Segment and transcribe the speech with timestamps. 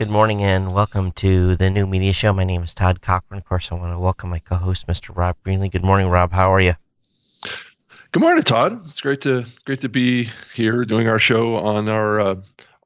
[0.00, 2.32] Good morning and welcome to the new media show.
[2.32, 3.36] My name is Todd Cochrane.
[3.36, 5.14] Of course, I want to welcome my co-host, Mr.
[5.14, 5.70] Rob Greenlee.
[5.70, 6.32] Good morning, Rob.
[6.32, 6.72] How are you?
[8.12, 8.80] Good morning, Todd.
[8.86, 12.34] It's great to great to be here doing our show on our uh,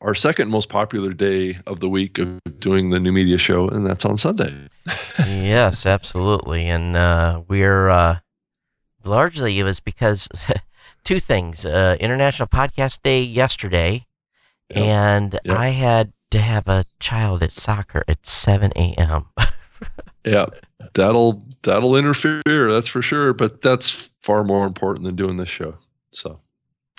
[0.01, 3.87] our second most popular day of the week of doing the new media show, and
[3.87, 4.67] that's on Sunday.
[5.21, 8.19] yes, absolutely, and uh, we're uh,
[9.05, 10.29] largely it was because
[11.05, 14.05] two things: uh, International Podcast Day yesterday,
[14.71, 14.79] yep.
[14.79, 15.57] and yep.
[15.59, 19.27] I had to have a child at soccer at 7 a.m.
[20.25, 20.47] yeah,
[20.95, 22.43] that'll that'll interfere.
[22.45, 23.33] That's for sure.
[23.33, 25.77] But that's far more important than doing this show.
[26.13, 26.41] So,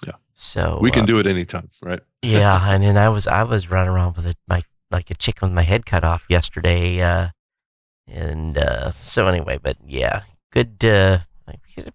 [0.05, 0.13] yeah.
[0.35, 2.01] So we can uh, do it anytime, right?
[2.21, 5.49] yeah, and then I was I was running around with a, my like a chicken
[5.49, 7.29] with my head cut off yesterday, uh,
[8.07, 10.83] and uh, so anyway, but yeah, good.
[10.83, 11.19] Uh,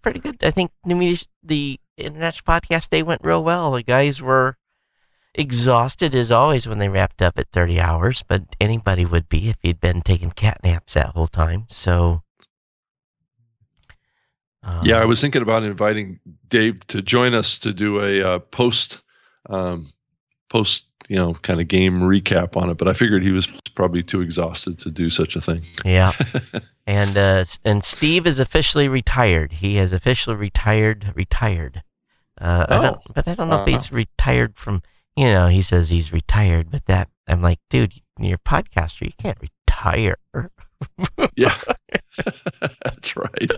[0.03, 0.43] pretty good.
[0.43, 3.73] I think the the International Podcast Day went real well.
[3.73, 4.57] The guys were
[5.35, 9.57] exhausted as always when they wrapped up at 30 hours, but anybody would be if
[9.63, 11.67] he'd been taking cat naps that whole time.
[11.69, 12.23] So,
[14.63, 18.39] um, yeah, I was thinking about inviting Dave to join us to do a uh,
[18.39, 19.01] post,
[19.49, 19.93] um,
[20.51, 24.03] post, you know, kind of game recap on it, but I figured he was probably
[24.03, 25.63] too exhausted to do such a thing.
[25.85, 26.13] Yeah.
[26.87, 29.53] and uh, and Steve is officially retired.
[29.53, 31.13] He has officially retired.
[31.15, 31.83] Retired.
[32.41, 32.83] Uh, oh.
[32.83, 33.65] I but I don't know uh-huh.
[33.65, 34.83] if he's retired from
[35.17, 39.03] you know, he says he's retired, but that I'm like, dude, you're a podcaster.
[39.03, 40.17] You can't retire.
[41.37, 41.61] yeah,
[42.85, 43.51] that's right.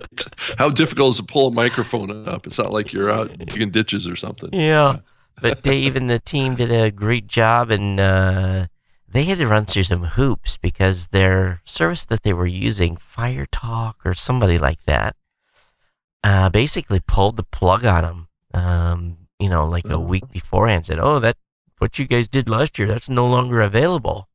[0.59, 2.47] How difficult is it to pull a microphone up?
[2.47, 4.53] It's not like you're out digging ditches or something.
[4.53, 4.99] Yeah,
[5.41, 8.67] but Dave and the team did a great job, and uh,
[9.09, 13.47] they had to run through some hoops because their service that they were using, Fire
[13.51, 15.17] Talk or somebody like that,
[16.25, 18.29] uh, basically pulled the plug on them.
[18.55, 21.37] Um, you know, like a week beforehand, said, "Oh, that
[21.79, 24.29] what you guys did last year, that's no longer available,"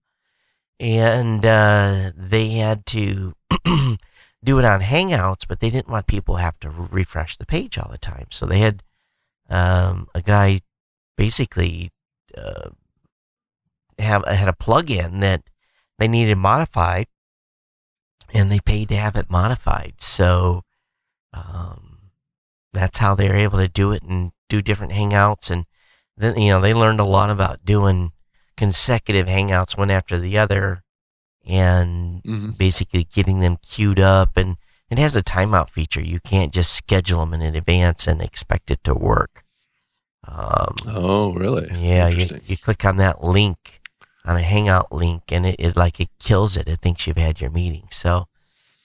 [0.80, 3.34] and uh, they had to
[4.44, 7.78] do it on Hangouts, but they didn't want people to have to refresh the page
[7.78, 8.84] all the time, so they had
[9.50, 10.62] um, a guy
[11.16, 11.90] basically
[12.38, 12.70] uh,
[13.98, 15.44] have had a plug-in that
[16.00, 17.08] they needed modified,
[18.34, 19.96] and they paid to have it modified.
[20.00, 20.64] So
[21.32, 22.12] um,
[22.74, 25.66] that's how they were able to do it and do different hangouts and
[26.18, 28.12] then you know they learned a lot about doing
[28.56, 30.84] consecutive hangouts one after the other
[31.46, 32.52] and mm-hmm.
[32.58, 34.58] basically getting them queued up and
[34.90, 36.02] it has a timeout feature.
[36.02, 39.44] You can't just schedule them in advance and expect it to work.
[40.28, 41.70] Um, oh really?
[41.74, 43.80] yeah you, you click on that link
[44.26, 46.68] on a hangout link and it, it like it kills it.
[46.68, 47.88] It thinks you've had your meeting.
[47.92, 48.28] So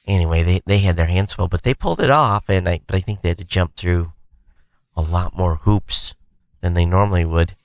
[0.07, 2.97] anyway they, they had their hands full but they pulled it off and I, but
[2.97, 4.13] I think they had to jump through
[4.97, 6.15] a lot more hoops
[6.61, 7.57] than they normally would.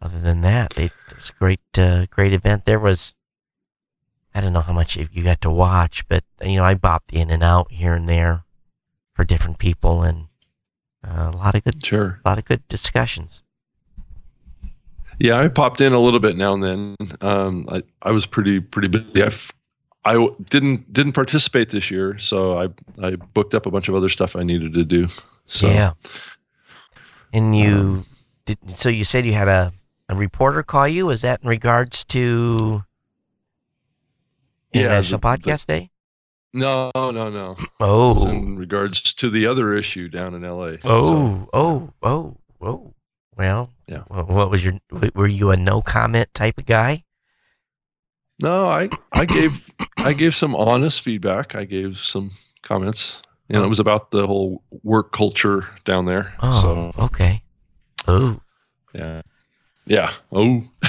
[0.00, 2.66] Other than that, it was a great, uh, great event.
[2.66, 3.14] There was,
[4.34, 7.30] I don't know how much you got to watch, but you know, I bopped in
[7.30, 8.44] and out here and there
[9.14, 10.26] for different people, and
[11.06, 13.42] uh, a lot of good, sure, a lot of good discussions.
[15.18, 16.96] Yeah, I popped in a little bit now and then.
[17.20, 19.22] Um, I I was pretty pretty busy.
[19.22, 19.30] I
[20.04, 22.68] I didn't didn't participate this year, so I
[23.02, 25.08] I booked up a bunch of other stuff I needed to do.
[25.46, 25.92] So, yeah.
[27.32, 28.06] And you um,
[28.46, 29.72] did so you said you had a,
[30.08, 31.06] a reporter call you?
[31.06, 32.84] Was that in regards to
[34.72, 35.90] International yeah, the, Podcast the, Day?
[36.52, 37.56] No, no, no.
[37.80, 38.28] Oh.
[38.28, 40.76] in regards to the other issue down in LA.
[40.84, 41.48] Oh, so.
[41.52, 42.94] oh, oh, oh.
[43.36, 44.04] Well, yeah.
[44.08, 44.74] What was your
[45.14, 47.04] were you a no comment type of guy?
[48.40, 51.54] No, I I gave I gave some honest feedback.
[51.54, 52.30] I gave some
[52.62, 53.22] comments.
[53.48, 56.34] and it was about the whole work culture down there.
[56.40, 57.42] Oh, so, okay.
[58.08, 58.40] Oh,
[58.94, 59.22] yeah,
[59.86, 60.12] yeah.
[60.32, 60.64] Oh,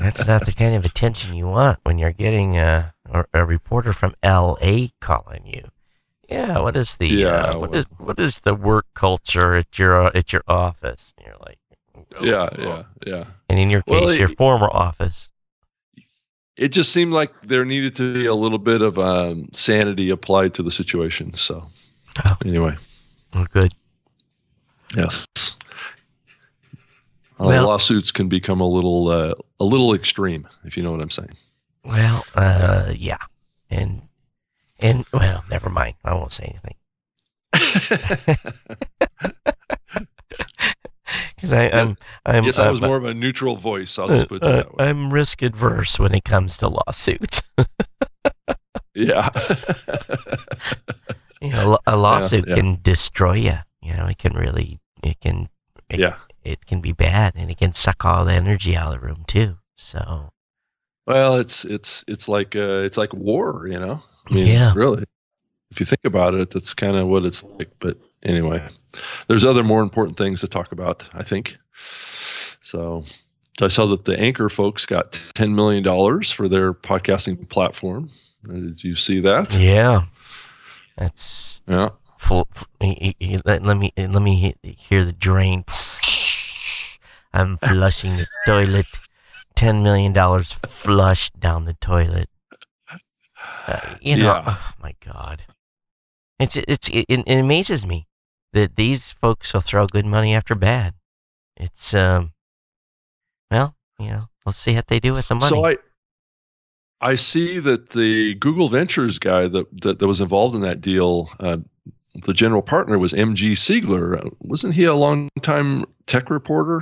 [0.00, 2.94] that's not the kind of attention you want when you're getting a
[3.32, 4.92] a reporter from L.A.
[5.00, 5.68] calling you.
[6.28, 9.78] Yeah, what is the yeah, uh, what well, is what is the work culture at
[9.78, 11.14] your at your office?
[11.16, 11.58] And you're like,
[11.94, 12.62] oh, yeah, oh.
[12.62, 13.24] yeah, yeah.
[13.48, 15.30] And in your case, well, your former office
[16.56, 20.54] it just seemed like there needed to be a little bit of um, sanity applied
[20.54, 21.34] to the situation.
[21.34, 21.66] So,
[22.26, 22.36] oh.
[22.44, 22.76] anyway,
[23.34, 23.74] well, good.
[24.96, 25.26] Yes.
[27.38, 31.02] Uh, well, lawsuits can become a little uh, a little extreme, if you know what
[31.02, 31.34] I'm saying.
[31.84, 33.18] Well, uh, yeah,
[33.70, 34.02] and
[34.80, 35.96] and well, never mind.
[36.04, 36.74] I won't say anything.
[41.36, 43.98] Because I'm, I'm, yes, I was more of a neutral voice.
[43.98, 44.86] I'll just put it uh, that way.
[44.86, 47.42] I'm risk adverse when it comes to lawsuits.
[48.94, 49.28] yeah.
[51.40, 52.60] you know, a lawsuit yeah, yeah.
[52.60, 53.58] can destroy you.
[53.82, 55.48] You know, it can really, it can.
[55.88, 56.16] It, yeah.
[56.42, 59.24] it can be bad and it can suck all the energy out of the room
[59.28, 59.58] too.
[59.76, 60.30] So
[61.06, 64.02] Well, it's it's it's like uh, it's like war, you know.
[64.28, 64.72] I mean, Yeah.
[64.74, 65.04] Really,
[65.70, 67.70] if you think about it, that's kind of what it's like.
[67.80, 68.66] But anyway,
[69.28, 71.04] there's other more important things to talk about.
[71.12, 71.56] I think.
[72.60, 73.04] So,
[73.60, 78.10] I saw that the Anchor folks got ten million dollars for their podcasting platform.
[78.44, 79.52] Did you see that?
[79.54, 80.02] yeah,
[80.96, 81.90] that's Yeah.
[82.18, 82.46] full.
[82.80, 85.64] Let, let me let me hear the drain.
[87.32, 88.86] I'm flushing the toilet.
[89.56, 92.28] Ten million dollars flushed down the toilet.
[93.66, 94.44] Uh, you know, Yeah.
[94.46, 95.42] oh my god,
[96.38, 98.06] it's it's it, it amazes me
[98.52, 100.94] that these folks will throw good money after bad.
[101.56, 102.32] It's um,
[103.50, 105.50] well, you know, let's see what they do with the money.
[105.56, 105.76] So I
[107.00, 111.30] I see that the Google Ventures guy that that, that was involved in that deal,
[111.40, 111.58] uh,
[112.24, 114.24] the general partner was MG Siegler.
[114.24, 116.80] Uh, Wasn't he a long time tech reporter?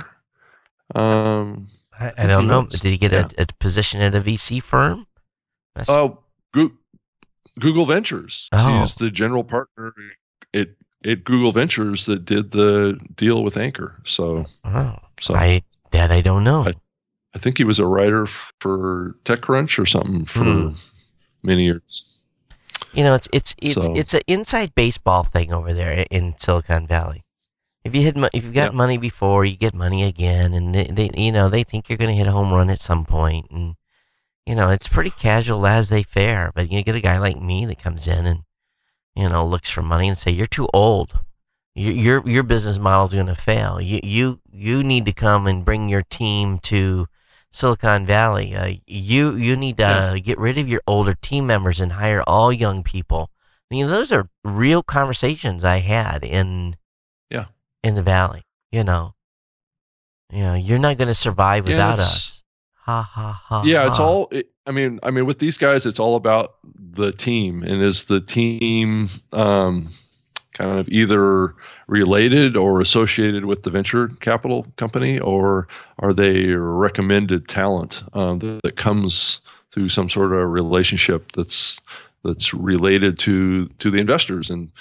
[0.93, 1.67] Um,
[1.99, 2.61] I, I don't know.
[2.61, 2.79] was.
[2.79, 3.27] Did he get Yeah.
[3.37, 5.07] a, a position at a VC firm?
[5.89, 6.19] Oh,
[6.53, 6.77] Goo-
[7.59, 8.47] Google Ventures.
[8.51, 8.79] Oh.
[8.81, 9.93] He's the general partner
[10.53, 10.67] at
[11.05, 13.95] at Google Ventures that did the deal with Anchor.
[14.05, 15.61] So oh, so I
[15.91, 16.65] that I don't know.
[16.67, 16.73] I-
[17.33, 18.25] I think he was a writer
[18.61, 20.69] for TechCrunch or something for Hmm.
[21.43, 22.13] many years.
[22.93, 26.87] you know, it's it's it's So- it's an inside baseball thing over there in Silicon
[26.87, 27.23] Valley.
[27.83, 28.77] If you mo- if you've got Yeah.
[28.77, 32.09] money before, you get money again, and they, they you know they think you're going
[32.09, 33.75] to hit a home run at some point, and
[34.45, 36.51] you know it's pretty casual as they fare.
[36.55, 38.41] But you get a guy like me that comes in and
[39.15, 41.19] you know looks for money and say you're too old.
[41.73, 43.81] Your your your business model's going to fail.
[43.81, 47.07] You you you need to come and bring your team to
[47.51, 48.55] Silicon Valley.
[48.55, 52.51] Uh, you you need to get rid of your older team members and hire all
[52.53, 53.29] young people.
[53.69, 56.77] You know, those are real conversations I had in
[57.29, 57.45] Yeah.
[57.83, 58.43] in the valley.
[58.71, 59.15] You know,
[60.31, 62.34] you know, you're not going to survive Yeah, without us.
[62.85, 63.63] Ha ha ha.
[63.65, 67.11] yeah it's all it, i mean i mean with these guys it's all about the
[67.11, 69.89] team and is the team um,
[70.53, 71.55] kind of either
[71.87, 75.67] related or associated with the venture capital company or
[75.97, 79.41] are they recommended talent um, that, that comes
[79.71, 81.79] through some sort of relationship that's
[82.23, 84.71] that's related to to the investors and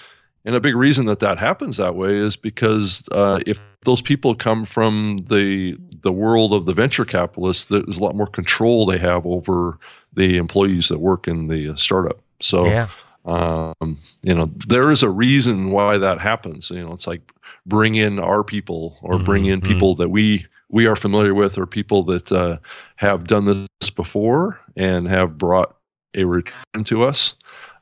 [0.45, 4.35] and a big reason that that happens that way is because uh, if those people
[4.35, 8.99] come from the the world of the venture capitalists, there's a lot more control they
[8.99, 9.79] have over
[10.15, 12.21] the employees that work in the uh, startup.
[12.41, 12.89] So, yeah.
[13.25, 16.71] um, you know, there is a reason why that happens.
[16.71, 17.23] You know, it's like
[17.67, 19.65] bring in our people or bring in Mhm.
[19.65, 22.59] people that we we are familiar with or people that uh,
[22.97, 25.77] have done this before and have brought
[26.15, 27.35] a return to us.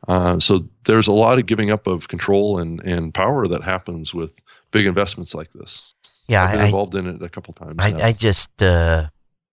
[0.08, 4.12] Uh, so there's a lot of giving up of control and, and power that happens
[4.12, 4.30] with
[4.72, 5.94] big investments like this.
[6.28, 7.76] Yeah, I've been I, involved in it a couple times.
[7.78, 9.08] I, I just, uh,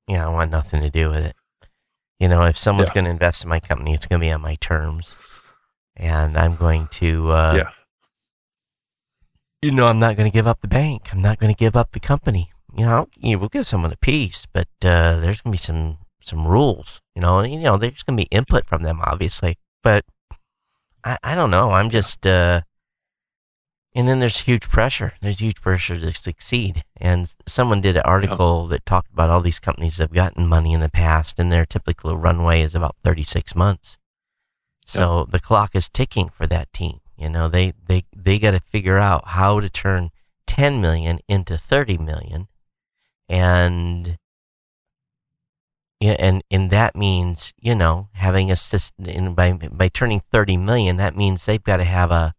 [0.08, 1.36] you know, I want nothing to do with it.
[2.20, 2.96] You know, if someone's Yeah.
[2.96, 5.16] going to invest in my company, it's going to be on my terms,
[5.96, 7.70] and I'm going to, uh, Yeah.
[9.62, 11.10] you know, I'm not going to give up the bank.
[11.12, 12.52] I'm not going to give up the company.
[12.76, 15.58] You know, I'll- you know, we'll give someone a piece, but uh, there's going to
[15.58, 17.02] be some some rules.
[17.16, 20.06] You know, and, you know, there's going to be input from them, obviously, but
[21.04, 21.72] I, I don't know.
[21.72, 22.62] I'm just, uh,
[23.94, 25.14] and then there's huge pressure.
[25.22, 26.84] There's huge pressure to succeed.
[26.98, 30.74] And someone did an article that talked about all these companies that have gotten money
[30.74, 33.98] in the past, and their typical runway is about 36 months.
[34.86, 37.00] So the clock is ticking for that team.
[37.16, 40.10] You know, they they they got to figure out how to turn
[40.48, 42.48] 10 million into 30 million,
[43.28, 44.18] and
[46.00, 49.06] yeah, and and that means you know having a system.
[49.06, 52.34] And by by turning 30 million, that means they've got to have a,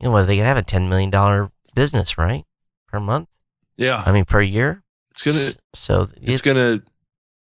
[0.00, 2.44] you know, what they got to have a 10 million dollar business, right,
[2.88, 3.28] per month.
[3.76, 4.02] yeah.
[4.04, 4.82] I mean, per year.
[5.12, 6.82] it's gonna So it's it, gonna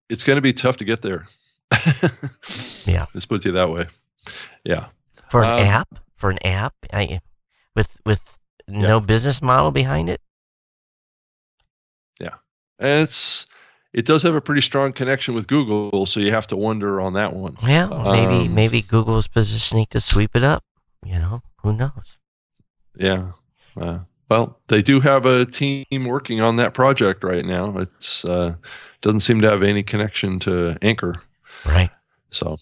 [0.08, 1.26] it's gonna be tough to get there.
[2.86, 3.06] Yeah.
[3.14, 3.86] Let's put it that way.
[4.64, 4.86] Yeah.
[5.30, 7.20] for an um, app, for an app, I,
[7.74, 8.20] with with
[8.68, 10.20] no business model behind it.
[12.78, 13.46] And it's
[13.94, 17.14] it does have a pretty strong connection with Google, so you have to wonder on
[17.14, 17.56] that one.
[17.62, 20.62] Yeah, maybe Um, maybe Google's positioning to sweep it up.
[21.06, 22.18] You know, who knows?
[22.96, 23.32] Yeah.
[23.80, 27.76] Uh, well, they do have a team working on that project right now.
[27.78, 28.54] It's uh,
[29.00, 31.14] doesn't seem to have any connection to Anchor.
[31.64, 31.90] Right.
[32.30, 32.58] So,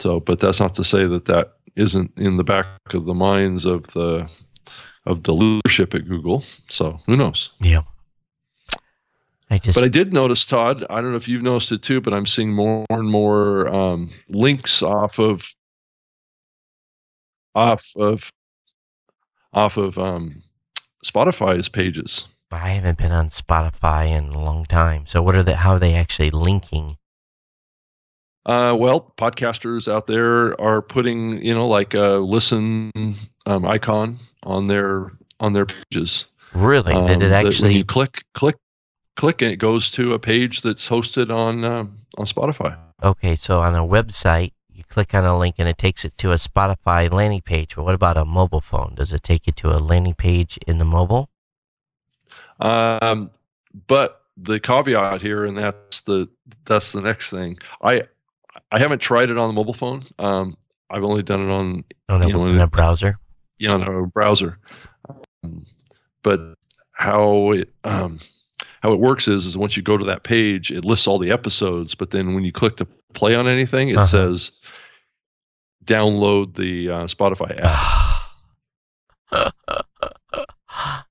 [0.00, 3.64] so, but that's not to say that that isn't in the back of the minds
[3.66, 4.28] of the
[5.04, 6.44] of the leadership at Google.
[6.68, 7.50] So, who knows?
[7.60, 7.82] Yeah.
[9.50, 10.84] I just But I did notice, Todd.
[10.90, 14.12] I don't know if you've noticed it too, but I'm seeing more and more um,
[14.28, 15.54] links off of
[17.54, 18.30] off of
[19.52, 20.42] off of um,
[21.04, 22.26] Spotify's pages.
[22.50, 25.06] I haven't been on Spotify in a long time.
[25.06, 26.96] So what are the how are they actually linking?
[28.44, 32.92] Uh, well, podcasters out there are putting, you know, like a listen
[33.46, 36.26] um, icon on their on their pages.
[36.54, 36.92] Really?
[36.92, 38.56] Um, Did it actually when you click click
[39.16, 42.76] click and it goes to a page that's hosted on um, on Spotify.
[43.02, 46.32] Okay, so on a website, you click on a link and it takes it to
[46.32, 47.74] a Spotify landing page.
[47.74, 48.94] But what about a mobile phone?
[48.94, 51.28] Does it take you to a landing page in the mobile?
[52.60, 53.30] Um,
[53.86, 56.28] but the caveat here, and that's the
[56.64, 57.58] that's the next thing.
[57.82, 58.02] I
[58.70, 60.04] I haven't tried it on the mobile phone.
[60.18, 60.56] Um,
[60.90, 63.18] I've only done it on On a, You know, in a browser?
[63.58, 64.58] Yeah, on a browser.
[65.42, 65.66] Um,
[66.22, 66.40] but
[66.92, 68.20] how it um,
[68.82, 71.30] how it works is is once you go to that page, it lists all the
[71.30, 71.94] episodes.
[71.94, 74.06] But then when you click to play on anything, it Uh-huh.
[74.06, 74.52] says
[75.84, 78.22] download the uh, Spotify app.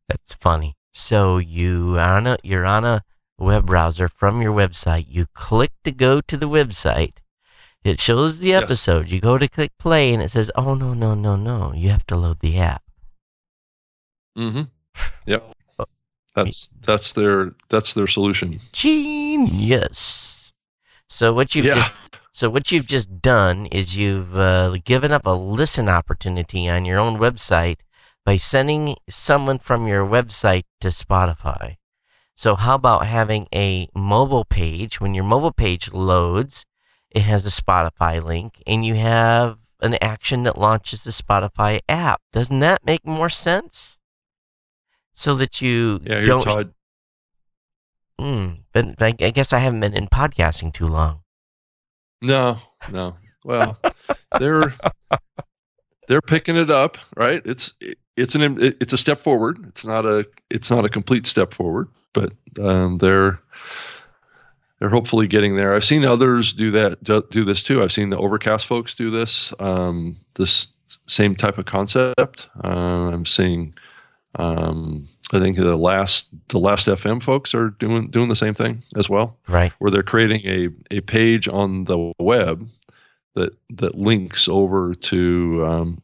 [0.08, 0.76] That's funny.
[0.94, 3.04] So you are on a, you're on a
[3.38, 5.06] web browser from your website.
[5.10, 7.14] You click to go to the website.
[7.84, 8.64] It shows the Yes.
[8.64, 9.10] episode.
[9.10, 11.72] You go to click play, and it says, "Oh no, no, no, no!
[11.74, 12.82] You have to load the app."
[14.38, 14.64] Mm-hmm.
[15.28, 15.55] Yep.
[16.36, 18.60] That's that's their that's their solution.
[18.74, 20.54] Genius.
[21.08, 21.76] So what you've yeah.
[21.76, 21.92] just
[22.32, 27.00] so what you've just done is you've uh, given up a listen opportunity on your
[27.00, 27.78] own website
[28.26, 31.76] by sending someone from your website to Spotify.
[32.36, 35.00] So how about having a mobile page?
[35.00, 36.66] When your mobile page loads,
[37.10, 42.22] it has a Spotify link, and you have an action that launches the Spotify app.
[42.34, 43.95] Doesn't that make more sense?
[45.16, 46.74] So that you Yeah, you're don't.
[48.20, 51.22] Mm, but I, I guess I haven't been in podcasting too long.
[52.22, 52.60] No,
[52.92, 53.18] no.
[53.44, 53.78] Well,
[54.40, 54.74] they're
[56.08, 57.42] they're picking it up, right?
[57.46, 57.74] It's
[58.16, 59.64] it's an it's a step forward.
[59.68, 63.40] It's not a it's not a complete step forward, but um, they're
[64.80, 65.76] they're hopefully getting there.
[65.76, 67.84] I've seen others do that do, do this too.
[67.84, 70.68] I've seen the Overcast folks do this um, this
[71.08, 72.48] same type of concept.
[72.64, 73.76] Uh, I'm seeing.
[74.38, 79.10] Um, I think the last the Last.fm folks are doing doing the same thing as
[79.10, 79.72] well Right.
[79.80, 82.68] where they're creating a, a page on the web
[83.36, 86.02] that that links over to um,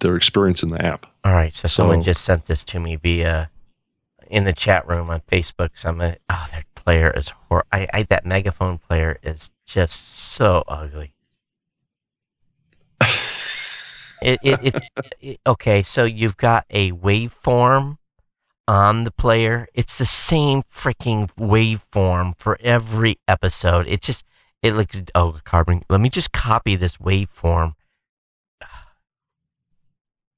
[0.00, 1.06] their experience in the app.
[1.24, 1.54] All right.
[1.54, 3.50] So, someone just sent this to me via
[4.28, 5.70] in the chat room on Facebook.
[5.74, 7.64] So I'm a, oh, that player is hor.
[7.72, 11.13] I, I that megaphone player is just so ugly.
[14.24, 14.82] It, it, it,
[15.20, 15.82] it okay.
[15.82, 17.98] So you've got a waveform
[18.66, 19.68] on the player.
[19.74, 23.86] It's the same freaking waveform for every episode.
[23.86, 24.24] It just
[24.62, 25.82] it looks oh carbon.
[25.90, 27.74] Let me just copy this waveform.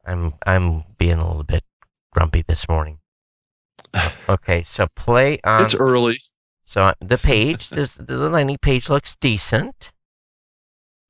[0.04, 1.62] I'm I'm being a little bit
[2.12, 2.98] grumpy this morning.
[4.28, 5.64] Okay, so play on.
[5.64, 6.18] it's early.
[6.64, 9.92] So the page, this the landing page looks decent.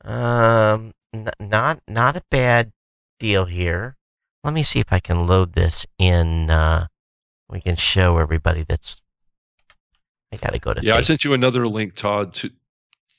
[0.04, 2.72] Um, n- not not a bad
[3.18, 3.96] deal here.
[4.44, 6.50] Let me see if I can load this in.
[6.50, 6.86] Uh,
[7.48, 8.96] we can show everybody that's.
[10.32, 10.82] I gotta go to.
[10.84, 12.50] Yeah, I sent you another link, Todd, to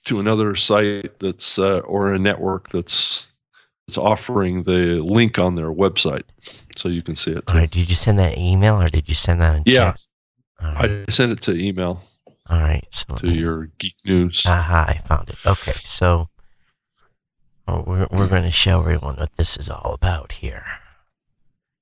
[0.06, 3.28] to another site that's uh, or a network that's
[3.88, 6.24] that's offering the link on their website,
[6.76, 7.58] so you can see it All too.
[7.60, 10.02] right, did you send that email or did you send that in Yeah, chat?
[10.62, 11.06] All right.
[11.08, 12.04] I sent it to email
[12.50, 12.86] All right.
[12.92, 14.44] So to me- your Geek News.
[14.46, 15.38] Aha, I found it.
[15.46, 16.28] Okay, so
[17.68, 20.66] oh, we're, we're going to show everyone what this is all about here.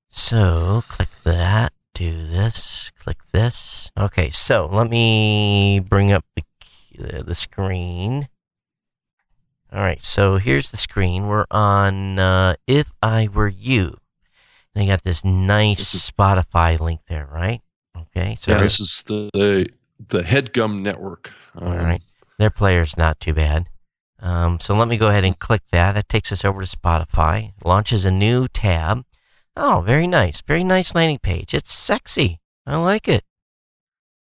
[0.08, 3.90] So, click that, do this, click this.
[3.98, 8.28] Okay, so let me bring up the, key- the screen.
[9.72, 11.26] All right, so here's the screen.
[11.26, 13.98] We're on uh, If I Were You.
[14.74, 17.60] And I got this nice This is- Spotify link there, right?
[17.96, 19.66] Okay, so yeah, this is the the,
[20.08, 21.30] the Headgum Network.
[21.54, 22.02] Um, All right.
[22.38, 23.66] Their player's not too bad.
[24.18, 25.92] Um, so let me go ahead and click that.
[25.92, 27.52] That takes us over to Spotify.
[27.64, 29.04] Launches a new tab.
[29.56, 30.40] Oh, very nice.
[30.40, 31.54] Very nice landing page.
[31.54, 32.40] It's sexy.
[32.66, 33.24] I like it.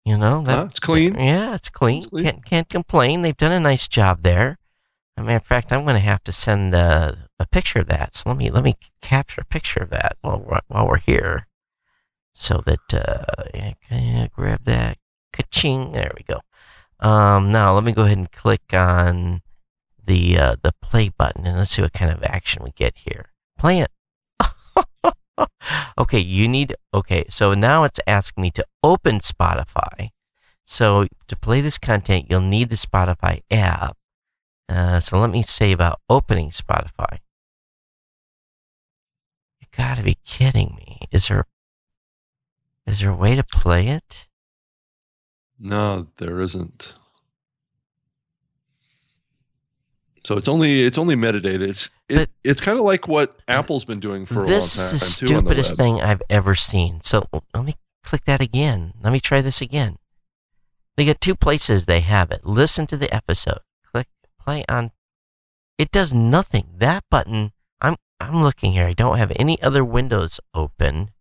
[0.04, 0.66] You know, that, Huh?
[0.70, 1.14] It's clean.
[1.14, 2.02] yeah, it's clean.
[2.02, 2.24] It's clean.
[2.24, 3.22] Can't can't complain.
[3.22, 4.58] They've done a nice job there.
[5.16, 7.88] As a matter of fact, I'm going to have to send uh, a picture of
[7.88, 8.16] that.
[8.16, 11.46] So let me let me capture a picture of that while we're, while we're here,
[12.32, 14.98] so that uh, yeah, grab that.
[15.32, 15.92] Ka-ching.
[15.92, 16.40] There we go.
[17.06, 19.42] Um, now let me go ahead and click on
[20.08, 23.26] the uh, the play button and let's see what kind of action we get here.
[23.58, 23.90] Play it.
[25.98, 26.74] okay, you need.
[26.92, 30.08] Okay, so now it's asking me to open Spotify.
[30.66, 33.96] So to play this content, you'll need the Spotify app.
[34.68, 37.18] Uh, so let me say about opening Spotify.
[39.60, 41.00] You gotta be kidding me.
[41.12, 41.44] Is there
[42.86, 44.26] Is there a way to play it?
[45.58, 46.94] No, there isn't.
[50.28, 51.66] So it's only it's only metadata.
[51.66, 54.96] It's it, it's kind of like what Apple's been doing for a this long time
[54.96, 57.00] is the on the stupidest thing I've ever seen.
[57.02, 58.92] So let me click that again.
[59.02, 59.96] Let me try this again.
[60.98, 62.44] They got two places they have it.
[62.44, 63.60] Listen to the episode.
[63.90, 64.06] Click
[64.38, 64.90] play on.
[65.78, 66.74] It does nothing.
[66.76, 67.52] That button.
[67.80, 68.84] I'm I'm looking here.
[68.84, 71.12] I don't have any other windows open.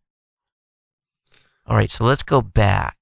[1.65, 2.97] All right, so let's go back.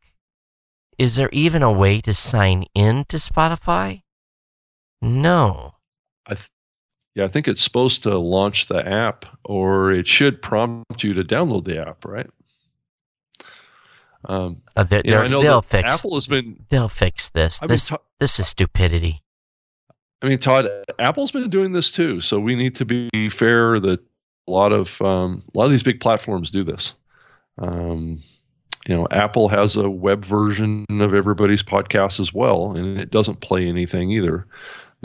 [1.00, 4.04] Is there even a way to sign in to Spotify?
[5.02, 5.75] No.
[6.28, 6.50] I th-
[7.16, 11.24] yeah, I think it's supposed to launch the app, or it should prompt you to
[11.24, 12.30] download the app, right?
[14.28, 15.90] Um, Uh, they're, you know, I they're- know they'll fix.
[15.90, 16.66] Apple has been.
[16.70, 17.60] They'll fix this.
[17.62, 19.22] I mean, this this is stupidity.
[20.22, 20.68] I mean, Todd,
[20.98, 24.00] Apple's been doing this too, so we need to be fair that
[24.48, 26.94] a lot of um, a lot of these big platforms do this.
[27.60, 28.20] Um,
[28.88, 33.42] you know, Apple has a web version of everybody's podcast as well, and it doesn't
[33.42, 34.48] play anything either.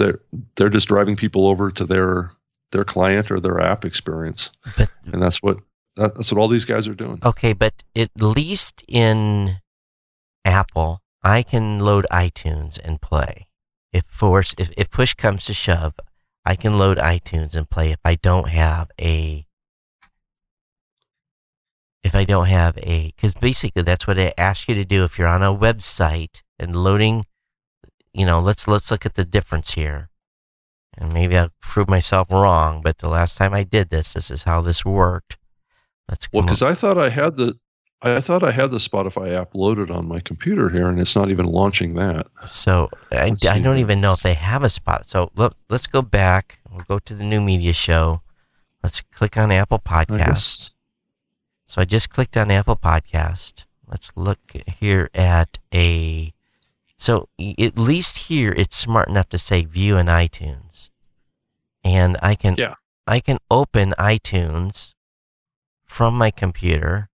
[0.00, 0.20] They're
[0.56, 2.32] they're just driving people over to their
[2.72, 5.58] their client or their app experience, But and that's what
[5.96, 7.18] that's what all these guys are doing.
[7.22, 9.58] Okay, but at least in
[10.44, 13.48] Apple, I can load iTunes and play.
[13.92, 15.94] If force, if, if push comes to shove,
[16.44, 19.46] I can load iTunes and play if I don't have a.
[22.02, 25.18] If I don't have a, because basically that's what it asks you to do if
[25.18, 27.26] you're on a website and loading.
[28.12, 30.08] You know, let's let's look at the difference here,
[30.96, 32.80] and maybe I'll prove myself wrong.
[32.82, 35.36] But the last time I did this, this is how this worked.
[36.08, 37.58] Let's Well, because I thought I had the
[38.02, 41.30] I thought I had the Spotify app loaded on my computer here, and it's not
[41.30, 42.26] even launching that.
[42.46, 45.08] So I, I don't even know if they have a spot.
[45.08, 46.60] So look, let's go back.
[46.70, 48.22] We'll go to the new media show.
[48.82, 50.70] Let's click on Apple I Podcast.
[51.66, 53.64] So I just clicked on Apple Podcast.
[53.86, 56.32] Let's look here at a.
[57.00, 60.90] So at least here it's smart enough to say view in iTunes,
[61.82, 62.74] and I can Yeah.
[63.06, 64.92] I can open iTunes
[65.86, 67.08] from my computer.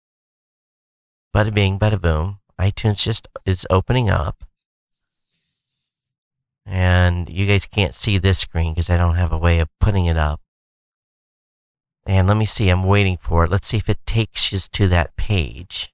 [1.32, 2.40] Bada bing, bada boom.
[2.58, 4.42] iTunes just is opening up.
[6.66, 10.06] And you guys can't see this screen because I don't have a way of putting
[10.06, 10.40] it up.
[12.06, 13.52] And let me see, I'm waiting for it.
[13.52, 15.92] Let's see if it takes us to that page.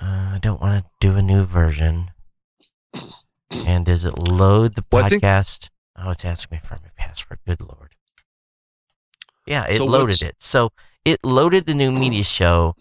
[0.00, 2.10] Uh, I don't want to do a new version.
[3.50, 5.68] And does it load the Well, podcast?
[5.96, 7.38] oh, it's asking me for my password.
[7.46, 7.94] Good lord.
[9.46, 10.36] Yeah, it So loaded it.
[10.38, 10.70] So
[11.04, 12.74] it loaded the new media show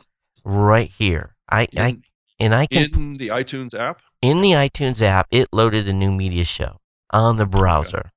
[0.44, 1.36] right here.
[1.50, 2.00] I, I
[2.40, 4.02] and I can in the iTunes app.
[4.22, 6.78] in the iTunes app, it loaded the new media show
[7.12, 8.12] on the browser.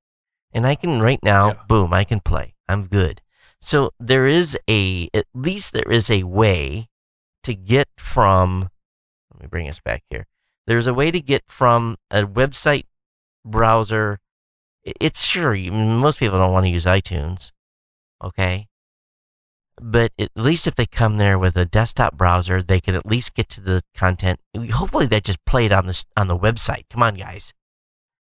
[0.52, 1.62] And I can right now, Yeah.
[1.68, 2.54] boom, I can play.
[2.68, 3.22] I'm good.
[3.60, 6.88] So there is a, at least there is a way
[7.44, 8.68] to get from,
[9.32, 10.26] let me bring us back here.
[10.66, 12.84] There's a way to get from a website
[13.44, 14.18] browser.
[14.84, 17.52] It's sure, you, most people don't want to use iTunes.
[18.22, 18.66] Okay.
[19.82, 23.34] But at least if they come there with a desktop browser, they can at least
[23.34, 24.38] get to the content.
[24.72, 26.84] Hopefully, they just play it on the on the website.
[26.90, 27.54] Come on, guys.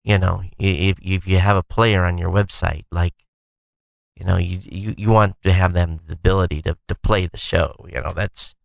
[0.06, 3.14] You know, if if you have a player on your website, like,
[4.16, 7.38] you know, you you, you want to have them the ability to, to play the
[7.38, 7.86] show.
[7.94, 8.56] You know, that's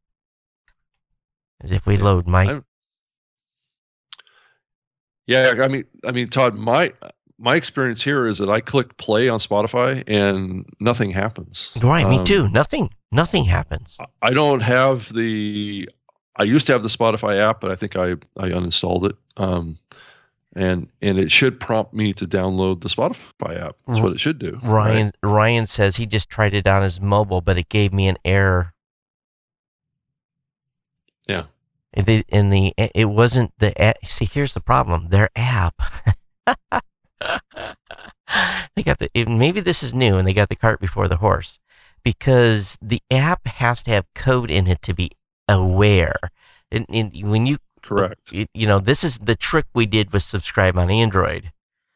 [1.61, 2.63] as if we load my.
[5.29, 6.93] Yeah, I mean, I mean, Todd, my
[7.39, 11.71] my experience here is that I click play on Spotify and nothing happens.
[11.81, 12.49] Right, me Um, too.
[12.49, 13.97] Nothing, nothing happens.
[14.23, 15.89] I don't have the.
[16.37, 19.17] I used to have the Spotify app, but I think I I uninstalled it.
[19.37, 19.79] Um,
[20.57, 23.77] and and it should prompt me to download the Spotify app.
[23.87, 24.59] That's what it should do.
[24.63, 24.89] right?
[24.95, 28.17] Ryan Ryan says he just tried it on his mobile, but it gave me an
[28.25, 28.73] error.
[31.29, 31.45] Yeah.
[31.95, 34.27] In the, in the it wasn't the see.
[34.27, 35.09] Here's the problem.
[35.09, 35.75] Their app.
[38.77, 41.59] they got the maybe this is new, and they got the cart before the horse,
[42.05, 45.13] because the app has to have code in it to be
[45.49, 46.19] aware.
[46.71, 48.31] And, and when you Correct.
[48.31, 51.53] you, you know, this is the trick we did with subscribe on Android.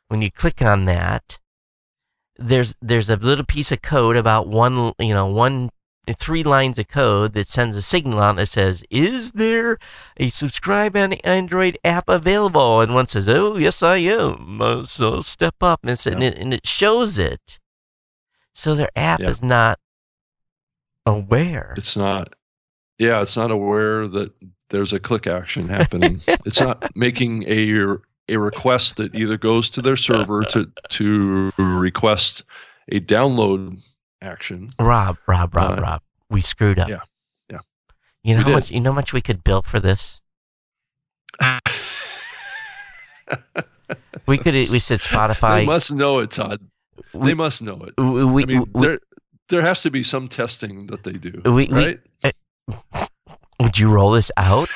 [0.08, 1.38] When you click on that,
[2.38, 5.70] there's there's a little piece of code about one, you know, one
[6.18, 9.78] three lines of code that sends a signal out that says, "Is there
[10.16, 15.20] a subscribe on Android app available?" And one says, "Oh, yes, I am." Uh, so
[15.20, 17.60] step up, and, and, it, and it shows it.
[18.52, 19.28] So their app Yeah.
[19.30, 19.78] is not
[21.06, 21.74] aware.
[21.76, 22.34] It's not.
[22.98, 24.32] Yeah, it's not aware that
[24.70, 26.20] there's a click action happening.
[26.44, 27.96] it's not making a
[28.28, 32.44] a request that either goes to their server to to request
[32.90, 33.80] a download
[34.22, 34.72] action.
[34.78, 36.02] Rob, Rob, Rob, Uh, Rob.
[36.30, 36.88] We screwed up.
[36.88, 37.00] yeah,
[37.50, 37.58] yeah.
[38.22, 38.54] You know We how did.
[38.54, 40.20] much you know how much we could bill for this?
[44.26, 45.66] We could we said they Spotify.
[45.66, 46.60] must know it, Todd.
[47.12, 47.94] They we, must know it.
[48.00, 48.98] we, we, I mean, we- there
[49.48, 51.68] there has to be some testing that they do, We- we-
[52.22, 52.34] right?
[53.60, 54.68] would you roll this out?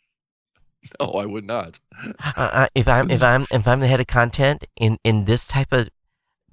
[1.00, 1.80] no, I would not.
[2.04, 5.48] Uh, uh, if I'm if I'm if I'm the head of content in in this
[5.48, 5.88] type of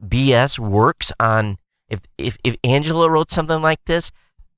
[0.04, 1.58] BS works on
[1.90, 4.12] if if if Angela wrote something like this,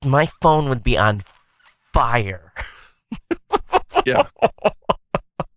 [0.04, 1.22] my phone would be on
[1.92, 2.52] fire.
[4.06, 4.26] Yeah.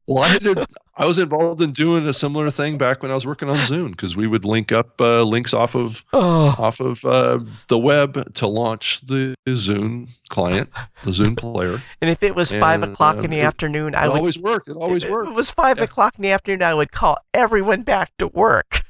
[0.07, 3.25] Well, I to, I was involved in doing a similar thing back when I was
[3.25, 7.05] working on Zune because we would link up uh, links off of Oh, off of
[7.05, 10.69] uh, the web to launch the Zune client,
[11.05, 11.81] the Zune player.
[12.01, 14.17] and if it was five And, o'clock uh, in the it- afternoon, I would.
[14.17, 14.67] always worked.
[14.67, 15.85] It always if it was five Yeah.
[15.85, 16.63] o'clock in the afternoon.
[16.63, 18.81] I would call everyone back to work.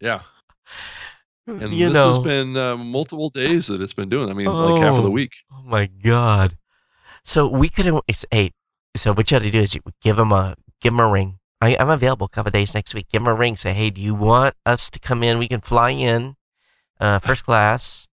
[0.00, 0.22] Yeah.
[1.46, 2.08] And you this know.
[2.10, 4.30] has been uh, multiple days that it's been doing.
[4.30, 5.10] I mean, like half of the Oh.
[5.10, 5.32] week.
[5.52, 6.56] Oh my god!
[7.24, 8.00] So we could have.
[8.30, 8.52] Hey,
[8.96, 11.38] so what you had to do is you give him a give him a ring.
[11.60, 13.06] I, I'm available a couple of days next week.
[13.10, 13.56] Give him a ring.
[13.56, 15.38] Say, hey, do you want us to come in?
[15.38, 16.34] We can fly in,
[17.00, 18.06] uh, first class,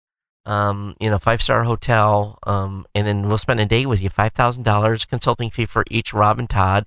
[0.45, 4.10] um, you know, five star hotel, um, and then we'll spend a day with you.
[4.10, 6.86] Five thousand dollars consulting fee for each Rob and Todd,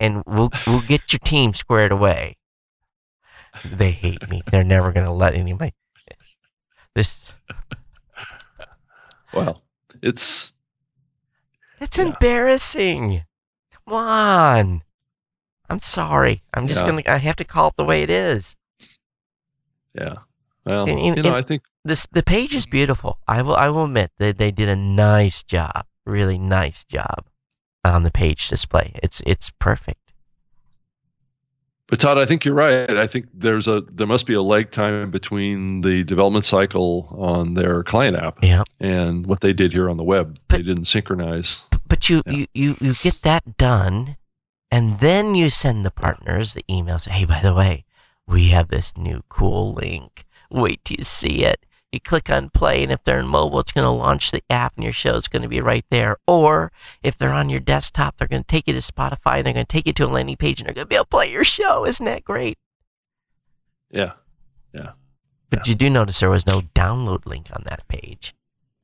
[0.00, 2.36] and we'll we'll get your team squared away.
[3.64, 4.42] They hate me.
[4.50, 5.72] They're never gonna let anybody.
[6.94, 7.24] this.
[9.32, 9.62] Well,
[10.02, 10.52] it's
[11.80, 12.04] It's Yeah.
[12.04, 13.24] embarrassing.
[13.72, 14.82] Come on.
[15.68, 16.42] I'm sorry.
[16.54, 16.86] I'm just Yeah.
[16.86, 17.02] gonna.
[17.06, 18.56] I have to call it the way it is.
[19.94, 20.16] yeah.
[20.64, 23.18] Well, And- and- you know, I think This the page is beautiful.
[23.28, 23.56] I will.
[23.56, 25.86] I will admit that they did a nice job.
[26.06, 27.26] Really nice job
[27.84, 28.92] on the page display.
[29.02, 30.03] It's it's perfect.
[31.88, 32.96] But Todd, I think you're right.
[32.96, 37.54] I think there's a there must be a lag time between the development cycle on
[37.54, 38.62] their client app Yeah.
[38.80, 40.38] and what they did here on the web.
[40.48, 41.58] But- they didn't synchronize.
[41.86, 42.32] But you, Yeah.
[42.32, 44.16] you, you, you get that done,
[44.70, 46.98] and then you send the partners the email.
[46.98, 47.84] Say, hey, by the way,
[48.26, 50.24] we have this new cool link.
[50.50, 51.66] Wait till you see it.
[51.94, 54.74] You click on play, and if they're in mobile, it's going to launch the app,
[54.74, 56.16] and your show is going to be right there.
[56.26, 59.54] Or if they're on your desktop, they're going to take you to Spotify, and they're
[59.54, 61.10] going to take you to a landing page, and they're going to be able to
[61.10, 61.86] play your show.
[61.86, 62.58] Isn't that great?
[63.90, 64.12] Yeah.
[64.72, 64.90] Yeah.
[65.50, 68.34] But you do notice there was no download link on that page.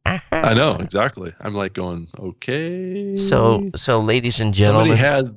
[0.06, 0.82] I know uh-huh.
[0.82, 1.34] exactly.
[1.40, 3.16] I'm like going, okay.
[3.16, 5.36] So, so ladies and gentlemen, somebody had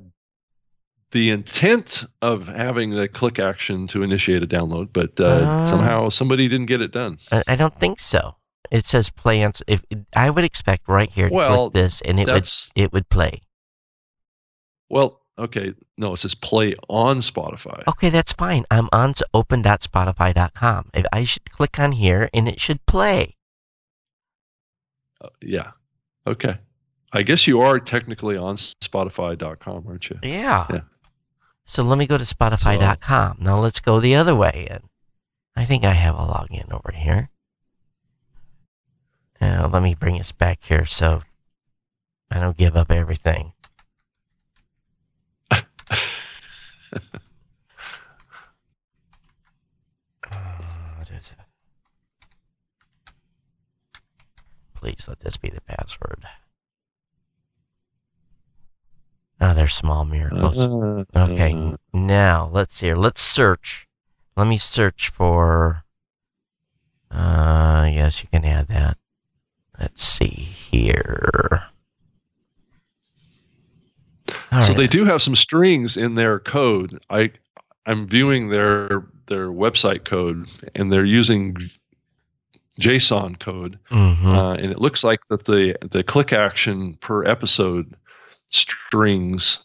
[1.14, 5.64] the intent of having the click action to initiate a download, but uh, Ah.
[5.64, 7.16] somehow somebody didn't get it done.
[7.46, 8.36] I, don't think so.
[8.70, 9.52] It says play on.
[9.66, 9.82] If
[10.14, 13.40] I would expect right here to Well, click this, and it would it would play.
[14.90, 15.72] well, okay.
[15.96, 17.82] No, it says play on Spotify.
[17.88, 18.64] Okay, that's fine.
[18.70, 20.90] I'm on open.spotify.com.
[20.92, 23.36] If I should click on here, and it should play.
[25.20, 25.70] Uh, yeah.
[26.26, 26.58] Okay.
[27.12, 30.18] I guess you are technically on Spotify.com, aren't you?
[30.22, 30.66] Yeah.
[30.68, 30.80] Yeah.
[31.66, 33.38] So let me go to spotify.com.
[33.40, 34.66] Now let's go the other way.
[34.70, 34.84] And
[35.56, 37.30] I think I have a login over here.
[39.40, 41.22] Uh, let me bring us back here so
[42.30, 43.52] I don't give up everything.
[45.50, 45.62] Uh,
[50.96, 51.38] what is it?
[54.74, 56.24] Please let this be the password.
[59.44, 60.58] Oh, they're small miracles.
[61.14, 62.96] Okay, uh, now let's see here.
[62.96, 63.86] Let's search.
[64.36, 65.84] Let me search for.
[67.10, 68.96] Uh, yes, you can add that.
[69.78, 70.28] Let's see
[70.70, 71.64] here.
[74.50, 74.76] All so right.
[74.78, 76.98] they do have some strings in their code.
[77.10, 77.30] I
[77.84, 81.56] I'm viewing their their website code and they're using
[82.80, 84.24] JSON code, Mhm.
[84.26, 87.94] uh, and it looks like that the the click action per episode
[88.50, 89.62] strings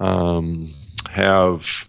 [0.00, 0.72] um,
[1.08, 1.88] have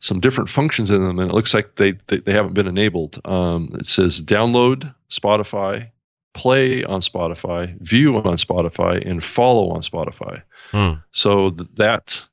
[0.00, 3.20] some different functions in them, and it looks like they they, they haven't been enabled.
[3.24, 5.90] Um, it says download Spotify,
[6.34, 10.42] play on Spotify, view on Spotify, and follow on Spotify.
[10.70, 11.00] Hmm.
[11.12, 12.26] So th- that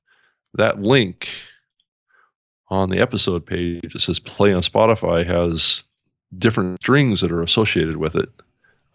[0.55, 1.29] that link
[2.69, 5.83] on the episode page that says play on Spotify has
[6.37, 8.29] different strings that are associated with it,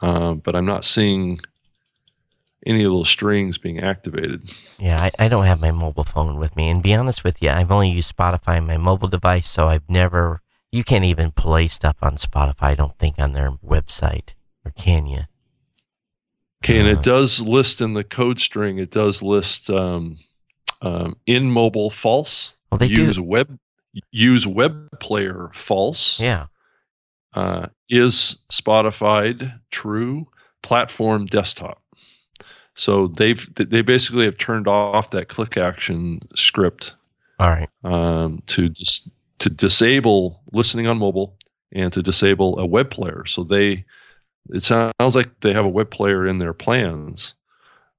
[0.00, 1.40] um, but I'm not seeing
[2.66, 4.52] any of those strings being activated.
[4.78, 6.68] Yeah, I, I don't have my mobile phone with me.
[6.68, 9.88] And be honest with you, I've only used Spotify on my mobile device, so I've
[9.88, 10.40] never.
[10.70, 14.30] You can't even play stuff on Spotify, I don't think, on their website.
[14.64, 15.22] Or can you?
[16.62, 18.78] Okay, and Uh, it does list in the code string.
[18.78, 20.18] It does list um,
[20.82, 22.52] um, in mobile false.
[22.70, 23.22] Well, they use do.
[23.22, 23.58] web
[24.10, 26.20] use web player false.
[26.20, 26.46] Yeah.
[27.34, 30.26] uh, is Spotify true?
[30.62, 31.80] platform desktop.
[32.78, 36.94] So they've they basically have turned off that click action script
[37.40, 37.68] All right.
[37.84, 39.10] um, to dis-
[39.40, 41.36] to disable listening on mobile
[41.72, 43.24] and to disable a web player.
[43.26, 43.84] So they
[44.50, 47.34] it sounds like they have a web player in their plans,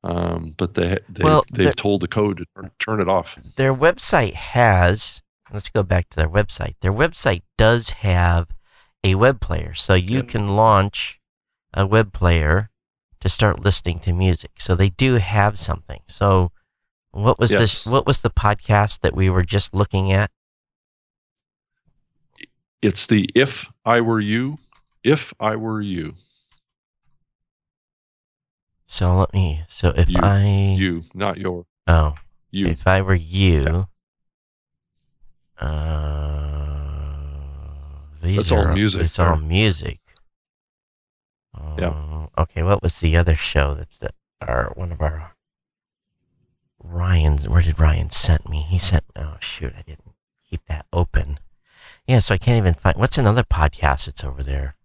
[0.03, 3.37] um, but they they Well, they've they're- told the code to turn, turn it off.
[3.57, 5.21] Their website has.
[5.51, 6.75] Let's go back to their website.
[6.81, 8.47] Their website does have
[9.03, 10.23] a web player, so you Yeah.
[10.23, 11.19] can launch
[11.73, 12.68] a web player
[13.21, 14.51] to start listening to music.
[14.59, 16.01] So they do have something.
[16.07, 16.51] So
[17.11, 17.59] what was Yes.
[17.61, 17.85] this?
[17.85, 20.31] What was the podcast that we were just looking at?
[22.81, 24.57] It's the if I were you,
[25.03, 26.15] if I were you,
[28.87, 29.63] So let me.
[29.67, 30.45] So if You- I
[30.77, 32.15] you, not your oh
[32.51, 32.67] you.
[32.67, 33.87] if I were you,
[35.59, 35.65] uh,
[38.21, 39.45] these That's all music It's all there.
[41.55, 41.79] Music.
[41.79, 41.87] Yeah.
[41.89, 42.63] Uh, Okay.
[42.63, 45.35] What was the other show that's the, our one of our
[46.81, 47.47] Ryan's?
[47.47, 48.61] Where did Ryan sent me?
[48.61, 49.03] He sent.
[49.15, 49.73] Oh shoot!
[49.77, 50.13] I didn't
[50.49, 51.39] keep that open.
[52.07, 52.19] Yeah.
[52.19, 52.97] So I can't even find.
[52.97, 54.75] What's another podcast that's over there?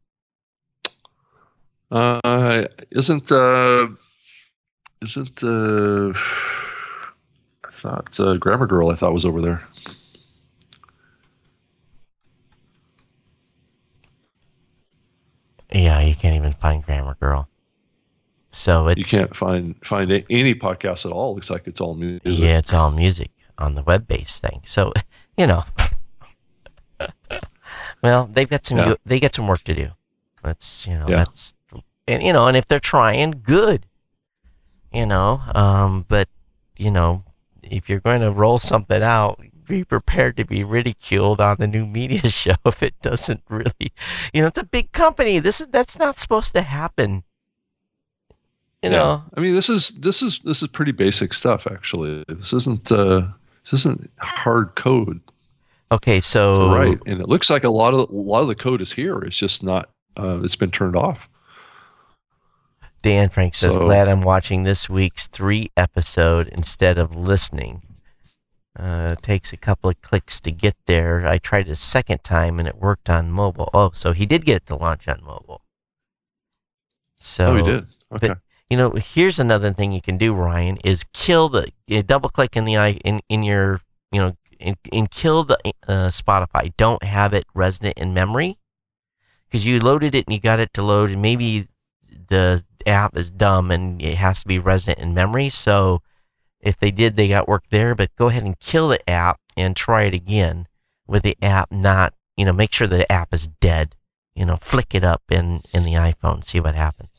[1.91, 3.87] Uh, isn't uh,
[5.03, 6.13] isn't uh,
[7.65, 9.63] I thought uh, Grammar Girl I thought was over there.
[15.75, 16.01] Yeah.
[16.01, 17.49] You can't even find Grammar Girl.
[18.51, 21.35] So it's you can't find find any podcast at all.
[21.35, 22.23] Looks like it's all music.
[22.25, 24.61] Yeah, it's all music on the web based thing.
[24.65, 24.93] So,
[25.37, 25.65] you know,
[28.03, 28.95] well, they've got some Yeah.
[29.05, 29.91] they got some work to do.
[30.43, 31.17] That's you know Yeah.
[31.17, 31.55] that's
[32.07, 33.87] and you know and if they're trying, good.
[34.93, 36.29] You know, um, but
[36.77, 37.25] you know,
[37.63, 41.87] if you're going to roll something out, be prepared to be ridiculed on the new
[41.87, 43.93] media show if it doesn't really.
[44.33, 45.39] You know, it's a big company.
[45.39, 47.25] This is that's not supposed to happen.
[48.83, 48.99] You Yeah.
[48.99, 51.67] know, I mean, this is this is this is pretty basic stuff.
[51.71, 53.27] Actually, this isn't uh,
[53.65, 55.21] this isn't hard code
[55.93, 58.81] okay, so write, and it looks like a lot of a lot of the code
[58.83, 59.19] is here.
[59.21, 59.91] It's just not.
[60.17, 61.29] Uh, it's been turned off.
[63.03, 67.83] Dan Frank says, So- "Glad I'm watching this week's three episode instead of listening.
[68.77, 71.27] Uh, takes a couple of clicks to get there.
[71.27, 73.71] I tried a second time and it worked on mobile.
[73.73, 75.63] Oh, so he did get it to launch on mobile.
[77.17, 77.87] So oh, we did.
[78.13, 78.29] Okay.
[78.29, 78.39] but-
[78.71, 82.57] you know, here's another thing you can do, Ryan, is kill the you double click
[82.57, 86.73] in the eye in in your you know and, and kill the uh, Spotify.
[86.77, 88.59] Don't have it resident in memory
[89.47, 91.69] because you loaded it and you got it to load, and maybe
[92.29, 95.51] the app is dumb and it has to be resident in memory.
[95.51, 96.03] So
[96.65, 97.95] if they did, they got work there.
[97.95, 100.67] But go ahead and kill the app and try it again
[101.07, 102.15] with the app not.
[102.37, 103.95] You know, make sure the app is dead.
[104.35, 107.11] You know, flick it up in in the iPhone, see what happens.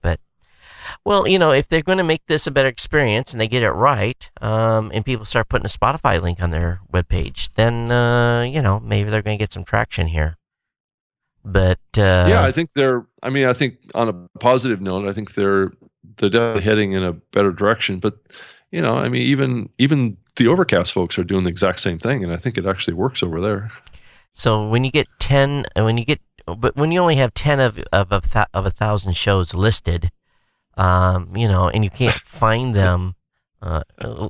[0.00, 0.20] But
[1.04, 3.64] well, you know, if they're going to make this a better experience and they get
[3.64, 8.42] it right, um, and people start putting a Spotify link on their webpage, then uh,
[8.42, 10.36] you know maybe they're going to get some traction here.
[11.44, 13.06] But uh, yeah, I think they're.
[13.22, 15.72] I mean, I think on a positive note, I think they're
[16.16, 17.98] they're definitely heading in a better direction.
[17.98, 18.18] But
[18.70, 22.22] you know, I mean, even even the Overcast folks are doing the exact same thing,
[22.22, 23.70] and I think it actually works over there.
[24.32, 27.60] So when you get ten, and when you get, but when you only have ten
[27.60, 30.10] of of a th- of a thousand shows listed,
[30.76, 33.16] um, you know, and you can't find them,
[33.60, 34.28] uh, uh,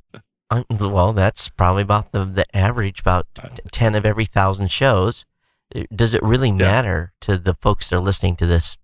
[0.71, 3.27] well, that's probably about the the average, about
[3.71, 5.27] ten of every thousand shows.
[5.75, 8.79] Uh, Does it really matter to the folks that are listening to this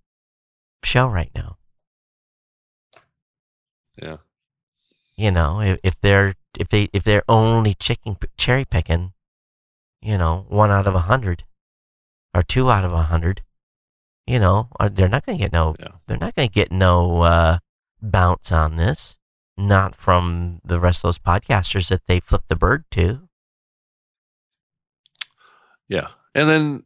[0.85, 1.57] show right now?
[4.01, 4.17] Yeah.
[5.17, 9.13] You know, if, if they're if they if they're only chicken cherry picking,
[10.03, 11.45] you know, one out of a hundred
[12.35, 13.43] or two out of a hundred,
[14.27, 15.89] you know, are- they're not going to get no Yeah.
[16.07, 17.59] they're not going to get no uh,
[18.03, 19.17] bounce on this.
[19.59, 23.27] Not from the rest of those podcasters that they flip the bird to.
[25.89, 26.83] Yeah, and then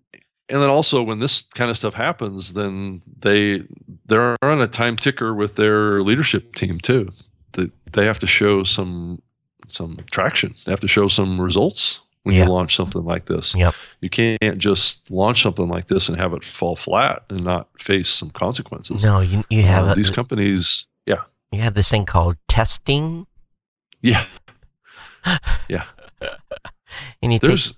[0.51, 3.63] and then also when this kind of stuff happens, then they
[4.07, 7.09] they're on a time ticker with their leadership team too.
[7.53, 9.21] That they have to show some
[9.69, 10.55] some traction.
[10.65, 12.45] They have to show some results when Yeah.
[12.45, 13.55] you launch something like this.
[13.55, 13.75] Yep.
[14.01, 18.09] You can't just launch something like this and have it fall flat and not face
[18.09, 19.03] some consequences.
[19.03, 20.87] No, you you Uh, have a, these companies.
[21.07, 23.27] Yeah, you have this thing called testing,
[24.03, 24.27] yeah,
[25.69, 25.85] yeah.
[27.23, 27.73] and you take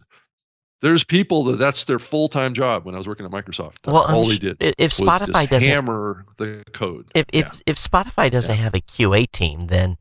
[0.83, 2.85] There's there's people that that's their full time job.
[2.85, 4.75] When I was working at Microsoft, that's well, all sh- they did.
[4.79, 7.11] If was Spotify just doesn't hammer the code.
[7.15, 7.61] if if Yeah.
[7.67, 8.63] if Spotify doesn't Yeah.
[8.63, 9.97] have a QA team, then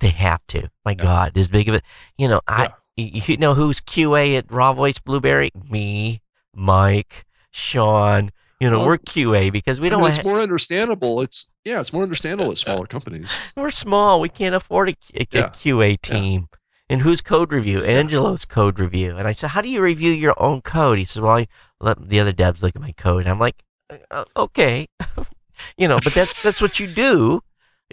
[0.00, 0.68] they have to.
[0.84, 1.82] My God, as big of a
[2.18, 5.50] you know, I y- you know who's QA at RawVoice Blubrry?
[5.70, 6.20] Me,
[6.54, 8.30] Mike, Sean.
[8.60, 10.00] You know, Well, we're QA because we don't.
[10.02, 11.20] mean, it's ha- more understandable.
[11.20, 13.30] It's yeah, it's more understandable at smaller companies.
[13.56, 14.20] we're small.
[14.20, 16.48] We can't afford a, a- a QA team.
[16.92, 17.82] And whose code review?
[17.82, 19.16] Angelo's code review.
[19.16, 20.98] And I said, how do you review your own code?
[20.98, 21.48] He says, well, I
[21.80, 23.22] let the other devs look at my code.
[23.22, 23.62] And I'm like,
[24.10, 24.86] "Uh, okay,
[25.78, 27.40] you know, but that's that's what you do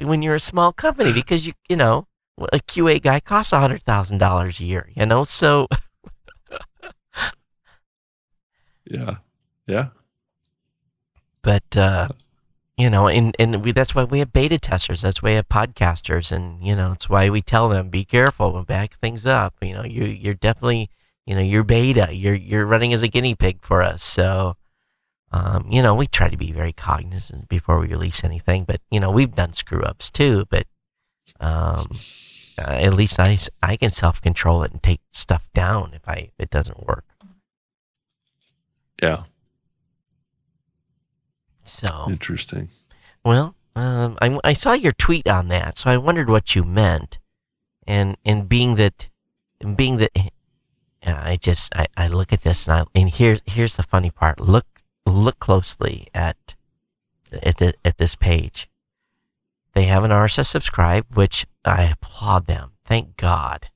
[0.02, 2.08] when you're a small company because you you know
[2.52, 4.90] a QA guy costs a hundred thousand dollars a year.
[4.94, 5.70] You know, so
[8.86, 9.16] Yeah,
[9.66, 9.88] yeah,
[11.42, 12.10] but uh,
[12.80, 15.02] you know, and and we, that's why we have beta testers.
[15.02, 18.58] That's why we have podcasters, and you know, it's why we tell them be careful
[18.58, 19.54] and back things up.
[19.62, 20.90] You know, you you're definitely
[21.26, 22.16] you know you're beta.
[22.16, 24.02] You're you're running as a guinea pig for us.
[24.02, 24.56] So,
[25.34, 28.64] um, you know, we try to be very cognizant before we release anything.
[28.64, 30.46] But you know, we've done screw ups too.
[30.50, 30.66] But
[31.42, 31.86] um,
[32.58, 36.14] uh, at least I I can self control it and take stuff down if I
[36.14, 37.04] if it doesn't work.
[39.04, 39.24] yeah.
[41.72, 42.06] So.
[42.10, 42.70] Interesting.
[43.24, 47.20] Well, um, I, I saw your tweet on that, so I wondered what you meant.
[47.88, 49.08] And and being that,
[49.62, 50.12] and being that,
[51.04, 54.40] I just I, I look at this and I and here's here's the funny part.
[54.40, 54.66] Look
[55.06, 56.56] look closely at
[57.42, 58.70] at the, at this page.
[59.74, 62.72] They have an RSS subscribe, which I applaud them.
[62.86, 63.70] Thank God.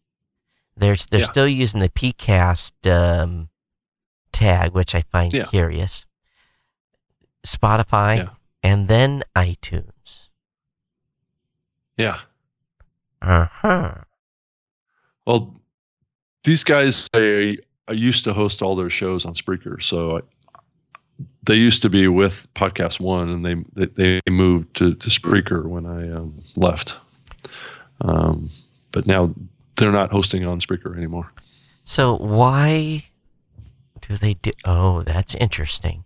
[0.75, 1.25] They're they're Yeah.
[1.31, 3.49] still using the PCast um,
[4.31, 5.45] tag, which I find Yeah.
[5.45, 6.05] curious.
[7.45, 8.29] Spotify Yeah.
[8.61, 10.29] and then iTunes.
[11.97, 12.19] Yeah.
[13.21, 13.93] Uh huh.
[15.25, 15.55] Well,
[16.43, 20.21] these guys they I used to host all their shows on Spreaker, so I,
[21.43, 25.65] they used to be with Podcast One, and they they, they moved to, to Spreaker
[25.65, 26.95] when I um, left.
[28.01, 28.49] Um,
[28.91, 29.33] but now
[29.75, 31.31] they're not hosting on Spreaker anymore.
[31.85, 33.05] So why
[34.01, 34.51] do they do?
[34.65, 36.03] Oh, that's interesting.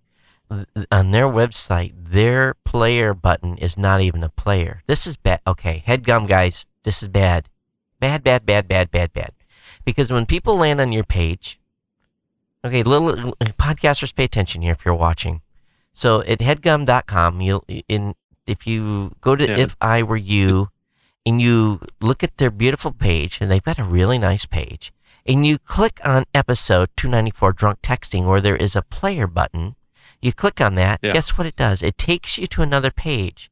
[0.92, 4.82] On their website, their player button is not even a player.
[4.88, 5.42] This is bad.
[5.46, 7.50] Okay, headgum guys, this is bad.
[8.00, 9.32] Bad, bad, bad, bad, bad, bad.
[9.84, 11.60] Because when people land on your page,
[12.64, 15.42] okay, little podcasters pay attention here if you're watching.
[15.94, 19.58] So at headgum.com, you'll in if you go to Yeah.
[19.58, 20.70] if I were you
[21.26, 24.94] and you look at their beautiful page and they've got a really nice page
[25.26, 29.76] and you click on episode 294 drunk texting where there is a player button
[30.22, 31.14] you click on that Yeah.
[31.14, 33.50] guess what it does it takes you to another page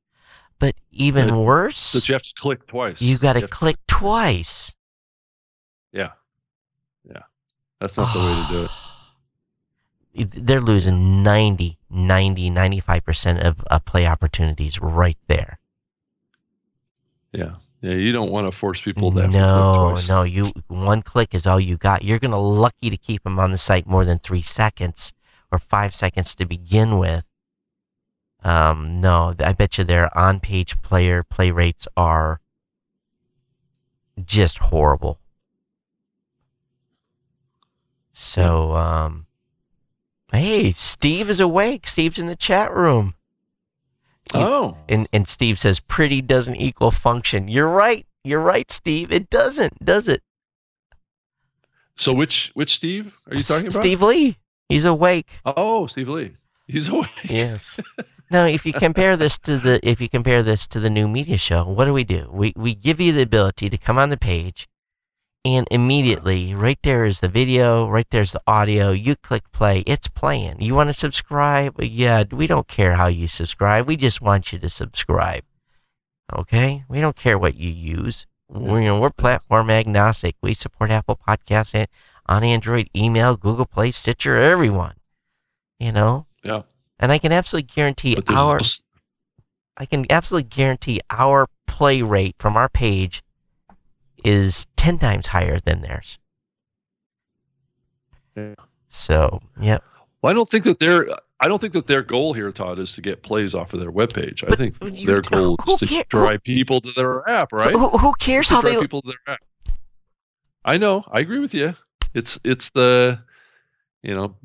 [0.59, 3.01] but even It- worse That you have to click twice.
[3.01, 4.73] you got to click twice
[5.91, 6.11] Yeah.
[7.07, 7.23] Yeah.
[7.79, 8.71] That's not the way to do it.
[10.45, 15.59] they're losing 90 90 95% of uh, play opportunities right there
[17.33, 17.55] Yeah.
[17.81, 17.91] Yeah.
[17.95, 21.45] You don't want to force people to have to no no you one click is
[21.45, 24.41] all you got you're gonna lucky to keep them on the site more than three
[24.41, 25.13] seconds
[25.51, 27.23] or five seconds to begin with
[28.43, 32.39] um no i bet you their on-page player play rates are
[34.23, 35.19] just horrible
[38.13, 39.25] so um
[40.31, 43.13] hey steve is awake steve's in the chat room
[44.33, 44.75] Oh.
[44.89, 47.47] and and Steve says pretty doesn't equal function.
[47.47, 48.07] You're right.
[48.23, 49.11] You're right, Steve.
[49.11, 50.23] It doesn't, does it?
[51.95, 53.79] So which which Steve are you talking about?
[53.79, 54.37] Steve Lee.
[54.69, 55.39] He's awake.
[55.45, 56.35] Oh, Steve Lee.
[56.67, 57.09] He's awake.
[57.23, 57.79] Yes.
[58.31, 61.37] now, if you compare this to the if you compare this to the new media
[61.37, 62.29] show, what do we do?
[62.31, 64.67] We we give you the ability to come on the page
[65.45, 68.89] and immediately right there is the video, right there's the audio.
[68.89, 70.59] You click play, it's playing.
[70.59, 71.79] You want to subscribe?
[71.79, 73.87] Yeah, we don't care how you subscribe.
[73.87, 75.43] We just want you to subscribe.
[76.35, 76.83] Okay?
[76.89, 78.25] We don't care what you use.
[78.49, 80.35] We're, you know, we're platform agnostic.
[80.41, 81.87] We support Apple Podcasts and-
[82.27, 84.95] on Android, email, Google Play, Stitcher, everyone.
[85.79, 86.25] You know?
[86.43, 86.63] Yeah.
[86.99, 88.81] And I can absolutely guarantee our also-
[89.77, 93.21] I can absolutely guarantee our play rate from our page
[94.23, 96.17] is 10 times higher than theirs.
[98.35, 98.55] Yeah.
[98.87, 99.83] So, yep.
[100.21, 101.07] Well, I don't think that their
[101.41, 103.91] I don't think that their goal here, Todd, is to get plays off of their
[103.91, 104.49] webpage.
[104.49, 107.73] I think their goal is to drive people to their app, right?
[107.73, 109.41] Who, who cares how drive they people to their app.
[110.63, 111.03] I know.
[111.11, 111.75] I agree with you.
[112.15, 113.19] It's it's the
[114.01, 114.35] you know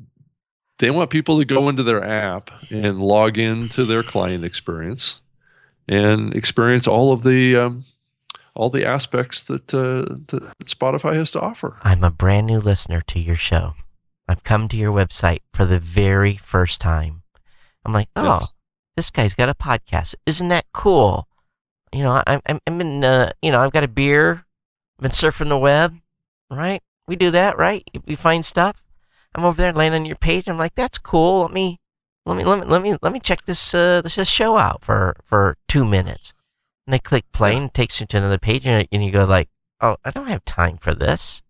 [0.77, 5.21] they want people to go into their app and log into their client experience
[5.87, 7.85] and experience all of the um,
[8.55, 11.77] all the aspects that, uh, that Spotify has to offer.
[11.83, 13.75] I'm a brand new listener to your show.
[14.27, 17.23] I've come to your website for the very first time.
[17.85, 18.55] I'm like, oh, Yes.
[18.97, 20.15] this guy's got a podcast.
[20.25, 21.27] Isn't that cool?
[21.93, 24.45] You know, I'm, I'm, I'm in, uh, you know, I've got a beer.
[24.99, 25.97] I've been surfing the web,
[26.49, 26.81] right?
[27.07, 27.83] We do that, right?
[28.05, 28.83] We find stuff.
[29.33, 30.47] I'm over there laying on your page.
[30.47, 31.41] I'm like, that's cool.
[31.41, 31.79] Let me,
[32.25, 35.15] let me let me let me let me check this uh, this show out for
[35.23, 36.33] for two minutes,
[36.85, 39.25] and I click play, and it takes you to another page, and, and you go
[39.25, 39.49] like,
[39.79, 41.41] oh, I don't have time for this.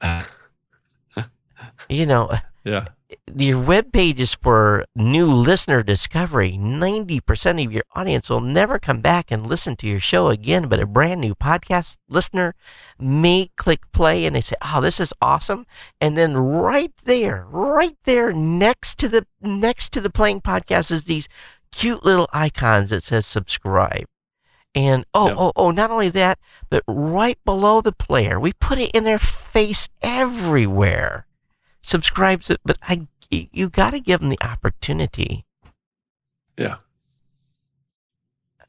[1.88, 2.32] you know,
[2.64, 2.88] Yeah.
[3.36, 6.52] Your web page is for new listener discovery.
[6.52, 10.80] 90% of your audience will never come back and listen to your show again, but
[10.80, 12.54] a brand new podcast listener
[12.98, 15.66] may click play and they say, "Oh, this is awesome."
[16.00, 21.04] And then right there, right there next to the next to the playing podcast is
[21.04, 21.28] these
[21.72, 24.06] cute little icons that says subscribe.
[24.76, 25.34] And oh, Yeah.
[25.36, 29.18] oh, oh, not only that, but right below the player, we put it in their
[29.18, 31.26] face everywhere
[31.84, 35.44] subscribes it, but I you, you got to give them the opportunity.
[36.58, 36.76] Yeah.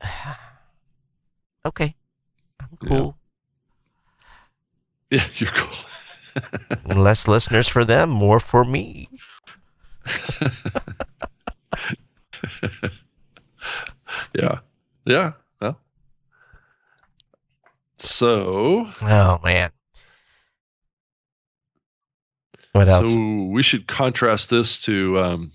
[1.66, 1.96] okay,
[2.60, 2.88] I'm Yeah.
[2.90, 3.18] cool.
[5.12, 5.26] Yeah.
[5.36, 5.76] You're cool.
[7.02, 9.08] Less listeners for them, more for me.
[14.34, 14.60] yeah.
[15.06, 15.32] Yeah.
[15.62, 15.80] Well.
[17.98, 18.90] So.
[19.02, 19.72] Oh man,
[22.76, 23.14] what else?
[23.14, 25.52] So we should contrast this to um,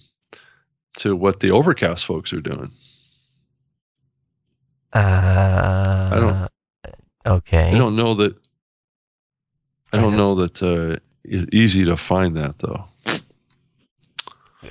[0.99, 2.71] to what the Overcast folks are doing.
[4.95, 6.51] uh, don't-
[7.27, 7.69] Okay.
[7.69, 8.35] I don't know that.
[9.93, 12.87] I I don't know that uh, it's easy to find that though.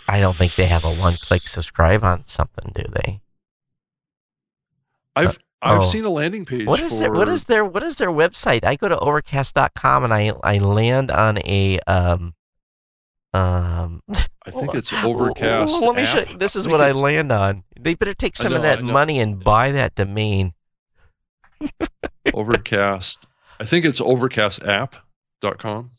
[0.08, 3.22] I don't think they have a one-click subscribe on something, do they?
[5.16, 5.84] I've I've oh.
[5.84, 6.66] seen a landing page.
[6.66, 8.64] What is for, their what is their what is their website?
[8.64, 12.34] I go to overcast.com and I I land on a um
[13.34, 14.01] um
[14.45, 15.71] I think it's Overcast.
[15.71, 16.07] Let me app.
[16.07, 16.38] show you.
[16.38, 17.63] This is what I land on.
[17.80, 20.53] They better take some of that money and buy that domain.
[22.34, 23.27] Overcast.
[23.59, 25.91] I think it's overcastapp.com,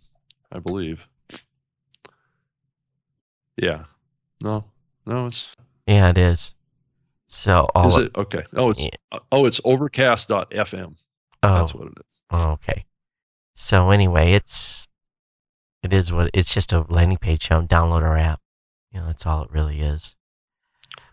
[0.50, 1.06] I believe.
[3.56, 3.84] Yeah.
[4.40, 4.64] No.
[5.06, 5.54] No, it's
[5.86, 6.54] Yeah, it is.
[7.28, 8.44] So all is it okay.
[8.54, 9.18] Oh, it's Yeah.
[9.30, 10.96] oh, it's overcast.fm.
[11.42, 12.20] oh, That's what it is.
[12.32, 12.84] okay.
[13.54, 14.88] So anyway, it's
[15.82, 18.40] it is what it's just a landing page showing download our app.
[18.92, 20.16] You know, that's all it really is.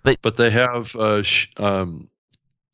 [0.03, 2.09] But but they have uh, sh- um,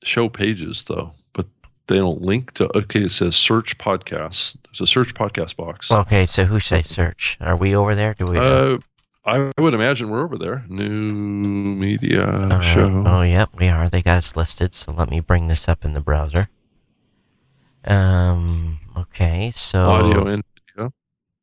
[0.04, 1.46] show pages though, but
[1.88, 2.70] they don't link to.
[2.78, 4.56] Okay, it says search podcasts.
[4.66, 5.92] There's a search podcast box.
[5.92, 7.38] Okay, so who should I search?
[7.42, 8.14] Are we over there?
[8.14, 8.38] Do we?
[8.38, 8.78] uh,
[9.26, 10.66] I would imagine we're over there.
[10.68, 13.04] New media Uh, show.
[13.06, 13.88] Oh, yep, we are.
[13.90, 14.76] They got us listed.
[14.76, 16.50] So let me bring this up in the browser.
[17.86, 18.80] Um.
[18.98, 19.52] Okay.
[19.56, 20.44] So Audio and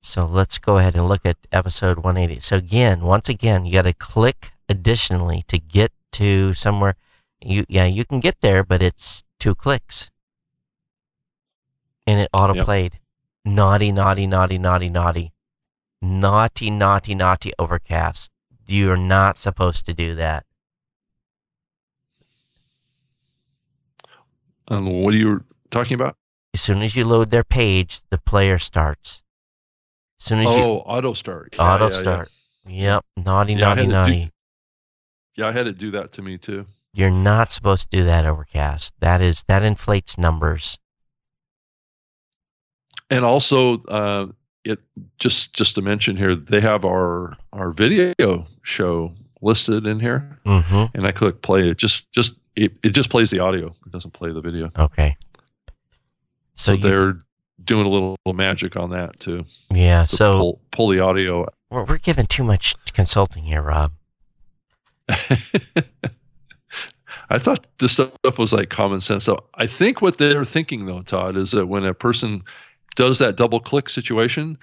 [0.03, 2.41] So let's go ahead and look at episode 180.
[2.41, 6.97] So again, once again, you got to click additionally to get to somewhere.
[7.43, 10.11] You yeah, you can get there, but it's two clicks,
[12.07, 12.99] and it auto played.
[13.45, 15.33] Naughty, naughty, naughty, naughty, naughty,
[16.03, 17.53] naughty, naughty, naughty.
[17.59, 18.31] Overcast.
[18.67, 20.45] You're not supposed to do that.
[24.69, 26.17] Um, what are you talking about?
[26.55, 29.23] As soon as you load their page, the player starts.
[30.21, 31.55] As soon as you Oh, auto start.
[31.57, 31.99] Yeah, auto yeah, yeah.
[31.99, 32.31] start.
[32.67, 34.31] Yep, naughty, Yeah, I naughty, do- naughty.
[35.37, 36.67] Yeah, I had to do that to me too.
[36.93, 38.93] You're not supposed to do that, Overcast.
[39.01, 40.77] That is that inflates numbers.
[43.09, 44.27] And also, uh,
[44.65, 44.79] it
[45.19, 50.85] just just to mention here, they have our our video show listed in here, Mm-hmm.
[50.97, 51.71] and I click play.
[51.71, 53.69] It just just it, it just plays the audio.
[53.87, 54.71] It doesn't play the video.
[54.79, 55.17] Okay.
[56.57, 57.19] So, So, you, they're
[57.65, 59.45] doing a little, little magic on that too.
[59.73, 60.05] yeah.
[60.05, 61.47] to So pull, pull the audio.
[61.71, 63.93] we're, we're giving too much consulting here, Rob.
[67.33, 69.25] I thought this stuff was like common sense.
[69.25, 72.43] So I think what they're thinking though, Todd, is that when a person
[72.97, 74.59] does that double click situation,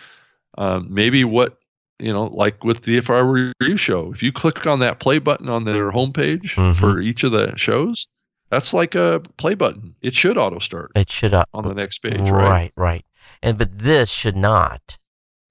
[0.57, 1.57] um, maybe what
[1.99, 4.99] you know, like with the If I Were You show, if you click on that
[4.99, 6.75] play button on their homepage Mhm.
[6.75, 8.07] for each of the shows,
[8.49, 9.95] that's like a play button.
[10.01, 12.31] It should auto start It should uh, on the next page, right?
[12.31, 13.05] right, right.
[13.43, 14.97] And but this should not.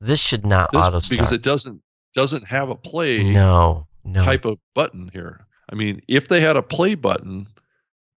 [0.00, 1.10] This should not This- auto start.
[1.10, 1.82] because it doesn't
[2.14, 4.24] doesn't have a play no, no.
[4.24, 5.46] type of button here.
[5.70, 7.46] I mean, if they had a play button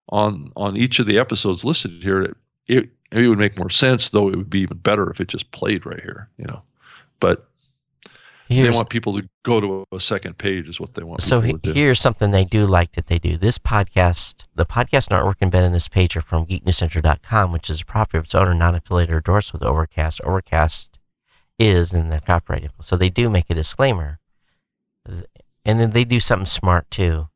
[0.09, 4.09] on on each of the episodes listed here, it it, it would make more sense.
[4.09, 6.61] Though it would be even better if it just played right here, you know.
[7.19, 7.48] But
[8.49, 11.21] they want people to go to a second page, is what they want.
[11.21, 13.37] So he, here's something they do like that they do.
[13.37, 17.81] This podcast, the podcast and artwork embedded in this page are from geeknewscentral.com, which is
[17.81, 20.19] a property of its owner, non-affiliated or endorsed with Overcast.
[20.21, 20.97] Overcast
[21.59, 22.71] is in the copyright.
[22.81, 24.19] So they do make a disclaimer.
[25.05, 27.27] And then they do something smart too.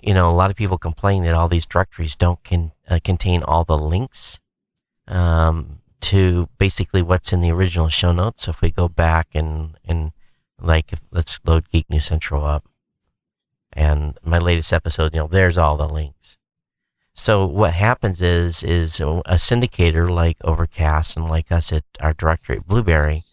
[0.00, 3.42] You know, a lot of people complain that all these directories don't can, uh, contain
[3.42, 4.38] all the links
[5.08, 8.44] um, to basically what's in the original show notes.
[8.44, 10.12] So if we go back and, and
[10.60, 12.64] like, if, let's load Geek News Central up.
[13.72, 16.38] and my latest episode, you know, there's all the links.
[17.14, 22.58] So what happens is is a syndicator like Overcast and like us at our directory
[22.58, 23.24] at Blubrry,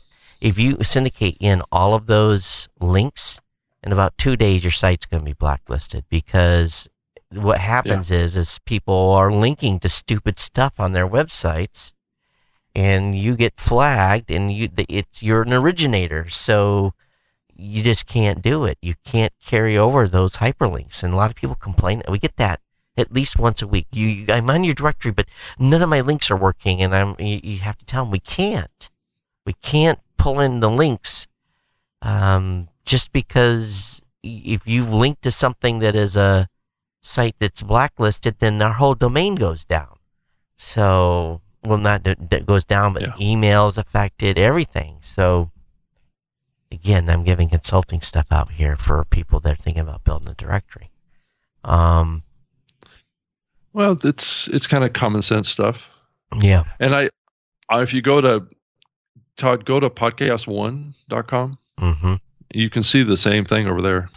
[0.42, 3.40] if you syndicate in all of those links,
[3.84, 6.88] in about two days your site's going to be blacklisted because
[7.32, 8.20] what happens yeah.
[8.20, 11.92] is is people are linking to stupid stuff on their websites
[12.76, 16.94] and you get flagged and you it's you're an originator so
[17.56, 18.78] you just can't do it.
[18.82, 22.04] You can't carry over those hyperlinks and a lot of people complain.
[22.08, 22.60] We get that
[22.98, 23.88] at least once a week.
[23.92, 25.28] You i'm on your directory but
[25.58, 28.20] none of my links are working and i'm you, you have to tell them we
[28.20, 28.90] can't.
[29.46, 31.28] We can't pull in the links
[32.02, 36.48] um, just because if you've linked to something that is a
[37.02, 39.98] site that's blacklisted then our whole domain goes down.
[40.58, 43.14] So well, not that goes down, but yeah.
[43.14, 44.98] emails affected, everything.
[45.02, 45.52] So,
[46.74, 50.34] again, I'm giving consulting stuff out here for people that are thinking about building a
[50.34, 50.90] directory.
[51.64, 52.24] Um,
[53.72, 55.88] well, it's it's kind of common sense stuff.
[56.40, 56.64] Yeah.
[56.80, 57.10] And I,
[57.70, 58.46] I if you go to
[59.38, 61.58] Todd, go to podcast1.com.
[61.80, 62.14] Mm-hmm.
[62.54, 64.10] You can see the same thing over there.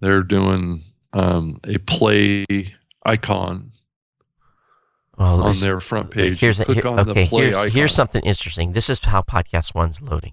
[0.00, 0.82] They're doing
[1.12, 2.44] um, a play
[3.06, 3.72] icon
[5.18, 6.40] well, on their front page.
[6.40, 7.70] Here's click here, on okay, the play here's, icon.
[7.70, 8.72] here's something interesting.
[8.72, 10.32] This is how podcast one's loading.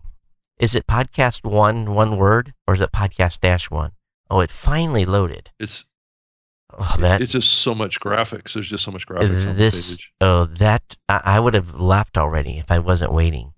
[0.57, 3.91] Is it podcast one one word or is it podcast dash one?
[4.29, 5.49] Oh, it finally loaded.
[5.59, 5.85] It's
[6.77, 8.53] oh, that it's just so much graphics.
[8.53, 9.55] There's just so much graphics.
[9.55, 13.53] This oh that I, I, would have left already if I wasn't waiting,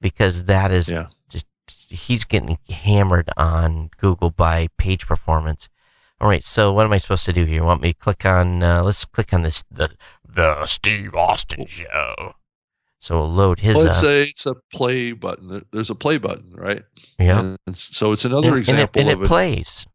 [0.00, 1.08] because that is yeah.
[1.28, 5.68] just he's getting hammered on Google by page performance.
[6.18, 7.62] All right, so what am I supposed to do here?
[7.62, 8.62] Want me to click on?
[8.62, 9.90] Uh, let's click on this the
[10.36, 12.34] the Steve Austin show.
[12.98, 13.76] So we'll load his.
[13.76, 15.64] Let's say it's a play button.
[15.72, 16.82] There's a play button, right?
[17.18, 17.56] Yeah.
[17.74, 19.86] So it's another and, example and it, and it, plays.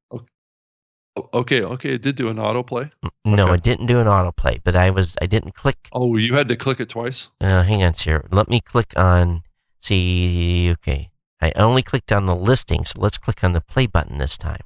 [1.34, 2.90] Okay, okay, it did do an autoplay.
[3.26, 3.56] No, okay.
[3.56, 5.90] it didn't do an autoplay, but I was I didn't click.
[5.92, 7.28] Oh, you had to click it twice.
[7.42, 8.26] Uh, hang on, here.
[8.32, 9.44] Let me click on.
[9.82, 11.10] See, okay,
[11.42, 14.62] I only clicked on the listing, so let's click on the play button this time.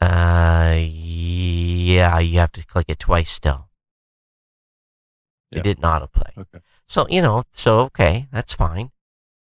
[0.00, 0.76] Uh,
[1.84, 3.68] yeah, you have to click it twice still.
[5.52, 6.36] It did not autoplay.
[6.36, 6.58] Okay.
[6.88, 8.90] So you know, so okay, that's fine.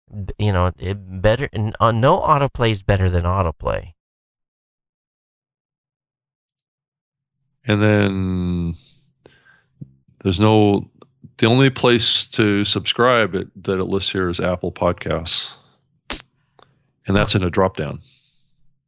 [0.10, 1.50] B- you know, it better.
[1.80, 3.94] Uh, no autoplay is better than autoplay.
[7.66, 8.76] And then
[10.24, 10.90] there's no.
[11.38, 15.50] The only place to subscribe it, that it lists here is Apple Podcasts,
[17.08, 18.02] and that's in a drop down.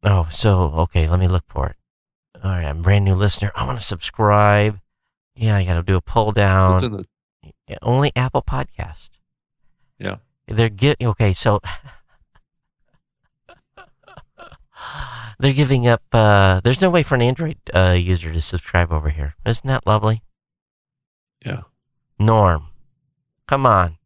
[0.03, 1.75] Oh, so okay, let me look for it.
[2.43, 3.53] All right, I'm a brand new listener.
[3.55, 4.79] I want to subscribe.
[5.33, 6.79] Yeah, I got to do a pull down.
[6.79, 7.05] So the...
[7.81, 9.11] Only Apple Podcast.
[9.97, 10.17] Yeah.
[10.47, 11.61] They're get okay, so
[15.39, 16.01] they're giving up.
[16.11, 19.35] Uh, there's no way for an Android uh, user to subscribe over here.
[19.45, 20.21] Isn't that lovely?
[21.45, 21.61] Yeah.
[22.19, 22.67] Norm,
[23.47, 23.97] come on.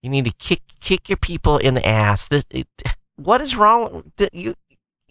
[0.00, 2.28] You need to kick kick your people in the ass.
[2.28, 2.44] This.
[2.50, 2.68] It,
[3.16, 4.12] what is wrong?
[4.32, 4.54] You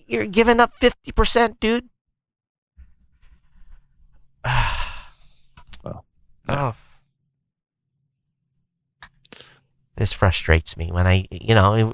[0.07, 1.89] you're giving up 50%, dude.
[5.83, 6.05] well,
[6.47, 6.73] yeah.
[6.73, 6.75] oh.
[9.95, 11.93] This frustrates me when I, you know,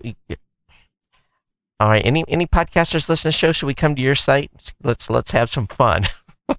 [1.79, 2.05] all right.
[2.05, 3.51] Any any podcasters listen to the show?
[3.51, 4.51] Should we come to your site?
[4.83, 6.07] Let's let's have some fun.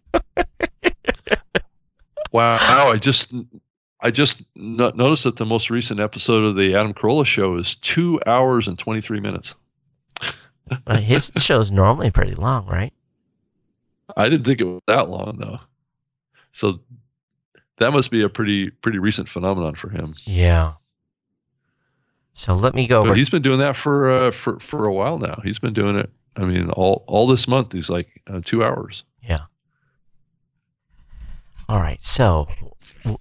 [2.33, 2.91] wow!
[2.91, 3.33] I just
[4.01, 8.21] I just noticed that the most recent episode of the Adam Carolla show is two
[8.27, 9.55] hours and twenty three minutes
[10.87, 12.93] well, his is normally pretty long, right?
[14.17, 15.61] I didn't think it was that long though.
[16.53, 16.81] So
[17.79, 20.15] that must be a pretty pretty recent phenomenon for him.
[20.25, 20.75] Yeah.
[22.35, 23.05] So let me go.
[23.05, 25.41] But he's been doing that for uh, for for a while now.
[25.45, 26.11] He's been doing it.
[26.37, 29.05] I mean, all all this month he's like uh, two hours.
[29.23, 29.45] Yeah.
[31.69, 31.99] All right.
[32.03, 32.49] So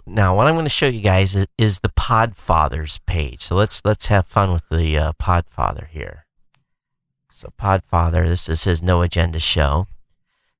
[0.05, 3.41] now what I'm going to show you guys is, is the Podfathers page.
[3.41, 6.25] So let's let's have fun with the uh, Podfather here.
[7.31, 9.87] So Podfather, this is his no agenda show.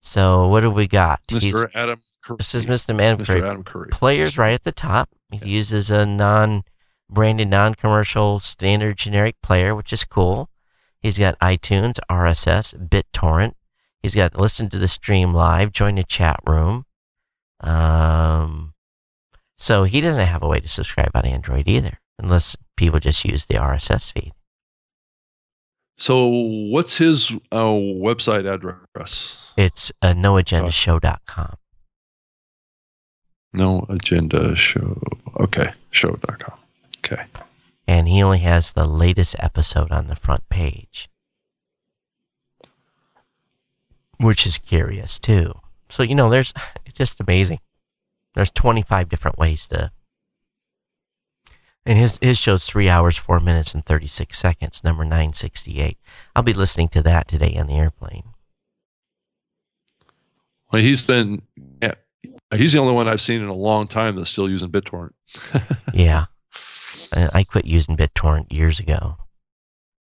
[0.02, 1.22] So what do we got?
[1.28, 1.42] Mr.
[1.42, 2.38] He's, Adam Curry.
[2.38, 3.00] This is Mr.
[3.02, 3.42] Adam Curry.
[3.42, 3.90] Adam Curry.
[3.90, 5.10] Players right at the top.
[5.32, 5.46] He yeah.
[5.46, 10.50] uses a non-branded, non-commercial, standard generic player, which is cool.
[11.00, 13.54] He's got iTunes, RSS, BitTorrent.
[14.04, 16.86] He's got listen to the stream live, join the chat room.
[17.62, 18.74] Um,
[19.58, 23.46] so he doesn't have a way to subscribe on Android either, unless people just use
[23.46, 24.34] the RSS feed.
[26.00, 29.38] So, what's his uh, website address?
[29.58, 31.56] It's uh, noagendashow.com.
[33.58, 35.02] No agenda show.
[35.40, 36.54] Okay, show.com.
[37.00, 37.24] Okay.
[37.88, 41.10] and he only has the latest episode on the front page,
[44.20, 45.54] which is curious too.
[45.90, 46.54] So you know, there's
[46.86, 47.60] it's just amazing.
[48.36, 49.92] There's 25 different ways to,
[51.86, 54.84] and his his show's three hours, four minutes, and 36 seconds.
[54.84, 55.98] Number 968.
[56.36, 58.24] I'll be listening to that today on the airplane.
[60.72, 61.42] Well, he's been,
[62.56, 65.12] he's the only one I've seen in a long time that's still using BitTorrent.
[65.94, 66.26] yeah,
[67.12, 69.18] I quit using BitTorrent years ago.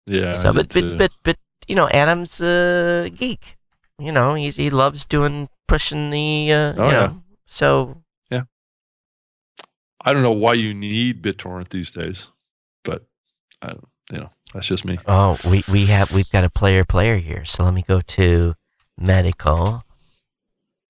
[0.06, 0.32] Yeah.
[0.32, 1.36] So, but, but, but, but,
[1.66, 3.58] you know, Adam's a geek.
[3.98, 7.12] You know, he's, he loves doing, pushing the, uh, oh, you know, yeah.
[7.46, 8.02] so.
[8.30, 8.42] Yeah.
[10.04, 12.28] I don't know why you need BitTorrent these days,
[12.84, 13.06] but
[13.60, 14.98] I don't, you know, that's just me.
[15.06, 17.44] Oh, we, we have, we've got a player player here.
[17.44, 18.54] So let me go to
[18.96, 19.84] medical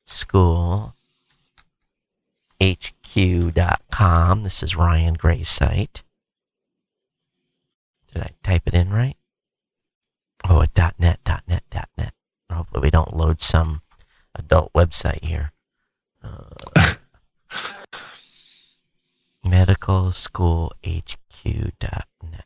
[0.06, 0.94] school
[2.60, 4.42] hq.com.
[4.42, 6.02] This is Ryan Gray's site.
[8.12, 9.16] Did I type it in right?
[10.48, 11.62] Oh, a .net, .net,
[11.96, 12.14] .net.
[12.50, 13.82] Hopefully we don't load some
[14.34, 15.52] adult website here.
[16.22, 16.94] Uh,
[19.44, 22.44] medical school hq.net.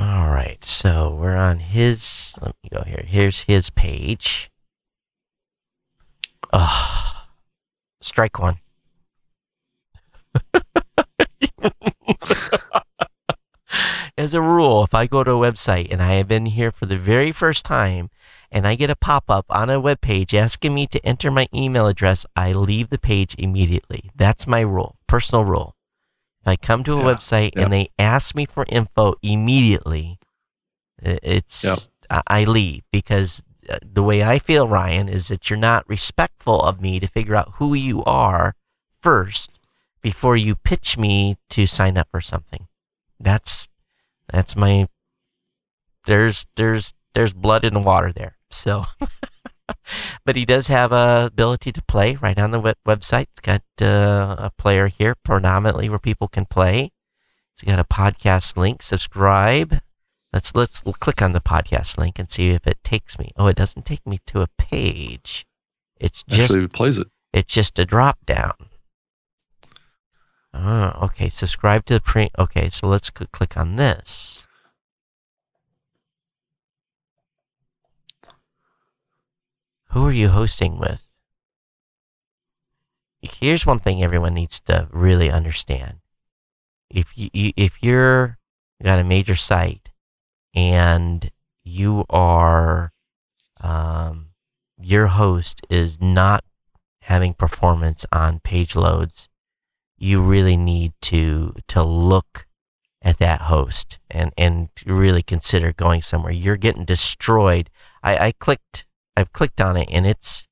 [0.00, 2.34] All right, so we're on his.
[2.40, 3.04] Let me go here.
[3.06, 4.50] Here's his page.
[6.56, 7.24] Oh,
[8.00, 8.60] strike one.
[14.16, 16.86] As a rule, if I go to a website and I have been here for
[16.86, 18.08] the very first time
[18.52, 21.48] and I get a pop up on a web page asking me to enter my
[21.52, 24.12] email address, I leave the page immediately.
[24.14, 25.74] That's my rule, personal rule.
[26.42, 27.64] If I come to a yeah, website yeah.
[27.64, 30.20] and they ask me for info immediately,
[31.02, 31.80] it's yep.
[32.28, 33.42] I leave because
[33.82, 37.54] the way I feel, Ryan, is that you're not respectful of me to figure out
[37.56, 38.54] who you are
[39.00, 39.50] first
[40.02, 42.66] before you pitch me to sign up for something.
[43.18, 43.68] That's
[44.32, 44.88] that's my
[46.06, 48.36] there's there's there's blood in the water there.
[48.50, 48.84] So
[50.24, 53.26] but he does have a ability to play right on the web- website.
[53.36, 56.90] It's got uh, a player here predominantly where people can play.
[57.54, 58.82] It's got a podcast link.
[58.82, 59.80] Subscribe.
[60.34, 63.30] Let's let's click on the podcast link and see if it takes me.
[63.36, 65.46] Oh, it doesn't take me to a page.
[66.00, 67.06] It's just actually it plays it.
[67.32, 68.54] It's just a drop down.
[70.52, 71.28] Oh, okay.
[71.28, 72.32] Subscribe to the print.
[72.36, 74.48] Okay, so let's click on this.
[79.90, 81.08] Who are you hosting with?
[83.22, 85.98] Here's one thing everyone needs to really understand.
[86.90, 88.38] If you, if you're
[88.82, 89.83] got a major site
[90.54, 91.30] and
[91.64, 92.92] you are
[93.60, 94.28] um,
[94.80, 96.44] your host is not
[97.02, 99.28] having performance on page loads,
[99.98, 102.46] you really need to to look
[103.02, 106.32] at that host and and really consider going somewhere.
[106.32, 107.70] You're getting destroyed.
[108.02, 108.86] I, I clicked
[109.16, 110.46] I've clicked on it and it's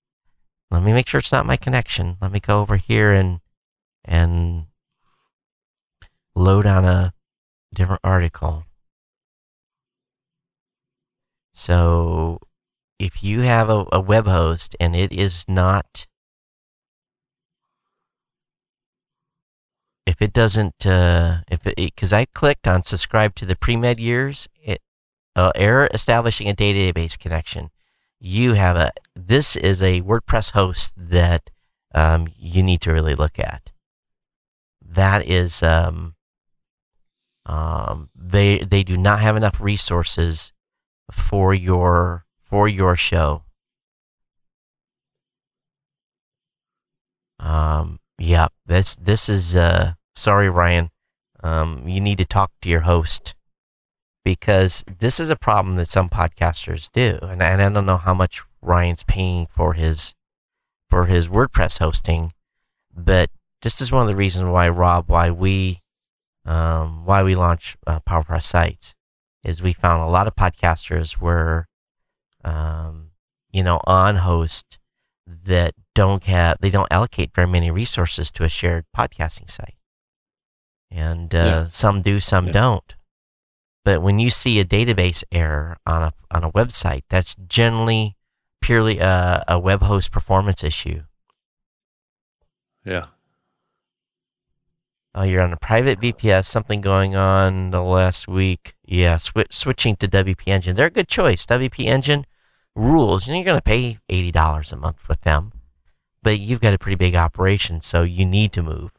[0.71, 2.17] let me make sure it's not my connection.
[2.21, 3.41] Let me go over here and
[4.05, 4.67] and
[6.35, 7.15] load on a
[7.75, 8.65] different article.
[11.53, 12.39] So
[12.99, 16.07] if you have a, a web host and it is not
[20.07, 24.49] if it doesn't uh, if it because I clicked on subscribe to the pre-med years
[24.63, 24.81] it
[25.35, 27.71] uh, error establishing a database connection
[28.25, 31.51] you have a this is a WordPress host that
[31.95, 33.71] um, you need to really look at.
[34.81, 36.15] That is um,
[37.47, 40.53] um, they they do not have enough resources
[41.11, 43.43] for your for your show.
[47.39, 50.91] Um, yeah, this this is uh, sorry, Ryan.
[51.43, 53.35] Um, you need to talk to your host
[54.25, 58.15] because this is a problem that some podcasters do, and, and I don't know how
[58.15, 60.15] much Ryan's paying for his
[60.89, 62.33] for his WordPress hosting,
[62.95, 63.31] but
[63.63, 65.81] this is one of the reasons why Rob, why we,
[66.45, 68.95] um, why we launch uh, PowerPress sites,
[69.45, 71.67] is we found a lot of podcasters were,
[72.45, 73.11] um,
[73.51, 74.79] you know, on host
[75.27, 79.77] that don't have they don't allocate very many resources to a shared podcasting site,
[80.91, 81.67] and uh, yeah.
[81.69, 82.53] some do, some yeah.
[82.53, 82.95] don't.
[83.85, 88.17] But when you see a database error on a on a website, that's generally
[88.61, 91.03] purely a, a web host performance issue.
[92.85, 93.07] Yeah.
[95.15, 96.47] Oh, you're on a private VPS.
[96.47, 98.75] Something going on the last week.
[98.93, 100.77] Yeah, sw- switching to WP Engine.
[100.77, 101.47] They're a good choice.
[101.47, 102.27] WP Engine
[102.77, 103.27] rules.
[103.27, 105.53] You know, you're going to pay eighty dollars a month with them,
[106.23, 108.91] but you've got a pretty big operation, so you need to move.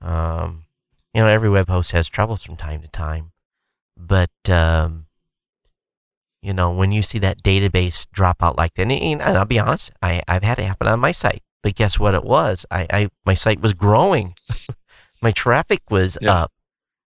[0.00, 0.64] Um,
[1.12, 3.32] you know, every web host has troubles from time to time,
[3.96, 5.06] but um,
[6.40, 9.58] you know, when you see that database drop out like that, and, and I'll be
[9.58, 12.14] honest, I, I've had it happen on my site, but guess what?
[12.14, 14.34] It was I, I my site was growing,
[15.20, 16.42] my traffic was Yeah.
[16.42, 16.52] up.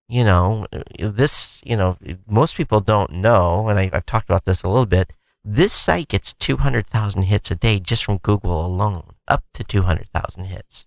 [0.08, 0.66] You know,
[0.98, 4.86] this, you know, most people don't know, and I, I've talked about this a little
[4.86, 5.12] bit.
[5.44, 10.86] This site gets 200,000 hits a day just from Google alone, up to 200,000 hits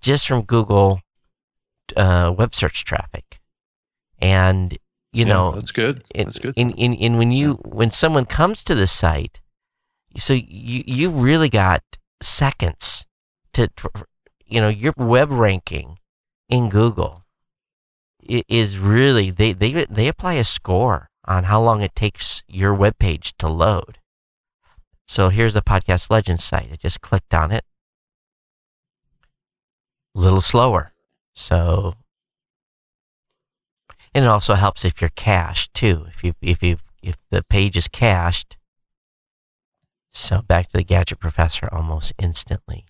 [0.00, 1.00] just from Google
[1.96, 3.40] uh, web search traffic.
[4.18, 4.72] And,
[5.12, 6.04] you Yeah, know, that's good.
[6.14, 6.54] That's good.
[6.56, 9.40] in, in, in when you when someone comes to the site,
[10.16, 11.82] so you you really got
[12.22, 13.04] seconds
[13.52, 13.68] to,
[14.46, 15.98] you know, your web ranking
[16.48, 17.24] in Google
[18.48, 22.98] is really they they they apply a score on how long it takes your web
[22.98, 23.98] page to load.
[25.08, 26.70] So here's the podcast legend site.
[26.72, 27.64] I just clicked on it.
[30.14, 30.92] A little slower.
[31.34, 31.94] So
[34.14, 36.06] and it also helps if you're cached too.
[36.08, 38.56] If you if you if the page is cached.
[40.12, 42.86] So back to the gadget professor almost instantly.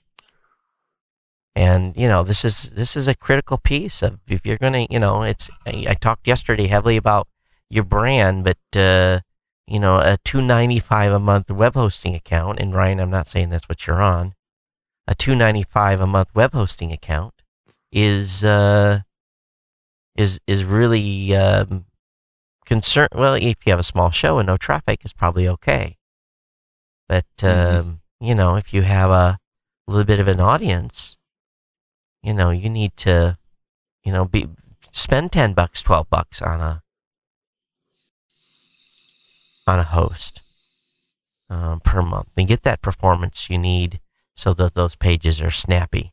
[1.57, 5.01] And you know this is this is a critical piece of if you're gonna you
[5.01, 7.29] know it's I, I talked yesterday heavily about
[7.71, 9.21] your brand, but uh,
[9.67, 12.61] you know a two ninety five a month web hosting account.
[12.61, 14.35] And Ryan, I'm not saying that's what you're on.
[15.09, 17.33] A two ninety five a month web hosting account
[17.91, 19.01] is uh,
[20.15, 21.87] is is really um,
[22.67, 23.09] concern.
[23.15, 25.97] Well, if you have a small show and no traffic, it's probably okay.
[27.09, 27.99] But um, Mhm.
[28.21, 29.39] you know, if you have a
[29.87, 31.16] little bit of an audience,
[32.27, 33.39] you know, you need to,
[34.05, 34.49] you know, be
[34.91, 36.83] spend ten bucks, twelve bucks on a
[39.69, 40.43] on a host
[41.49, 44.01] um, per month and get that performance you need
[44.35, 46.13] so that those pages are snappy.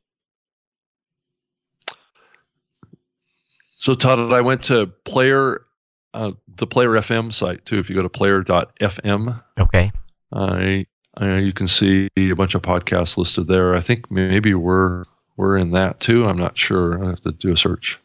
[3.78, 5.66] So Todd, I went to player,
[6.14, 7.80] uh, the Player FM site too.
[7.80, 9.92] If you go to player.fm, Okay.
[10.32, 10.86] I,
[11.18, 13.76] I you can see a bunch of podcasts listed there.
[13.76, 15.04] I think maybe we're
[15.38, 16.26] we're in that too.
[16.26, 17.04] I'm not sure.
[17.04, 18.00] I have to do a search.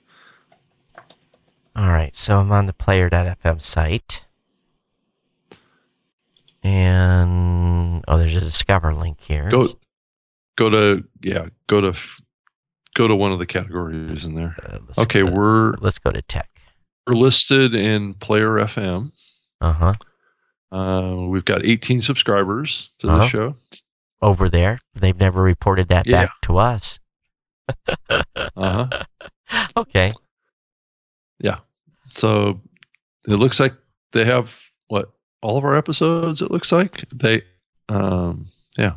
[1.77, 4.25] All right, so I'm on the player.fm site.
[6.65, 9.49] And oh, there's a discover link here.
[9.49, 9.69] Go
[10.57, 11.95] go to yeah, go to
[12.95, 14.57] go to one of the categories in there.
[14.69, 16.49] Uh, Okay, we're let's go to tech.
[17.07, 19.13] we're listed in Player FM.
[19.61, 19.93] Uh huh.
[20.71, 23.19] Uh, we've got 18 subscribers to Uh-huh.
[23.21, 23.57] the show.
[24.21, 26.25] Over there, they've never reported that Yeah.
[26.25, 26.99] back to us.
[28.57, 28.89] Uh huh.
[29.77, 30.11] Okay.
[31.41, 31.59] Yeah.
[32.15, 32.61] So
[33.27, 33.75] it looks like
[34.13, 34.55] they have
[34.89, 35.11] what
[35.43, 36.43] all of our episodes.
[36.43, 37.43] It looks like they,
[37.89, 38.47] um,
[38.79, 38.97] yeah.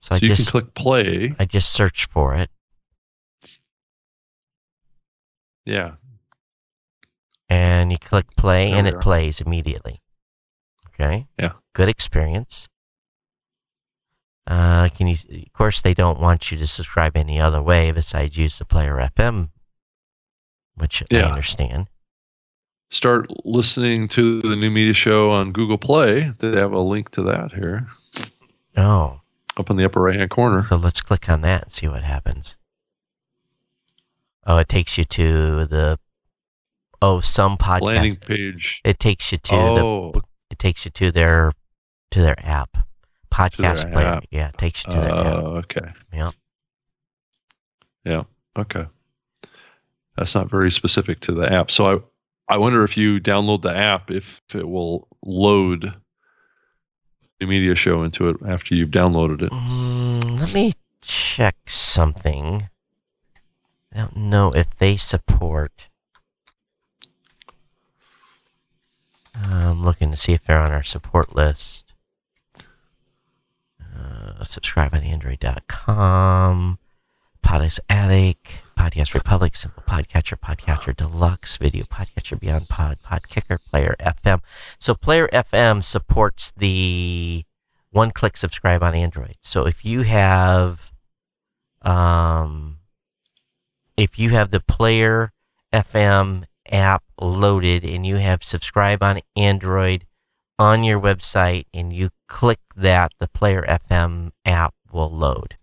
[0.00, 1.34] So I you just can click play.
[1.38, 2.50] I just search for it,
[5.64, 5.92] Yeah.
[7.48, 9.98] and you click play, There and it plays immediately.
[10.88, 11.26] Okay.
[11.38, 11.52] Yeah.
[11.74, 12.68] Good experience.
[14.50, 15.14] Uh, can you?
[15.46, 18.96] Of course, they don't want you to subscribe any other way besides use the Player
[19.16, 19.50] FM,
[20.74, 21.86] which I understand.
[22.90, 26.32] Start listening to the new media show on Google Play.
[26.38, 27.86] They have a link to that here
[28.76, 29.20] Oh,
[29.56, 30.64] up in the upper right hand corner.
[30.64, 32.56] so let's click on that and see what happens.
[34.44, 35.98] Oh, it takes you to the.
[37.00, 37.82] Oh, some podcast.
[37.82, 38.80] Landing page.
[38.84, 39.56] It takes you to the.
[39.56, 40.12] Oh,
[40.50, 41.52] It takes you to their,
[42.10, 42.76] to their app,
[43.32, 44.06] podcast player.
[44.06, 44.24] app.
[44.30, 45.26] Yeah, it takes you to their app.
[45.26, 45.92] oh, okay.
[46.12, 46.30] Yeah.
[48.04, 48.22] Yeah.
[48.56, 48.86] Okay.
[50.16, 51.70] That's not very specific to the app.
[51.70, 52.04] So
[52.48, 55.94] I, I wonder if you download the app, if it will load
[57.38, 59.50] the media show into it after you've downloaded it.
[59.50, 62.68] Mm, let me check something.
[63.92, 65.88] I don't know if they support.
[69.34, 71.79] I'm looking to see if they're on our support list.
[74.44, 76.78] Subscribe on Android.com.
[77.42, 84.40] Podcast Addict, Podcast Republic, Simple Podcatcher, Podcatcher Deluxe, Video Podcatcher, Beyond Pod, Podkicker, Player FM.
[84.78, 87.44] So Player FM supports the
[87.90, 89.36] one-click subscribe on Android.
[89.40, 90.92] So if you have,
[91.82, 92.78] um,
[93.96, 95.32] if you have the Player
[95.72, 100.06] FM app loaded and you have subscribe on Android
[100.58, 105.56] on your website and you click that, the Player FM app will load.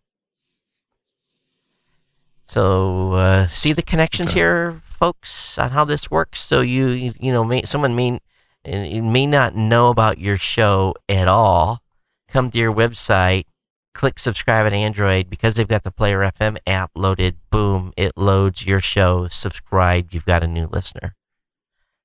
[2.46, 4.40] So uh, see the connections Okay.
[4.40, 6.42] here, folks, on how this works.
[6.42, 8.20] So you you, know may, someone may
[8.66, 11.82] may not know about your show at all.
[12.30, 13.46] Come to your website,
[13.94, 17.38] click subscribe on Android because they've got the Player FM app loaded.
[17.50, 19.28] Boom, it loads your show.
[19.30, 20.10] Subscribe.
[20.12, 21.16] You've got a new listener.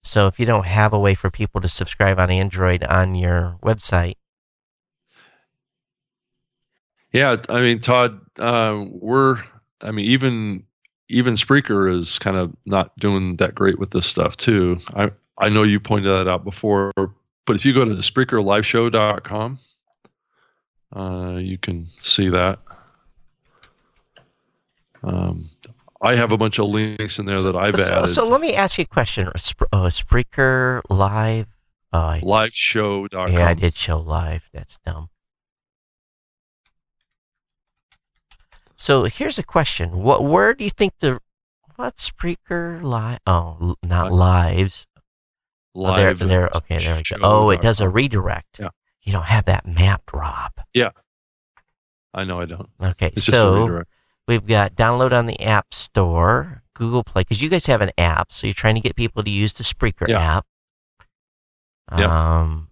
[0.04, 3.58] So if you don't have a way for people to subscribe on Android on your
[3.62, 4.14] website,
[7.12, 9.42] Yeah, I mean, Todd, uh, we're,
[9.80, 10.64] I mean, even
[11.08, 14.78] even Spreaker is kind of not doing that great with this stuff too.
[14.94, 19.58] I I know you pointed that out before, but if you go to the SpreakerLiveShow.com,
[20.94, 22.58] uh, you can see that.
[25.02, 25.50] Um,
[26.00, 28.08] I have a bunch of links in there that I've so, added.
[28.08, 29.30] so let me ask you a question.
[29.36, 31.46] Sp- oh, Spreaker Live.
[31.92, 33.32] I, Liveshow.com.
[33.32, 34.48] yeah, I did show live.
[34.54, 35.10] That's dumb.
[38.82, 40.24] So here's a question: What?
[40.24, 41.20] Where do you think the
[41.76, 43.20] what Spreaker live?
[43.28, 44.18] Oh, not What?
[44.18, 44.88] lives.
[45.76, 46.50] Oh, there, Live there.
[46.52, 47.16] Okay, there we go.
[47.22, 48.58] Oh, it does a redirect.
[48.58, 48.70] Yeah.
[49.02, 50.50] You don't have that mapped, Rob.
[50.74, 50.90] Yeah.
[52.12, 52.68] I know I don't.
[52.82, 53.84] Okay, It's so
[54.26, 58.32] we've got download on the App Store, Google Play, because you guys have an app,
[58.32, 60.38] so you're trying to get people to use the Spreaker Yeah.
[60.38, 60.46] app.
[61.96, 62.40] Yeah.
[62.40, 62.68] Um,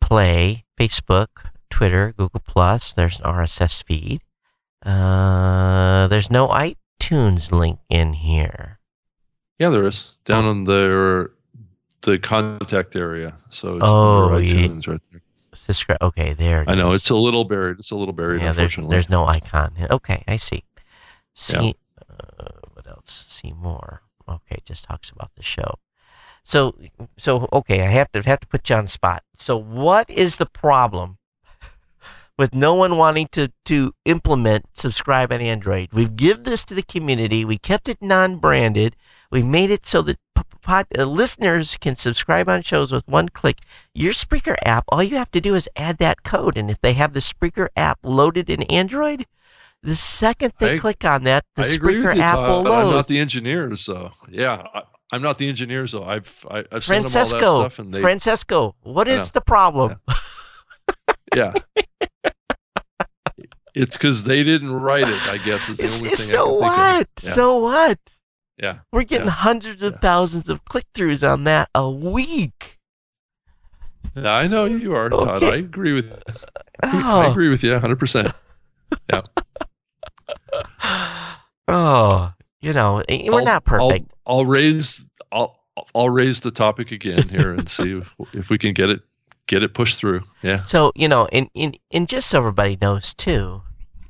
[0.00, 2.92] Play, Facebook, Twitter, Google Plus.
[2.92, 4.20] There's an RSS feed.
[4.84, 8.78] Uh, there's no iTunes link in here.
[9.58, 10.14] Yeah, there is Oh.
[10.24, 11.30] down on the
[12.02, 13.34] the contact area.
[13.50, 14.66] So it's Oh, under yeah.
[14.66, 15.22] iTunes right there.
[15.34, 15.98] Subscribe.
[16.02, 16.62] Okay, there.
[16.62, 17.00] it I know is.
[17.02, 17.78] it's a little buried.
[17.78, 18.52] It's a little buried, yeah.
[18.52, 18.94] There's, unfortunately.
[18.94, 19.72] there's no icon.
[19.90, 20.64] Okay, I see.
[21.34, 21.76] See,
[22.10, 23.24] uh, what else?
[23.28, 24.02] See more.
[24.28, 25.74] Okay, just talks about the show.
[26.44, 26.74] So,
[27.16, 29.22] so okay, I have to have to put you on the spot.
[29.36, 31.18] So, what is the problem
[32.38, 35.88] with no one wanting to to implement subscribe on Android?
[35.92, 37.44] We've give this to the community.
[37.44, 38.96] We kept it non-branded.
[39.30, 43.28] We made it so that p- pod, uh, listeners can subscribe on shows with one
[43.30, 43.58] click.
[43.94, 46.92] Your Spreaker app, all you have to do is add that code, and if they
[46.94, 49.26] have the Spreaker app loaded in Android,
[49.82, 52.48] the second they I- click on that, the I agree Spreaker with you, app Todd,
[52.48, 56.30] will but I'm not the engineer, so yeah, I, I'm not the engineer, so I've
[56.50, 59.96] I, I've sent them all that Francesco, stuff, and they Francesco, what I the problem?
[61.34, 61.52] yeah.
[63.74, 65.22] it's because they didn't write it.
[65.28, 66.36] I guess is the It's- only it's- thing.
[66.36, 67.08] I so what?
[67.22, 67.30] Yeah.
[67.30, 67.98] So what?
[68.58, 68.78] yeah.
[68.92, 69.32] We're getting Yeah.
[69.32, 69.98] hundreds of Yeah.
[70.00, 72.78] thousands of click throughs on that a week.
[74.14, 75.42] I know you are, Todd.
[75.42, 76.06] I agree with.
[76.10, 76.16] You.
[76.82, 77.98] I Oh, agree with you 100.
[77.98, 78.32] percent
[79.10, 79.22] Yeah.
[81.68, 84.12] oh, you know, eh, we're I'll- not perfect.
[84.26, 85.06] I'll, I'll raise.
[85.30, 85.58] I'll
[85.94, 89.00] I'll raise the topic again here and see if, if we can get it
[89.52, 90.22] get it pushed through.
[90.42, 90.56] Yeah.
[90.56, 93.62] So you know, and, and and just so everybody knows too,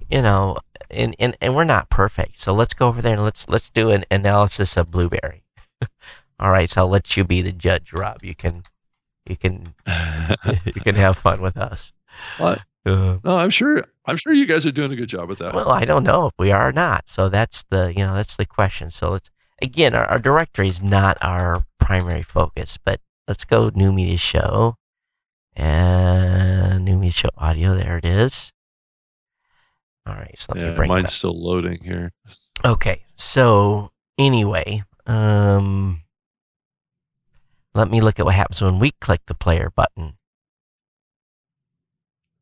[0.09, 0.57] you know,
[0.89, 2.41] and, and and we're not perfect.
[2.41, 5.43] So let's go over there and let's let's do an analysis of Blubrry.
[6.39, 8.23] All right, so I'll let you be the judge, Rob.
[8.23, 8.63] You can
[9.27, 9.75] you can
[10.65, 11.93] you can have fun with us.
[12.39, 12.61] What?
[12.85, 13.85] Uh, No, I'm sure.
[14.07, 15.55] I'm sure you guys are doing a good job with that.
[15.55, 17.09] well, I don't know if we are or not.
[17.09, 18.91] So that's the you know that's the question.
[18.91, 19.31] So let's
[19.63, 24.75] again, our, our directory is not our primary focus, but let's go new media show
[25.55, 27.75] and new media show audio.
[27.75, 28.53] There it is.
[30.07, 31.13] All right, so let me yeah, bring mine's that.
[31.13, 32.13] still loading here.
[32.65, 36.03] Okay, so anyway, um,
[37.75, 40.15] let me look at what happens when we click the player button.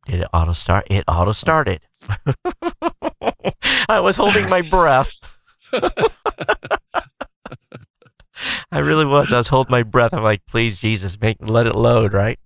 [0.06, 0.86] Did it auto start?
[0.90, 1.82] It auto started.
[3.88, 5.12] I was holding my breath.
[8.72, 9.32] I really was.
[9.32, 10.12] I was holding my breath.
[10.14, 12.38] I'm like, please, Jesus, make let it load, right?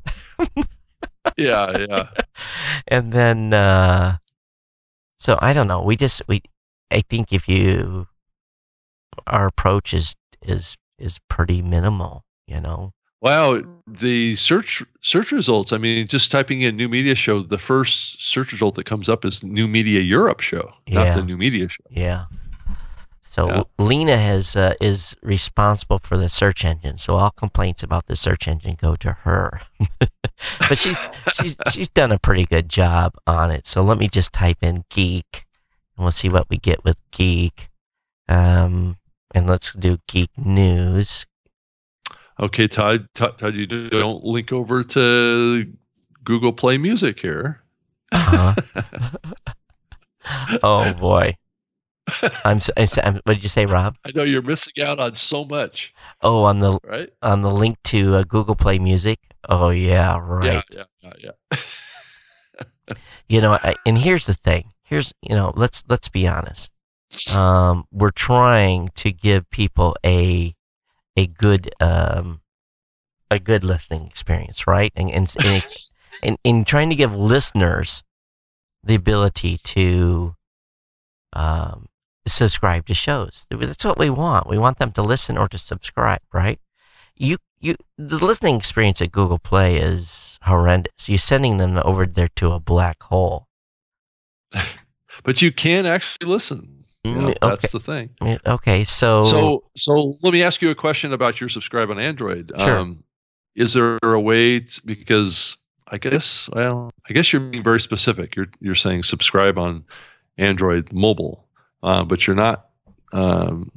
[1.36, 2.08] yeah, yeah.
[2.88, 4.16] and then uh
[5.20, 6.42] so i don't know we just we
[6.90, 8.06] i think if you
[9.26, 12.92] our approach is is is pretty minimal you know
[13.22, 15.72] Wow, the search search results.
[15.72, 19.24] I mean, just typing in new media show, the first search result that comes up
[19.24, 21.04] is new media Europe show, Yeah.
[21.04, 21.84] not the new media show.
[21.88, 22.26] yeah
[23.34, 23.62] so Yeah.
[23.78, 28.46] lena has uh, is responsible for the search engine so all complaints about the search
[28.46, 29.60] engine go to her
[30.68, 30.96] but she's
[31.32, 34.84] she's she's done a pretty good job on it so let me just type in
[34.88, 35.44] geek
[35.96, 37.70] and we'll see what we get with geek
[38.28, 38.96] um
[39.34, 41.26] and let's do geek news
[42.40, 45.72] Okay, Todd, Todd, Todd, you don't link over to
[46.24, 47.62] Google Play Music here.
[48.10, 48.56] Uh-huh.
[50.64, 51.36] oh boy.
[52.44, 53.96] I'm, I'm, what did you say, Rob?
[54.04, 57.10] I know you're missing out on so much, Oh, on the right?
[57.22, 59.18] on the link to uh, Google Play Music.
[59.48, 60.62] Oh yeah, right.
[60.70, 61.58] Yeah, yeah, yeah, yeah.
[63.28, 64.72] You know, I, and here's the thing.
[64.82, 66.70] Here's you know, let's let's be honest.
[67.30, 70.54] Um, we're trying to give people a
[71.16, 72.42] a good um
[73.30, 74.92] a good listening experience, right?
[74.94, 78.02] And and and trying to give listeners
[78.82, 80.36] the ability to
[81.32, 81.86] um,
[82.26, 83.46] subscribe to shows.
[83.50, 84.48] That's what we want.
[84.48, 86.58] We want them to listen or to subscribe, right?
[87.16, 91.08] You, you, the listening experience at Google Play is horrendous.
[91.08, 93.46] You're sending them over there to a black hole.
[95.24, 96.84] but you can actually listen.
[97.04, 98.10] You know, Mm, That's the thing.
[98.46, 102.50] Okay, so So, so let me ask you a question about your subscribe on Android.
[102.58, 102.78] Sure.
[102.78, 103.04] Um,
[103.54, 105.56] is there a way to, because
[105.88, 108.34] I guess well, I guess you're being very specific.
[108.34, 109.84] You're you're saying subscribe on
[110.38, 111.46] Android mobile,
[111.84, 112.66] uh, but you're not
[113.12, 113.70] um,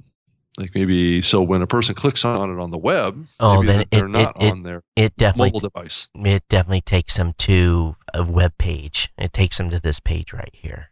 [0.57, 3.85] like maybe so when a person clicks on it on the web, Oh, maybe then
[3.91, 6.07] they're it- not it- on their it definitely mobile device.
[6.15, 9.09] it definitely takes them to a web page.
[9.17, 10.89] It takes them to this page right here.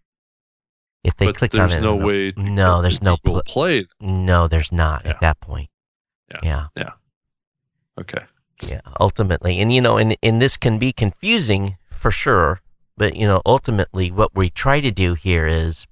[1.04, 2.32] If they but click there's on it, no way.
[2.32, 3.88] To no, there's no pl- Play.
[4.00, 5.12] no, there's not Yeah.
[5.12, 5.70] at that point.
[6.44, 6.68] Yeah.
[6.76, 6.90] yeah.
[8.00, 8.24] Okay.
[8.68, 9.60] Yeah, ultimately.
[9.60, 12.62] And you know, and, and this can be confusing for sure,
[12.98, 15.86] but you know, ultimately what we try to do here is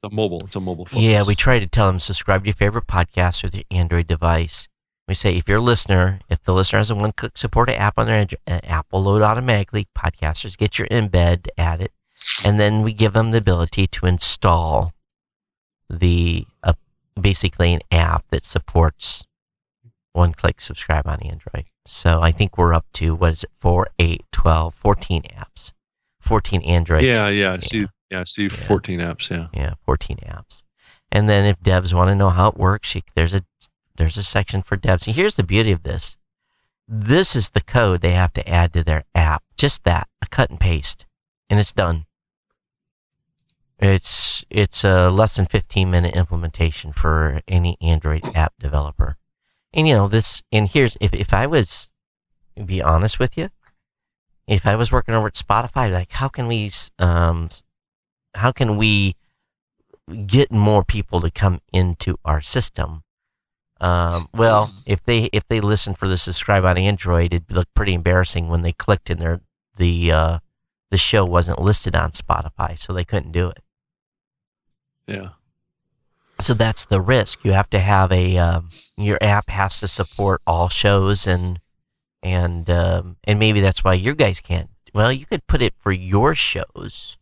[0.00, 0.40] It's a mobile.
[0.44, 1.00] It's a mobile phone.
[1.00, 4.68] yeah, we try to tell them subscribe to your favorite podcast with your Android device.
[5.08, 8.28] We say if you're listener, if the listener has a one-click support app on their
[8.46, 9.88] uh, app will load automatically.
[9.96, 11.92] Podcasters get your embed, to add it,
[12.44, 14.92] and then we give them the ability to install
[15.90, 16.74] the uh,
[17.20, 19.26] basically an app that supports
[20.12, 21.64] one-click subscribe on Android.
[21.86, 23.50] So I think we're up to what is it?
[23.58, 25.72] 4, 8, 12, 14 apps.
[26.20, 27.54] 14 Android Yeah, yeah.
[27.54, 27.86] I see.
[28.10, 28.16] Yeah.
[28.16, 28.48] Yeah, I see.
[28.48, 29.30] 14 apps.
[29.30, 29.48] Yeah.
[29.52, 30.62] yeah, 14 apps.
[31.10, 33.42] And then if devs want to know how it works, you, there's a
[33.96, 35.06] there's a section for devs.
[35.06, 36.16] And here's the beauty of this.
[36.86, 39.42] This is the code they have to add to their app.
[39.56, 41.06] Just that, a cut and paste,
[41.50, 42.06] and it's done.
[43.78, 49.16] It's it's a less than 15 minute implementation for any Android app developer.
[49.72, 50.42] And you know this.
[50.50, 51.88] And here's if if I was,
[52.64, 53.50] be honest with you,
[54.46, 57.50] if I was working over at Spotify, like how can we um
[58.34, 59.14] how can we
[60.26, 63.02] get more people to come into our system?
[63.80, 67.94] Um, well, if they if they listen for the subscribe on Android, it'd look pretty
[67.94, 69.40] embarrassing when they clicked and their
[69.76, 70.38] the uh,
[70.90, 73.62] the show wasn't listed on Spotify, so they couldn't do it.
[75.06, 75.28] Yeah.
[76.40, 77.44] So that's the risk.
[77.44, 81.58] You have to have a um, your app has to support all shows and
[82.22, 84.70] and um, and maybe that's why your guys can't.
[84.92, 87.16] Well, you could put it for your shows.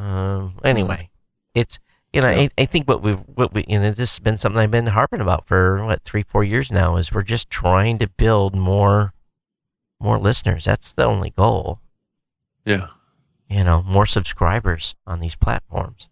[0.00, 1.10] Um, anyway,
[1.54, 1.78] it's
[2.12, 2.28] you know.
[2.28, 4.86] I, I think what we what we you know this has been something I've been
[4.86, 9.12] harping about for what three four years now is we're just trying to build more
[10.00, 10.64] more listeners.
[10.64, 11.80] That's the only goal.
[12.64, 12.86] Yeah.
[13.48, 16.08] You know, more subscribers on these platforms.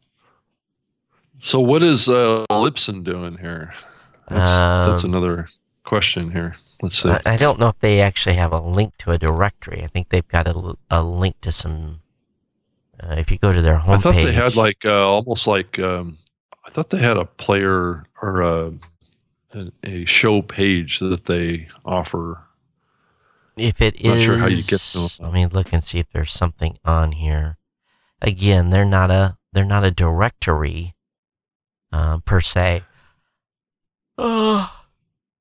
[1.39, 3.72] So what is uh, Libsyn doing here?
[4.28, 4.41] That's,
[4.91, 5.49] that's Um, another
[5.84, 6.57] question here.
[6.82, 7.09] Let's see.
[7.09, 9.82] I, I don't know if they actually have a link to a directory.
[9.82, 12.01] I think they've got a, a link to some.
[13.03, 15.78] Uh, if you go to their homepage, I thought they had like uh, almost like
[15.78, 16.18] um,
[16.66, 18.72] I thought they had a player or a,
[19.55, 22.42] a a show page that they offer.
[23.57, 25.11] if it is, not sure how you get to.
[25.20, 27.55] Let me look and see if there's something on here.
[28.20, 30.94] Again, they're not a they're not a directory
[31.92, 32.84] uh, per se.
[34.18, 34.72] Oh,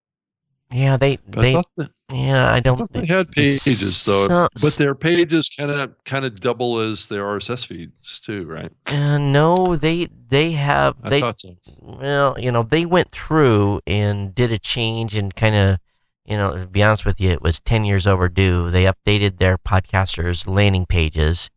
[0.72, 2.52] yeah, they But I they thought, that, yeah.
[2.52, 2.78] I I don't.
[2.78, 7.06] thought they had pages though, Some- but their pages kind of kind of double as
[7.08, 8.72] their RSS feeds too, right?
[8.88, 11.56] uh, no, they they have I they thought so.
[11.82, 15.78] Well, you know, they went through and did a change and kind of,
[16.26, 18.72] you know, to be honest with you, it was 10 years overdue.
[18.72, 21.50] They updated their podcasters' landing pages.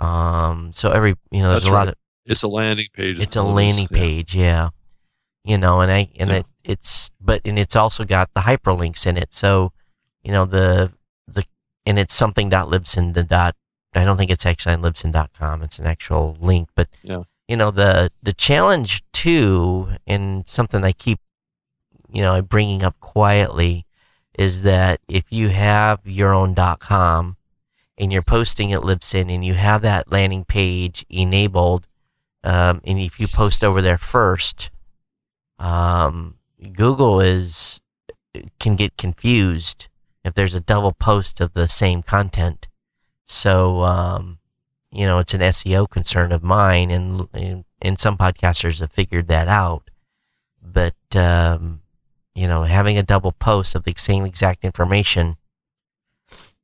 [0.00, 1.94] Um, so every, you know, there's That's a lot of,
[2.26, 3.18] It's a landing page.
[3.20, 3.98] it's a is what it is, landing yeah.
[3.98, 4.68] page, yeah.
[5.44, 6.36] You know, and I, and Yeah.
[6.38, 9.34] it, it's, but, and it's also got the hyperlinks in it.
[9.34, 9.72] So,
[10.22, 10.92] you know, the,
[11.28, 11.44] the,
[11.86, 13.54] and it's something dot libsyn dot,
[13.94, 15.62] I don't think it's actually on libsyn.com.
[15.62, 17.22] It's an actual link, but Yeah.
[17.46, 21.18] you know the the challenge too and something i keep
[22.10, 23.84] you know bringing up quietly
[24.38, 27.36] is that if you have your own com
[27.98, 31.86] and you're posting at libsyn and you have that landing page enabled
[32.42, 34.70] um, and if you post over there first
[35.58, 36.36] um,
[36.72, 37.80] google is
[38.58, 39.88] can get confused
[40.24, 42.66] if there's a double post of the same content
[43.24, 44.38] so um,
[44.94, 47.28] you know, it's an SEO concern of mine, and
[47.82, 49.90] and, some podcasters have figured that out.
[50.62, 51.80] But um,
[52.34, 55.36] you know, having a double post of the same exact information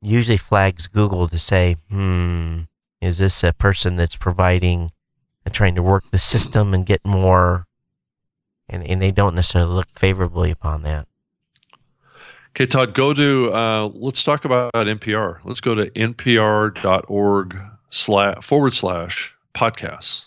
[0.01, 2.63] usually flags Google to say, "Hmm,
[3.01, 4.93] is this a person that's providing
[5.45, 7.67] and trying to work the system and get more?"
[8.71, 11.07] And and they don't necessarily look favorably upon that.
[12.51, 15.39] Okay, Todd, go to, uh, let's talk about NPR.
[15.45, 17.57] Let's go to npr.org
[17.91, 20.25] slash forward slash podcasts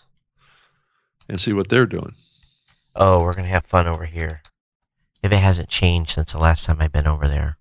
[1.27, 2.15] and see what they're doing.
[2.95, 4.41] Oh, we're gonna have fun over here.
[5.21, 7.57] If it hasn't changed since the last time I've been over there.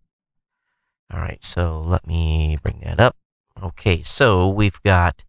[1.12, 3.16] All right, so let me bring that up.
[3.62, 5.24] Okay, so we've got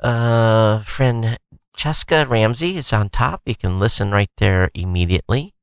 [0.00, 1.38] uh friend
[1.76, 3.42] Jessica Ramsey is on top.
[3.46, 5.54] You can listen right there immediately.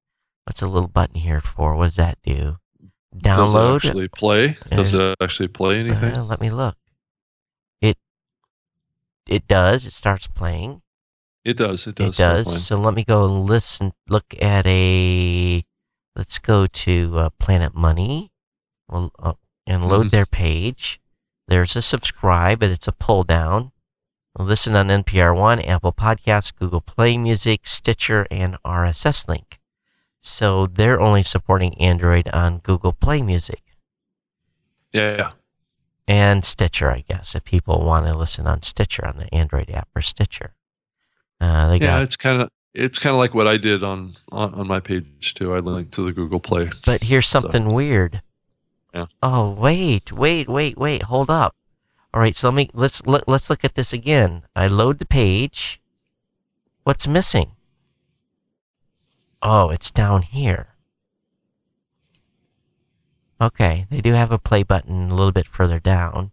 [0.46, 1.76] What's a little button here for?
[1.76, 2.58] What does that do?
[3.16, 3.82] Download.
[3.82, 4.58] Does it actually play?
[4.72, 6.14] Does it actually play anything?
[6.16, 6.76] Uh, let me look.
[7.82, 7.98] It
[9.28, 9.86] it does.
[9.86, 10.82] It starts playing.
[11.46, 11.88] it does.
[11.88, 12.16] It does.
[12.16, 12.66] It does.
[12.66, 13.94] So let me go and listen.
[14.08, 15.64] Look at a.
[16.16, 18.32] Let's go to uh, Planet Money,
[18.90, 19.34] well, uh,
[19.66, 20.12] and load Mhm.
[20.12, 21.00] their page.
[21.48, 23.72] There's a subscribe, but it's a pull down.
[24.38, 29.60] Listen on NPR One, Apple Podcasts, Google Play Music, Stitcher, and RSS Link.
[30.22, 33.62] So they're only supporting Android on Google Play Music
[34.94, 35.32] Yeah, yeah.
[36.08, 39.88] and Stitcher, I guess, if people want to listen on Stitcher on the Android app
[39.96, 40.54] or Stitcher.
[41.42, 44.14] Uh, they Yeah, got it's kind of it's kind of like what I did on,
[44.32, 45.54] on on my page too.
[45.56, 46.70] I linked to the Google Play.
[46.86, 48.22] But here's something weird.
[48.94, 49.06] Yeah.
[49.24, 51.04] Oh wait, wait, wait, wait.
[51.04, 51.56] Hold up.
[52.14, 54.44] All right, so let me let's let, let's look at this again.
[54.56, 55.80] I load the page.
[56.84, 57.52] What's missing?
[59.42, 60.70] Oh, it's down here.
[63.42, 66.32] Okay, they do have a play button a little bit further down.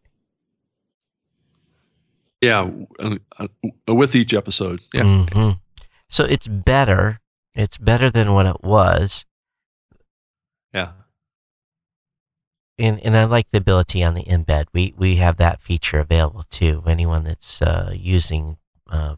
[2.40, 2.68] Yeah,
[2.98, 4.80] uh, uh, with each episode.
[4.92, 5.50] Yeah, hmm
[6.08, 7.20] So it's better.
[7.54, 9.24] It's better than what it was.
[10.74, 10.92] yeah,
[12.78, 14.66] and and I like the ability on the embed.
[14.72, 16.82] We we have that feature available too.
[16.86, 18.58] Anyone that's uh, using
[18.90, 19.16] uh,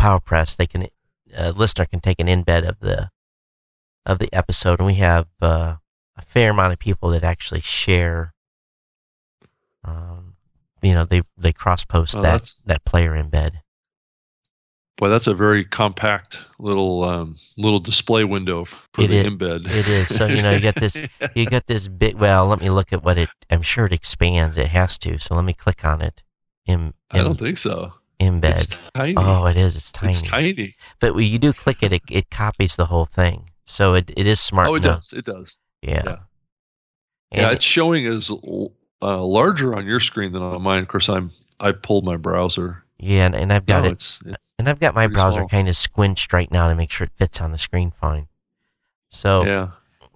[0.00, 0.88] PowerPress, they can
[1.34, 3.10] a listener can take an embed of the
[4.06, 5.76] of the episode, and we have uh,
[6.16, 8.34] a fair amount of people that actually share.
[9.84, 10.34] Um,
[10.82, 13.60] you know, they they cross post Well, that that player embed.
[14.96, 19.66] Boy, that's a very compact little um, little display window for It the is- embed.
[19.68, 20.14] it is.
[20.14, 20.96] So, you know, you get this-
[21.34, 22.16] You got this bit.
[22.18, 23.28] Well, let me look at what it.
[23.50, 24.56] I'm sure it expands.
[24.58, 25.18] It has to.
[25.18, 26.22] So let me click on it.
[26.66, 27.92] Im, I don't think so.
[28.20, 28.50] embed.
[28.52, 29.14] It's tiny.
[29.16, 29.76] Oh, it is.
[29.76, 30.12] It's tiny.
[30.12, 30.74] It's tiny.
[31.00, 33.50] But when you do click it, it, it copies the whole thing.
[33.66, 34.68] So it, it is smart.
[34.68, 35.00] Oh, it enough.
[35.00, 35.12] does.
[35.12, 35.58] It does.
[35.82, 36.02] Yeah.
[36.06, 36.16] Yeah.
[37.32, 40.82] Yeah, it's showing as uh, larger on your screen than on mine.
[40.82, 42.83] Of course, I'm I pulled my browser.
[42.98, 45.48] Yeah, and, and I've got No, it, it's it's and I've got my browser small.
[45.48, 48.28] kind of squinched right now to make sure it fits on the screen fine.
[49.10, 49.68] So yeah.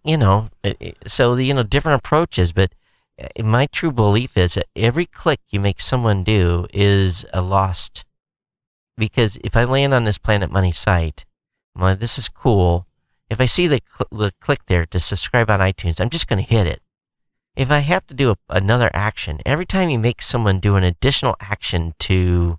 [0.04, 2.72] you know, it, it- so the, you know, different approaches, but
[3.20, 8.04] uh, my true belief is that every click you make someone do is a lost.
[8.96, 11.24] Because if I land on this Planet Money site,
[11.76, 12.86] I'm like, this is cool.
[13.30, 16.42] If I see the, cl- the click there to subscribe on iTunes, I'm just going
[16.44, 16.80] to hit it.
[17.54, 20.82] If I have to do a, another action, every time you make someone do an
[20.84, 22.58] additional action to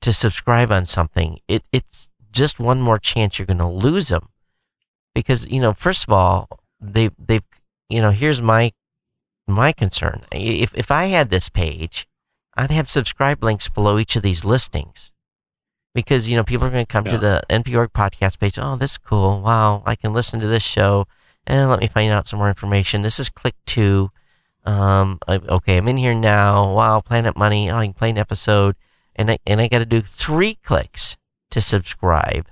[0.00, 4.28] to subscribe on something, it, it's just one more chance you're going to lose them
[5.16, 6.46] because you know first of all
[6.78, 7.42] they they've
[7.88, 8.70] you know here's my
[9.48, 10.22] my concern.
[10.30, 12.06] If if i had this page
[12.54, 15.12] i'd have subscribe links below each of these listings.
[15.94, 18.92] Because you know people are going to come to the npr podcast page oh this
[18.92, 19.40] is cool.
[19.40, 21.06] Wow i can listen to this show.
[21.46, 23.00] And let me find out some more information.
[23.02, 24.10] This is click two.
[24.66, 26.74] Um I- okay i'm in here now.
[26.74, 27.70] Wow planet money.
[27.70, 28.76] Oh i can play an episode
[29.16, 31.16] and i and i got to do three clicks
[31.50, 32.46] to subscribe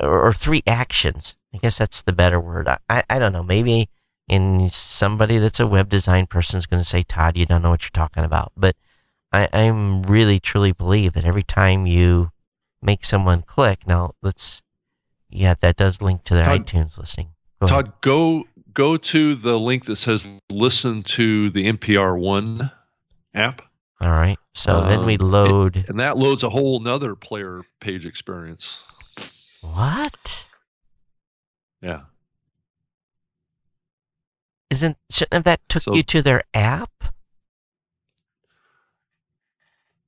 [0.00, 1.34] or, or three actions.
[1.54, 2.68] I guess that's the better word.
[2.68, 3.42] I, I, I don't know.
[3.42, 3.88] Maybe
[4.28, 7.70] in somebody that's a web design person is going to say, Todd, you don't know
[7.70, 8.52] what you're talking about.
[8.56, 8.76] But
[9.32, 12.30] I, I'm really truly believe that every time you
[12.82, 14.62] make someone click, now let's,
[15.30, 17.28] yeah, that does link to their Todd- iTunes listing.
[17.60, 17.86] Go ahead.
[17.86, 18.44] Todd, go
[18.74, 22.70] go to the link that says listen to the NPR One
[23.32, 23.62] app,
[24.00, 24.38] All right.
[24.54, 25.84] So then we Um, load.
[25.88, 28.78] and that loads a whole nother player page experience.
[29.62, 30.46] what?
[31.82, 32.02] Yeah.
[34.70, 36.90] Isn't, shouldn't have that took So- you to their app?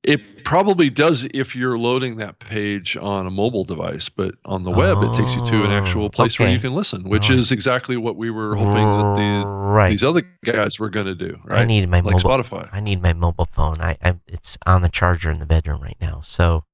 [0.08, 4.70] It probably does if you're loading that page on a mobile device, but on the
[4.70, 7.38] web, it takes you to an Oh, actual place where you can listen, which Alright.
[7.40, 9.90] is exactly what we were hoping that the right.
[9.90, 11.60] these other guys were going to do, right?
[11.60, 12.30] I need my like mobile.
[12.30, 12.70] Spotify.
[12.72, 13.82] I need my mobile phone.
[13.82, 16.22] I, I it's on the charger in the bedroom right now.
[16.22, 16.64] So,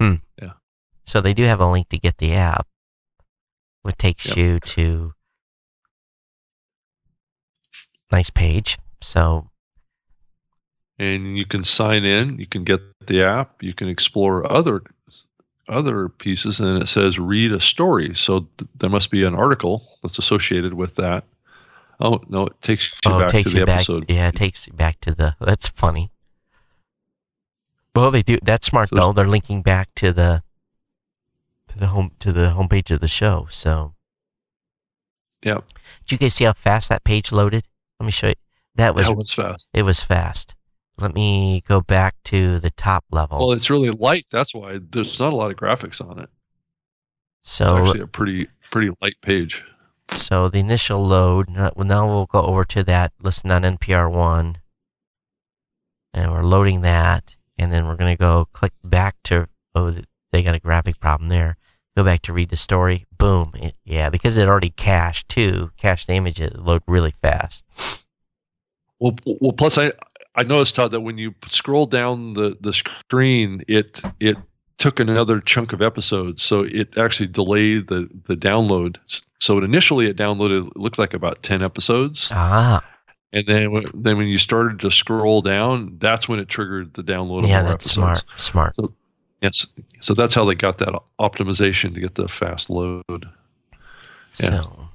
[0.00, 0.14] hmm.
[0.40, 0.52] Yeah.
[1.04, 2.66] So they do have a link to get the app,
[3.82, 4.36] which takes Yep.
[4.38, 5.12] you to
[8.10, 8.78] nice page.
[9.02, 9.50] So
[10.98, 14.82] and you can sign in you can get the app you can explore other
[15.68, 19.82] other pieces and it says read a story so th- there must be an article
[20.02, 21.24] that's associated with that
[22.00, 23.76] Oh no, it takes you oh, back takes to the back.
[23.76, 24.06] episode.
[24.08, 25.36] Yeah, it takes you back to the.
[25.40, 26.10] That's funny.
[27.94, 28.38] Well, they do.
[28.42, 29.12] That's smart So though.
[29.12, 30.42] They're linking back to the
[31.68, 33.46] to the home to the homepage of the show.
[33.50, 33.94] So,
[35.42, 35.60] Yeah,
[36.00, 37.64] did you guys see how fast that page loaded?
[38.00, 38.34] Let me show you.
[38.74, 39.70] That was that was fast.
[39.72, 40.54] it was fast.
[40.98, 43.38] Let me go back to the top level.
[43.38, 44.26] Well, it's really light.
[44.30, 46.30] That's why there's not a lot of graphics on it.
[47.42, 49.64] So It's actually a pretty pretty light page.
[50.12, 51.48] So the initial load.
[51.48, 53.12] Now we'll go over to that.
[53.20, 54.58] Listen on NPR one,
[56.12, 59.48] and we're loading that, and then we're gonna go click back to.
[59.74, 59.96] Oh,
[60.30, 61.56] they got a graphic problem there.
[61.96, 63.06] Go back to read the story.
[63.16, 63.52] Boom.
[63.54, 65.70] It, yeah, because it already cached too.
[65.76, 66.40] Cached the image.
[66.40, 67.62] It load really fast.
[68.98, 69.52] Well, well.
[69.52, 69.92] Plus, I
[70.36, 74.36] I noticed Todd that when you scroll down the the screen, it it
[74.78, 78.96] took another chunk of episodes, so it actually delayed the the download.
[79.38, 82.84] So it initially it downloaded it looked like about ten episodes, Ah,
[83.32, 87.02] and then when, then when you started to scroll down, that's when it triggered the
[87.02, 88.24] download of yeah, that's episodes.
[88.36, 88.74] smart.
[88.76, 88.92] Smart.
[89.42, 89.66] Yes,
[90.00, 93.02] so that's how they got that optimization to get the fast load.
[94.38, 94.62] Yeah.
[94.62, 94.88] So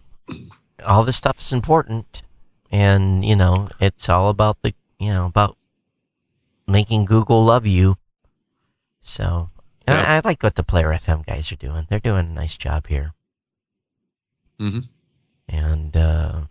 [0.86, 2.24] all this stuff is important,
[2.72, 5.58] and you know it's all about the you know about
[6.68, 7.96] making Google love you.
[9.02, 9.50] So
[9.88, 10.04] Yeah.
[10.04, 11.88] I, I like what the Player FM guys are doing.
[11.90, 13.14] They're doing a nice job here,
[14.60, 14.80] hmm
[15.48, 16.42] and uh,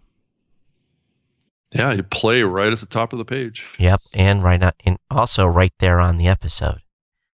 [1.72, 3.64] Yeah, you play right at the top of the page.
[3.78, 6.80] yep, and right now, and also right there on the episode.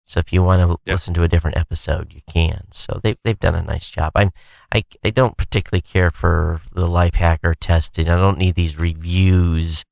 [0.05, 0.95] So if you want to Yep.
[0.95, 2.66] listen to a different episode, you can.
[2.73, 4.12] So they they've done a nice job.
[4.15, 4.31] I'm
[4.73, 8.09] I I don't particularly care for the life hacker testing.
[8.09, 9.85] I don't need these reviews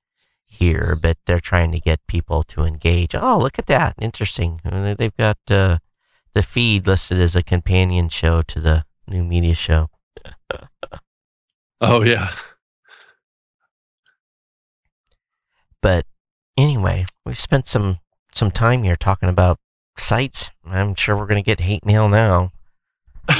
[0.58, 3.14] here, but they're trying to get people to engage.
[3.14, 3.94] Oh, look at that!
[4.00, 4.60] Interesting.
[4.64, 5.78] Uh, They've got uh,
[6.34, 9.88] the feed listed as a companion show to the new media show.
[11.80, 12.32] Oh yeah,
[15.80, 16.06] But
[16.56, 17.98] anyway, we've spent some
[18.34, 19.58] some time here talking about
[19.96, 20.50] sites.
[20.66, 22.52] I'm sure we're going to get hate mail now.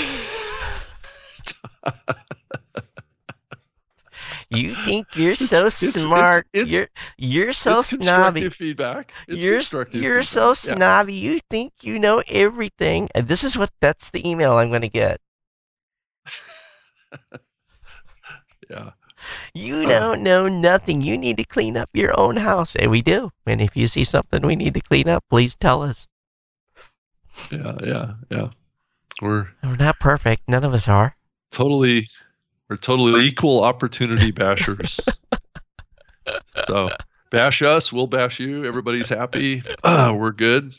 [4.51, 6.47] You think you're It's- so it's- it's- smart.
[6.55, 6.89] it's- you're
[7.19, 8.49] you're so it's snobby.
[8.51, 9.13] feedback.
[9.29, 9.55] It's You're
[9.93, 10.77] you're so feedback.
[10.79, 11.15] snobby.
[11.15, 13.09] You think you know everything.
[13.15, 15.21] And this is what that's the email I'm going to get.
[18.71, 18.91] Yeah.
[19.55, 19.89] You Uh.
[19.89, 21.01] don't know nothing.
[21.01, 22.77] You need to clean up your own house.
[22.77, 23.31] And we do.
[23.47, 26.07] And if you see something we need to clean up, please tell us.
[27.51, 28.49] Yeah, yeah, yeah.
[29.23, 30.43] We're We're not perfect.
[30.49, 31.17] None of us are.
[31.51, 32.09] totally
[32.69, 35.01] we're totally equal opportunity bashers.
[36.67, 36.89] so
[37.31, 38.65] bash us, we'll bash you.
[38.65, 39.63] Everybody's happy.
[39.85, 40.75] Ah, we're good.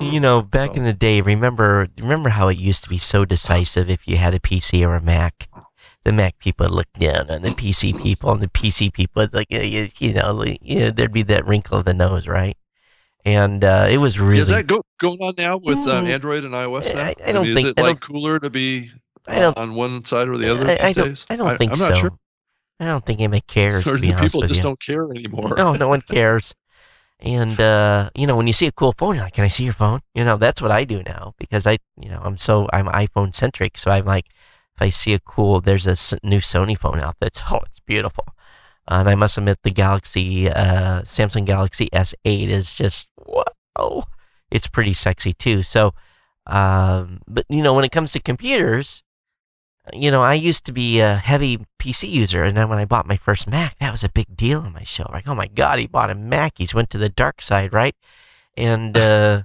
[0.00, 3.24] You know, back So- in the day, remember remember how it used to be so
[3.24, 5.48] decisive if you had a PC or a Mac.
[6.04, 9.56] The Mac people looked down on the PC people, and the PC people like, uh,
[9.58, 12.56] you, you know, like, you know, there'd be that wrinkle of the nose, right?
[13.24, 14.42] And uh, it was really.
[14.42, 16.10] Is that go, going on now with um, Mm.
[16.10, 17.00] Android and iOS now?
[17.06, 18.92] I- I don't mean, think- is it I like cooler to be
[19.28, 19.56] I don't.
[19.58, 21.08] on one side or the other I, I don't.
[21.08, 21.26] days?
[21.28, 21.84] I don't think so.
[21.84, 21.94] I'm so.
[21.94, 22.18] not sure.
[22.78, 23.86] I don't think anybody cares.
[23.86, 24.62] Or to be do honest people just you.
[24.62, 25.54] don't care anymore?
[25.56, 26.54] No, no one cares.
[27.18, 29.64] And uh, you know, when you see a cool phone, you're like, "Can I see
[29.64, 32.68] your phone?" You know, that's what I do now because I, you know, I'm so
[32.72, 33.78] I'm iPhone centric.
[33.78, 34.26] So I'm like,
[34.76, 38.26] if I see a cool, there's a new Sony phone out that's oh, it's beautiful.
[38.88, 44.04] and I must admit, the Galaxy, uh, Samsung Galaxy S8 is just whoa,
[44.50, 45.62] it's pretty sexy too.
[45.62, 45.94] So,
[46.46, 49.02] um, but you know, when it comes to computers,
[49.92, 53.06] you know, I used to be a heavy PC user, and then when I bought
[53.06, 55.08] my first Mac, that was a big deal on my show.
[55.12, 56.54] Like, oh my God, he bought a Mac.
[56.56, 57.94] He's went to the dark side, right?
[58.56, 59.42] And uh,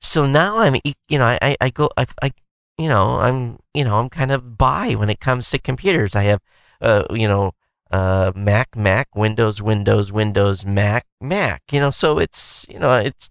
[0.00, 2.32] so now I'm, you know, I, I go, I, I,
[2.78, 6.14] you know, I'm, you know, I'm kind of bi when it comes to computers.
[6.14, 6.40] I have,
[6.80, 7.52] uh, you know,
[7.90, 11.62] uh, Mac, Mac, Windows, Windows, Windows, Mac, Mac.
[11.72, 13.28] You know, so it's, you know, it's,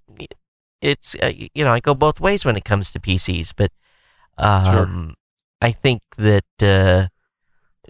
[0.81, 3.71] it's, uh, you know, I go both ways when it comes to PCs, but,
[4.37, 5.15] um,
[5.61, 7.07] I think that uh,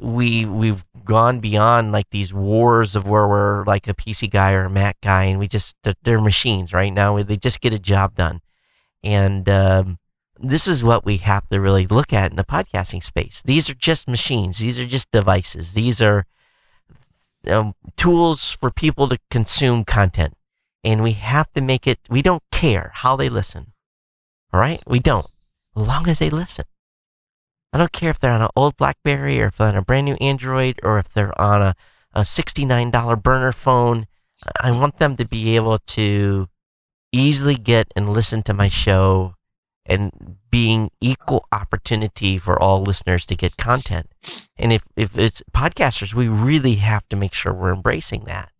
[0.01, 4.65] we we've gone beyond like these wars of where we're like a PC guy or
[4.65, 7.21] a Mac guy, and we just they're, they're machines right now.
[7.21, 8.41] They just get a job done,
[9.03, 9.99] and um,
[10.39, 13.41] this is what we have to really look at in the podcasting space.
[13.43, 14.59] These are just machines.
[14.59, 15.73] These are just devices.
[15.73, 16.25] These are
[17.47, 20.35] um, tools for people to consume content,
[20.83, 21.99] and we have to make it.
[22.09, 23.73] We don't care how they listen.
[24.51, 25.27] All right, we don't,
[25.75, 26.65] as long as they listen.
[27.71, 30.05] I don't care if they're on an old BlackBerry or if they're on a brand
[30.05, 31.75] new Android or if they're on a,
[32.13, 34.07] a $69 burner phone.
[34.61, 36.47] I want them to be able to
[37.11, 39.35] easily get and listen to my show
[39.85, 44.09] and being equal opportunity for all listeners to get content.
[44.57, 48.51] And if, if it's podcasters, we really have to make sure we're embracing that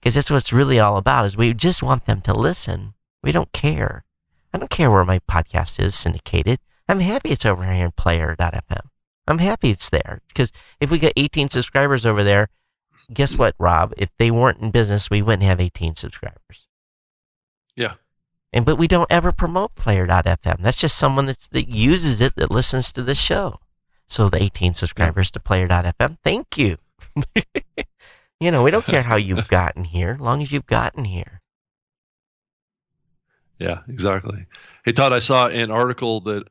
[0.00, 2.94] because that's what it's really all about is we just want them to listen.
[3.22, 4.04] We don't care.
[4.52, 6.58] I don't care where my podcast is syndicated.
[6.90, 8.80] I'm happy it's over here in player.fm.
[9.28, 10.50] I'm happy it's there because
[10.80, 12.48] if we got 18 subscribers over there,
[13.14, 13.94] guess what, Rob?
[13.96, 16.66] If they weren't in business, we wouldn't have 18 subscribers.
[17.76, 17.94] Yeah.
[18.52, 20.62] And but we don't ever promote player.fm.
[20.62, 23.60] That's just someone that's, that uses it that listens to this show.
[24.08, 26.78] So the 18 subscribers to player.fm, thank you.
[28.40, 31.40] you know, we don't care how you've gotten here, as long as you've gotten here.
[33.60, 34.46] Yeah, exactly.
[34.84, 36.48] Hey Todd, I saw an article that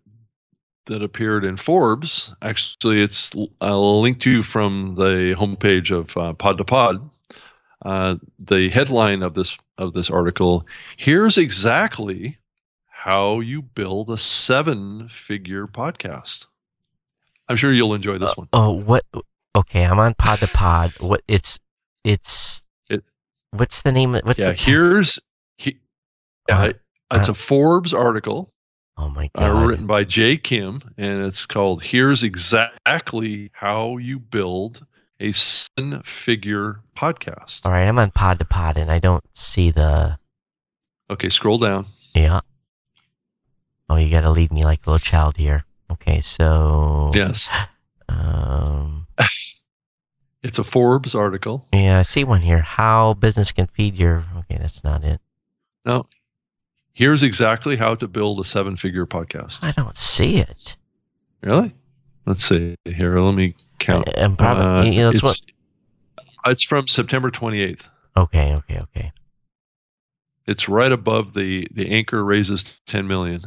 [0.86, 2.34] that appeared in Forbes.
[2.42, 3.32] Actually, it's
[3.62, 7.10] a link to you from the homepage of uh, Pod to Pod.
[7.86, 10.66] Uh, the headline of this of this article:
[10.98, 12.38] Here's exactly
[12.88, 16.48] how you build a seven-figure podcast.
[17.48, 18.48] I'm sure you'll enjoy this uh, one.
[18.52, 19.06] Oh, what?
[19.56, 20.94] Okay, I'm on Pod to Pod.
[21.00, 21.22] What?
[21.28, 21.60] It's
[22.04, 22.62] it's.
[22.90, 23.04] It,
[23.52, 24.16] what's the name?
[24.16, 24.50] Of, what's yeah?
[24.50, 25.20] the, here's
[25.58, 25.78] he,
[26.50, 26.72] yeah,
[27.14, 28.52] it's a Forbes article
[29.00, 29.66] Oh my uh, god!
[29.66, 34.86] written by Jay Kim, and it's called "Here's Exactly How You Build
[35.22, 40.20] a Seven-Figure Podcast." All right, I'm on Pod to Pod, and I don't see the.
[41.10, 41.86] Okay, scroll down.
[42.14, 42.42] Yeah.
[43.90, 45.64] Oh, you got to lead me like a little child here.
[45.90, 47.12] Okay, so.
[47.16, 47.50] Yes,
[48.10, 49.08] Um.
[50.44, 51.66] it's a Forbes article.
[51.72, 52.60] Yeah, I see one here.
[52.60, 54.26] How business can feed your.
[54.40, 55.22] Okay, that's not it.
[55.86, 56.08] Now,
[56.94, 59.58] here's exactly how to build a seven-figure podcast.
[59.62, 60.76] I don't see it.
[61.42, 61.74] Really?
[62.26, 63.20] Let's see here.
[63.20, 64.10] Let me count.
[64.16, 65.42] And probably, Uh, you know, it's, it's, what.
[66.46, 67.82] it's from September 28th.
[68.18, 69.12] Okay, okay, okay.
[70.46, 73.44] It's right above the the anchor raises 10 million.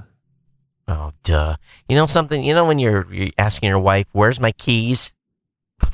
[0.88, 1.56] Oh, duh.
[1.88, 2.42] You know something?
[2.42, 5.12] You know when you're, you're asking your wife, "Where's my keys?"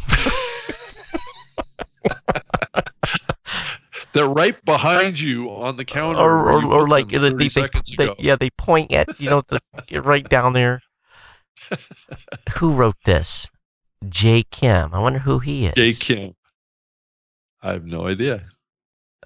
[4.12, 6.18] They're right behind you on the counter.
[6.20, 8.14] or or, or like they, they, they, seconds they- ago.
[8.18, 9.60] yeah they point at you know the
[10.02, 10.80] right down there
[12.58, 13.48] who wrote this
[14.08, 16.34] jay kim i wonder who he is Jay Kim.
[17.60, 18.44] I have no idea.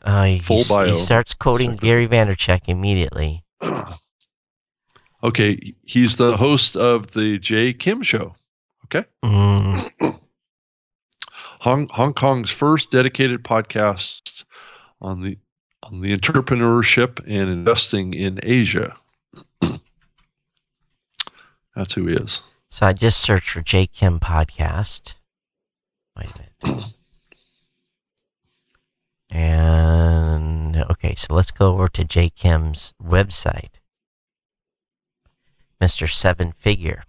[0.00, 0.92] uh, he, Full bio.
[0.92, 3.44] he starts quoting gary vaynerchuk immediately
[5.22, 8.34] okay, he's the host of the Jay Kim Show.
[8.90, 9.90] mm,
[11.60, 14.44] Hong, Hong Kong's first dedicated podcast
[15.02, 15.36] on the
[15.82, 18.96] on the entrepreneurship and investing in Asia.
[21.76, 22.40] That's who he is.
[22.70, 25.14] so i just searched for jay kim podcast
[26.16, 26.28] wait
[26.62, 26.84] a minute
[29.30, 33.74] and okay so let's go over to jay kim's website
[35.80, 36.08] Mr.
[36.08, 37.02] Seven Figure.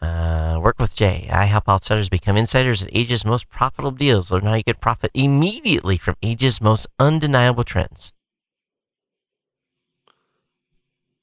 [0.00, 1.28] Uh, work with Jay.
[1.30, 4.30] I help outsiders become insiders at Asia's most profitable deals.
[4.30, 8.12] Learn how you can profit immediately from Asia's most undeniable trends.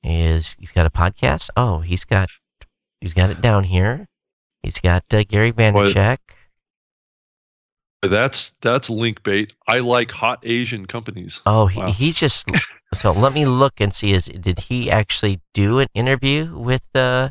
[0.03, 1.49] Is he's got a podcast?
[1.55, 2.29] Oh, he's got
[3.01, 4.07] he's got it down here.
[4.61, 6.17] He's got uh, Gary Vaynerchuk.
[8.03, 9.53] That's that's link bait.
[9.67, 11.41] I like hot Asian companies.
[11.45, 11.91] Oh, he, Wow.
[11.91, 12.45] he's just
[12.93, 13.13] so.
[13.13, 14.11] Let me look and see.
[14.11, 17.29] Is did he actually do an interview with uh,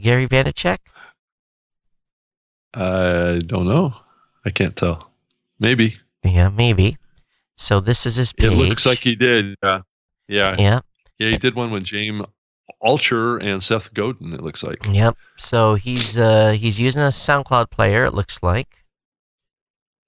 [0.00, 0.78] Gary Vaynerchuk?
[2.74, 3.94] I don't know.
[4.44, 5.10] I can't tell.
[5.58, 6.96] Maybe Yeah, maybe.
[7.56, 8.52] So this is his page.
[8.52, 9.56] it looks like he did.
[9.64, 9.80] Yeah,
[10.28, 10.80] yeah, Yeah.
[11.18, 11.30] yeah.
[11.30, 12.24] He did one with James
[12.82, 14.32] Altucher and Seth Godin.
[14.34, 14.78] It looks like.
[14.88, 15.16] Yep.
[15.36, 18.04] So he's uh he's using a SoundCloud player.
[18.04, 18.68] It looks like.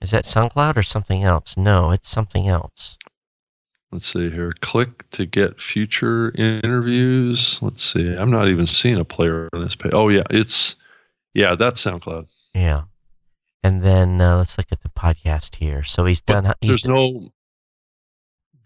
[0.01, 1.57] Is that SoundCloud or something else?
[1.57, 2.97] No, it's something else.
[3.93, 4.51] Let's see here.
[4.61, 7.59] Click to get future interviews.
[7.61, 8.15] Let's see.
[8.15, 9.93] I'm not even seeing a player on this page.
[9.95, 10.77] Oh yeah, it's
[11.35, 11.57] yeah.
[11.57, 12.29] That's SoundCloud.
[12.55, 12.83] Yeah.
[13.65, 15.83] And then uh, let's look at the podcast here.
[15.83, 16.55] So he's But done.
[16.61, 17.33] He's there's done- no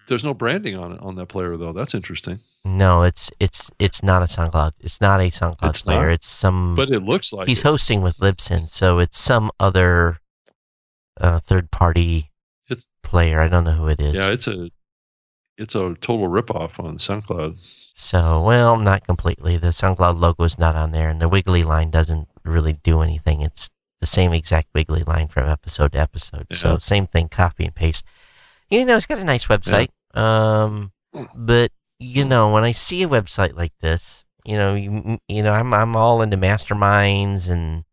[0.06, 1.72] there's no branding on it on that player though.
[1.72, 2.40] That's interesting.
[2.66, 3.02] no.
[3.02, 4.72] It's it's it's not a SoundCloud.
[4.80, 6.00] It's not a SoundCloud It's player.
[6.06, 6.12] not?
[6.12, 6.74] It's some.
[6.74, 7.64] But it looks like he's it.
[7.64, 10.18] hosting with Libsyn, so it's some other
[11.18, 12.30] uh, third party
[12.68, 13.40] It's- player.
[13.40, 14.14] I don't know who it is.
[14.14, 14.28] yeah.
[14.30, 14.68] It's a
[15.56, 17.56] it's a total ripoff on SoundCloud.
[17.94, 19.56] So, well, not completely.
[19.56, 23.40] The SoundCloud logo is not on there, and the wiggly line doesn't really do anything.
[23.40, 23.70] It's
[24.00, 26.46] the same exact wiggly line from episode to episode.
[26.52, 28.04] So, same thing, copy and paste.
[28.70, 29.88] You know, it's got a nice website.
[30.14, 30.92] Um,
[31.34, 35.52] but you know, when I see a website like this, you know, you, you know,
[35.52, 37.84] I'm I'm all into masterminds and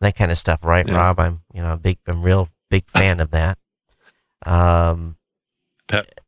[0.00, 0.94] that kind of stuff, right, Yeah.
[0.94, 1.18] Rob?
[1.18, 3.58] I'm you know, a big, I'm real big fan of that.
[4.44, 5.16] Um,
[5.88, 6.18] Pet.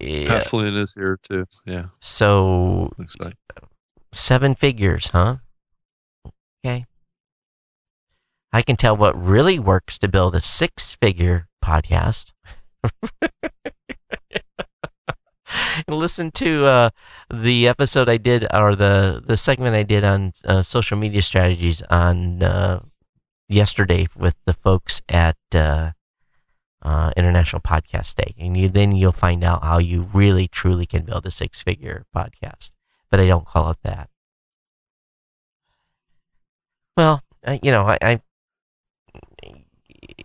[0.00, 1.46] Yeah, Pat Flynn is here too.
[1.64, 3.34] Yeah, so looks like.
[4.12, 5.36] seven figures, huh?
[6.64, 6.86] Okay.
[8.52, 12.32] I can tell what really works to build a six figure podcast.
[15.88, 16.90] Listen to uh,
[17.32, 21.82] the episode I did, or the, the segment I did on uh, social media strategies
[21.90, 22.80] on uh,
[23.48, 25.36] yesterday with the folks at
[26.84, 31.04] uh, International Podcast Day, and you then you'll find out how you really truly can
[31.04, 32.70] build a six figure podcast.
[33.10, 34.08] But I don't call it that.
[36.96, 38.20] Well, I, you know, I, I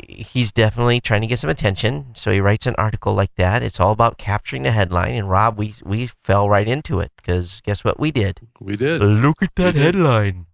[0.07, 2.07] he's definitely trying to get some attention.
[2.15, 3.63] So he writes an article like that.
[3.63, 5.13] It's all about capturing the headline.
[5.13, 8.41] And Rob, we we fell right into it because guess what we did?
[8.59, 9.01] We did.
[9.01, 10.47] Look at that headline.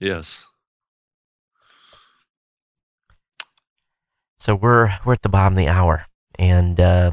[0.00, 0.46] Yes.
[4.42, 6.04] So we're we're at the bottom of the hour,
[6.36, 7.12] and uh,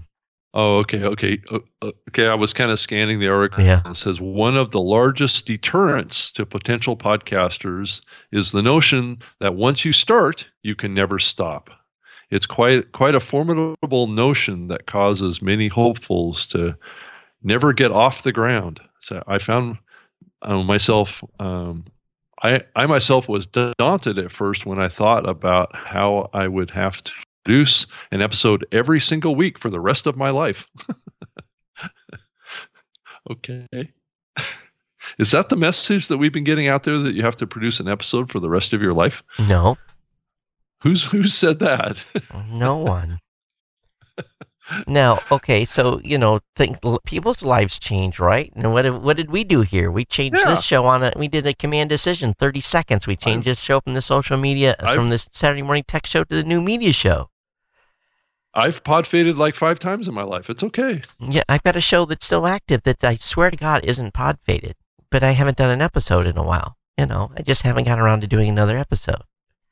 [0.55, 1.39] Oh, okay, okay,
[2.07, 2.25] okay.
[2.25, 3.63] I was kind of scanning the article.
[3.63, 3.83] Yeah.
[3.85, 8.01] It says one of the largest deterrents to potential podcasters
[8.31, 11.69] is the notion that once you start, you can never stop.
[12.31, 16.75] It's quite quite a formidable notion that causes many hopefuls to
[17.43, 18.81] never get off the ground.
[19.01, 19.77] So I found
[20.41, 21.23] uh, myself.
[21.39, 21.85] Um,
[22.41, 27.03] I I myself was daunted at first when I thought about how I would have
[27.03, 27.11] to
[27.43, 30.69] produce an episode every single week for the rest of my life.
[33.31, 33.67] okay.
[35.17, 37.79] Is that the message that we've been getting out there that you have to produce
[37.79, 39.23] an episode for the rest of your life?
[39.39, 39.77] no,
[40.81, 42.03] Who's who said that?
[42.49, 43.19] no one.
[44.87, 48.51] Now, okay, so you know, think people's lives change, right?
[48.55, 49.89] And what did, what did we do here?
[49.91, 50.51] We changed Yeah.
[50.55, 51.11] this show on a.
[51.15, 53.07] We did a command decision, thirty seconds.
[53.07, 56.05] We changed this show from the social media, uh, I've- from this Saturday morning tech
[56.05, 57.29] show to the new media show.
[58.53, 60.49] I've pod faded like five times in my life.
[60.49, 61.03] It's okay.
[61.19, 64.39] Yeah, I've got a show that's still active that I swear to God isn't pod
[64.43, 64.75] faded,
[65.11, 66.75] but I haven't done an episode in a while.
[66.97, 69.21] You know, I just haven't gotten around to doing another episode.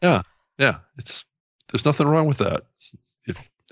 [0.01, 0.21] Yeah,
[0.57, 1.25] yeah, it's
[1.71, 2.61] there's nothing wrong with that.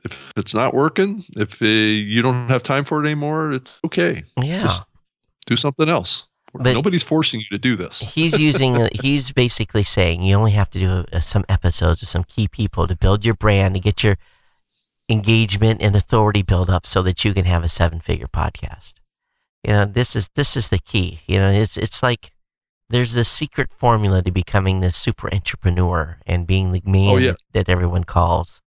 [0.06, 4.24] If it's not working, if uh, you don't have time for it anymore, it's okay.
[4.42, 4.64] Yeah.
[4.64, 4.84] Just
[5.48, 6.26] do something else.
[6.54, 8.00] But- Nobody's forcing you to do this.
[8.00, 12.24] he's using he's basically saying you only have to do uh, some episodes with some
[12.24, 14.18] key people to build your brand to get your
[15.10, 18.94] engagement and authority built up so that you can have a seven figure podcast
[19.64, 22.32] you know this is this is the key you know it's it's like
[22.90, 27.34] there's this secret formula to becoming this super entrepreneur and being the man Oh, yeah.
[27.54, 28.62] that everyone calls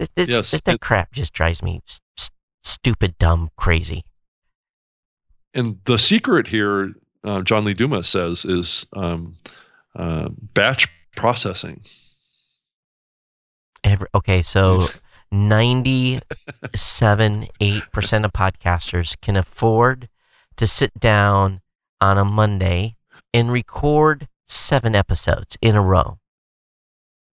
[0.00, 2.30] It- it's- Yes, that, that crap just drives me s- s-
[2.64, 4.02] stupid dumb crazy
[5.54, 6.92] And the secret here,
[7.24, 9.34] uh, John Lee Dumas says, is um,
[9.96, 11.82] uh, batch processing.
[13.82, 14.86] Every, okay, so
[15.32, 16.20] 97,
[16.72, 20.08] 8% of podcasters can afford
[20.56, 21.60] to sit down
[22.00, 22.96] on a Monday
[23.34, 26.18] and record seven episodes in a row.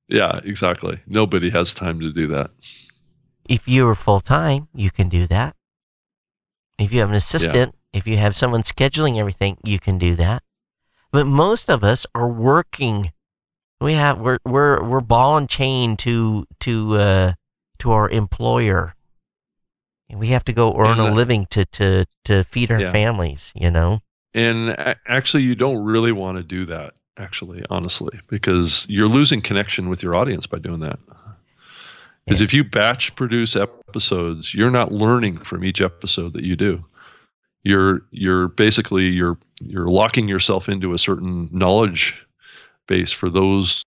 [0.08, 1.00] Yeah, exactly.
[1.08, 2.52] Nobody has time to do that.
[3.50, 5.56] If you are full time, you can do that.
[6.78, 10.44] If you have an assistant, if you have someone scheduling everything, you can do that.
[11.12, 13.12] But most of us are working.
[13.82, 17.34] We have we're we're we're ball and chain to to uh,
[17.80, 18.94] to our employer.
[20.10, 22.82] And we have to go earn And, a uh, living to to to feed our
[22.82, 22.92] Yeah.
[22.92, 23.52] families.
[23.56, 24.02] You know.
[24.34, 24.76] And
[25.08, 30.04] actually, you don't really want to do that, actually, honestly, because you're losing connection with
[30.04, 31.00] your audience by doing that.
[32.26, 32.46] Because Yeah.
[32.46, 36.84] if you batch produce episodes, you're not learning from each episode that you do.
[37.64, 42.16] You're you're basically you're you're locking yourself into a certain knowledge
[42.88, 43.84] base for those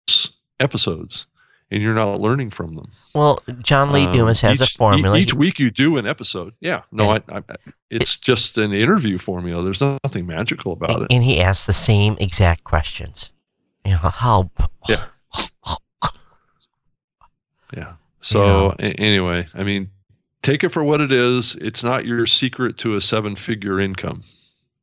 [0.58, 1.26] episodes,
[1.70, 2.90] and you're not learning from them.
[3.14, 5.16] Well, John Lee Um, Dumas has each- a formula.
[5.16, 6.52] Each week you do an episode.
[6.60, 7.42] Yeah, no, I, I,
[7.90, 9.62] it's just an interview formula.
[9.62, 11.12] There's nothing magical about and, it.
[11.12, 13.30] and he asks the same exact questions.
[13.84, 14.50] You know how?
[14.88, 15.04] Yeah.
[17.76, 17.92] Yeah.
[18.20, 19.90] So a- anyway, I mean,
[20.42, 21.54] take it for what it is.
[21.56, 24.22] It's not your secret to a seven-figure income.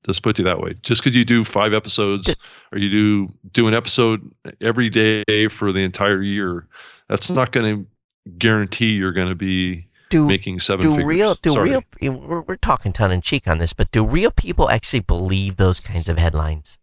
[0.07, 0.73] Let's put it that way.
[0.81, 2.33] Just because you do five episodes,
[2.71, 4.31] or you do do an episode
[4.61, 6.65] every day for the entire year,
[7.09, 11.07] that's not going to guarantee you're going to be Do making seven do figures.
[11.07, 11.69] real do Sorry.
[11.71, 15.57] real we're, we're talking tongue in cheek on this, but do real people actually believe
[15.57, 16.77] those kinds of headlines?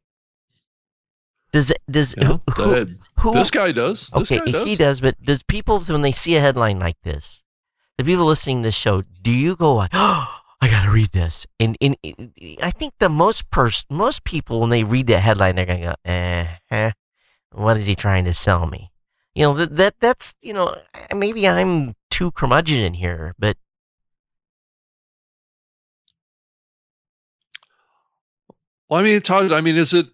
[1.53, 2.87] Does does Yeah, who, who,
[3.21, 4.09] who this guy does.
[4.09, 4.67] This okay guy does.
[4.67, 7.43] he does, but does people when they see a headline like this,
[7.97, 11.47] the people listening to this show, do you go oh, I gotta read this.
[11.61, 11.95] And, and,
[12.63, 15.95] I think the most pers- most people when they read that headline, they're gonna go,
[16.07, 16.93] eh, eh
[17.53, 18.91] what is he trying to sell me?
[19.35, 20.75] You know that, that that's you know
[21.15, 23.59] maybe I'm too curmudgeon in here, but
[28.89, 30.07] well, I mean, Todd, I mean, is it?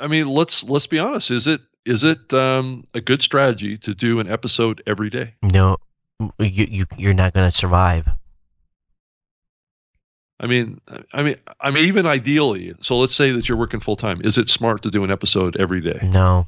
[0.00, 1.30] I mean, let's let's be honest.
[1.30, 5.34] Is it is it um, a good strategy to do an episode every day?
[5.42, 5.76] No,
[6.40, 8.08] you, you you're not going to survive.
[10.42, 10.80] I mean,
[11.12, 12.74] I mean, I mean, even ideally.
[12.80, 14.20] So let's say that you're working full time.
[14.24, 16.00] Is it smart to do an episode every day?
[16.02, 16.46] No,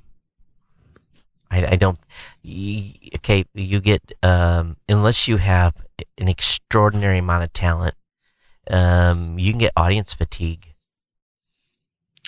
[1.50, 1.98] I, I don't.
[2.44, 5.74] Okay, you get um, unless you have
[6.18, 7.94] an extraordinary amount of talent,
[8.68, 10.66] um, you can get audience fatigue.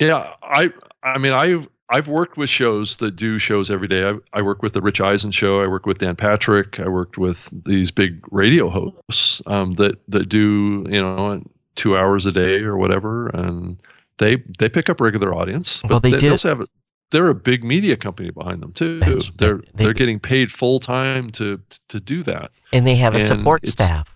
[0.00, 0.72] Yeah, I
[1.02, 4.08] I mean I've I've worked with shows that do shows every day.
[4.08, 5.60] I, I work with the Rich Eisen show.
[5.60, 6.78] I work with Dan Patrick.
[6.78, 11.42] I worked with these big radio hosts um, that that do you know
[11.76, 13.76] two hours a day or whatever, and
[14.18, 15.80] they they pick up regular audience.
[15.88, 16.32] Well, they do.
[16.32, 16.66] also have a,
[17.10, 18.98] they're a big media company behind them too.
[19.00, 22.50] That's- they're they- they're getting paid full time to to do that.
[22.72, 24.12] And they have a And support staff.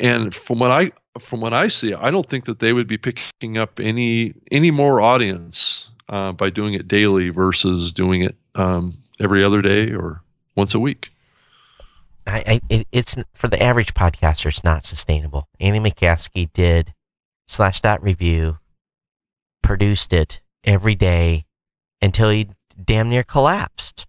[0.00, 2.98] and from what I from what I see, I don't think that they would be
[2.98, 8.96] picking up any any more audience uh, by doing it daily versus doing it um,
[9.18, 10.22] every other day or
[10.54, 11.10] once a week.
[12.26, 14.46] I, I it, it's for the average podcaster.
[14.46, 15.48] It's not sustainable.
[15.60, 16.92] Andy McCaskey did
[17.48, 18.58] Slashdot Review,
[19.62, 21.46] produced it every day
[22.02, 22.48] until he
[22.82, 24.06] damn near collapsed.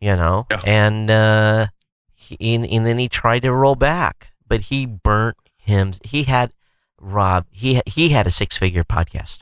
[0.00, 0.60] You know, Yeah.
[0.64, 1.66] and uh,
[2.14, 5.92] he, and, and then he tried to roll back, but he burnt him.
[6.02, 6.52] He had
[7.00, 7.46] Rob.
[7.50, 9.40] He he had a six figure podcast.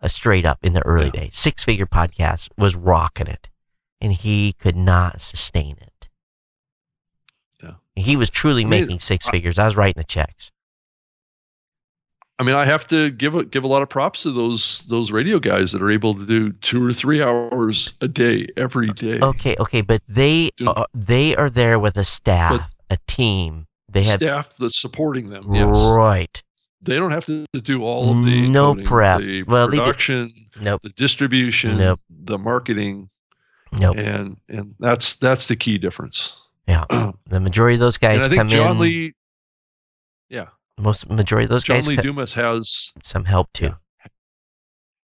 [0.00, 1.20] A straight up in the early Yeah.
[1.22, 3.48] days, six figure podcast was rocking it,
[4.00, 5.91] and he could not sustain it.
[7.96, 9.58] He was truly I mean, making six I- figures.
[9.58, 10.50] I was writing the checks.
[12.38, 15.12] I mean, I have to give a, give a lot of props to those those
[15.12, 18.94] radio guys that are able to do two or three hours a day every uh,
[18.94, 19.20] day.
[19.20, 23.66] Okay, okay, but they are, they are there with a staff, a team.
[23.88, 25.54] They have Staff that's supporting them.
[25.54, 26.42] Yes, right.
[26.80, 29.20] they don't have to do all of the No prep.
[29.20, 32.00] the Well, production, Nope, the distribution, Nope.
[32.08, 33.10] the marketing,
[33.72, 33.98] nope.
[33.98, 36.32] and and that's that's the key difference.
[36.66, 36.84] Yeah,
[37.26, 38.78] the majority of those guys I think come John in.
[38.82, 39.12] Lee,
[40.28, 40.48] yeah,
[40.78, 42.92] most majority of those John guys Lee co- Dumas has.
[43.02, 43.74] some help too.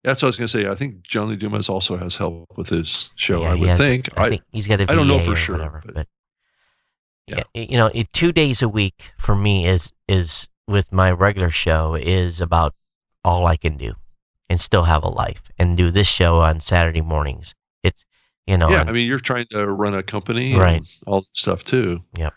[0.04, 0.68] That's what I was going to say.
[0.68, 3.42] I think John Lee Dumas also has help with his show.
[3.42, 4.08] Yeah, I would has- think.
[4.16, 6.06] I, I, think he's got a VA I don't know for sure, whatever, but- but,
[7.26, 7.42] Yeah.
[7.54, 11.50] yeah, you know, it, two days a week for me is is with my regular
[11.50, 12.74] show is about
[13.24, 13.94] all I can do,
[14.48, 17.54] and still have a life and do this show on Saturday mornings.
[18.48, 20.76] It's you know, yeah, and- I mean, you're trying to run a company, Right.
[20.78, 22.02] And all that stuff too.
[22.16, 22.32] Yep.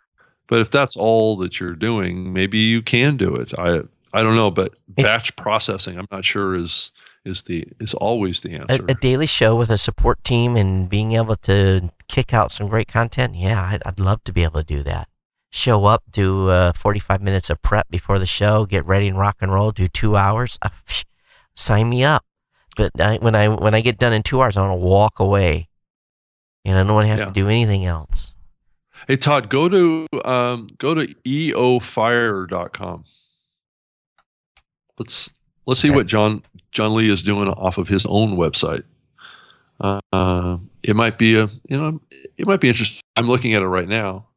[0.48, 3.54] But if that's all that you're doing, maybe you can do it.
[3.58, 3.82] I
[4.14, 6.92] I don't know, but batch processing, I'm not sure is
[7.24, 8.86] is the is always the a, answer.
[8.90, 12.88] a daily show with a support team and being able to kick out some great
[12.90, 13.36] content.
[13.36, 15.08] Yeah, I'd, I'd love to be able to do that.
[15.52, 19.38] Show up, do uh, 45 minutes of prep before the show, get ready and rock
[19.42, 20.58] and roll, do two hours.
[20.62, 20.70] Uh,
[21.56, 22.26] sign me up.
[22.78, 25.20] But I, when I when I get done in two hours, I want to walk
[25.20, 25.68] away,
[26.66, 27.26] and I don't want to have Yeah.
[27.26, 28.34] to do anything else.
[29.08, 33.04] Hey Todd, go to um, go to eofire.com.
[35.00, 35.32] Let's
[35.66, 35.96] let's see Okay.
[35.96, 38.84] what John John Lee is doing off of his own website.
[39.80, 42.00] Uh, it might be a you know
[42.38, 43.02] it might be interesting.
[43.16, 44.28] I'm looking at it right now.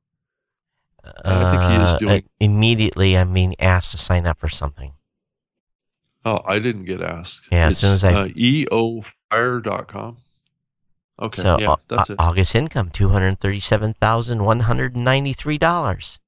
[1.22, 3.14] I think he is Uh, doing- immediately.
[3.18, 4.94] I'm being asked to sign up for something.
[6.24, 7.42] Oh, I didn't get asked.
[7.52, 10.16] Yeah, as it's, soon as I- uh, eofire.com.
[11.20, 12.20] Okay, so yeah, that's Au- it.
[12.20, 16.18] August income two hundred thirty-seven thousand one hundred ninety-three dollars.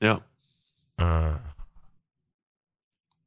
[0.00, 0.18] Yeah,
[0.98, 1.36] Uh,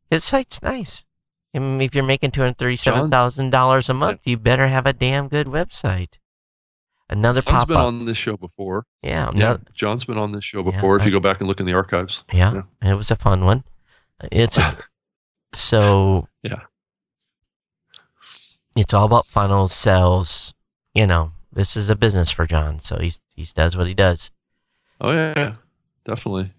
[0.09, 1.05] his site's nice.
[1.53, 4.85] I mean, if you're making two hundred thirty-seven thousand dollars a month, you better have
[4.85, 6.13] a damn good website.
[7.07, 8.85] Another John's pop been on this show before.
[9.03, 10.97] yeah, Yeah, John's been on this show Yeah, before.
[10.97, 12.23] if you go back and look in the archives.
[12.33, 13.63] yeah, It was a fun one.
[14.31, 14.57] It's
[15.53, 16.27] so.
[16.41, 16.61] Yeah.
[18.75, 20.53] It's all about funnels, sales.
[20.93, 24.31] You know, this is a business for John, so he's he does what he does.
[25.01, 25.55] Oh yeah,
[26.03, 26.51] definitely.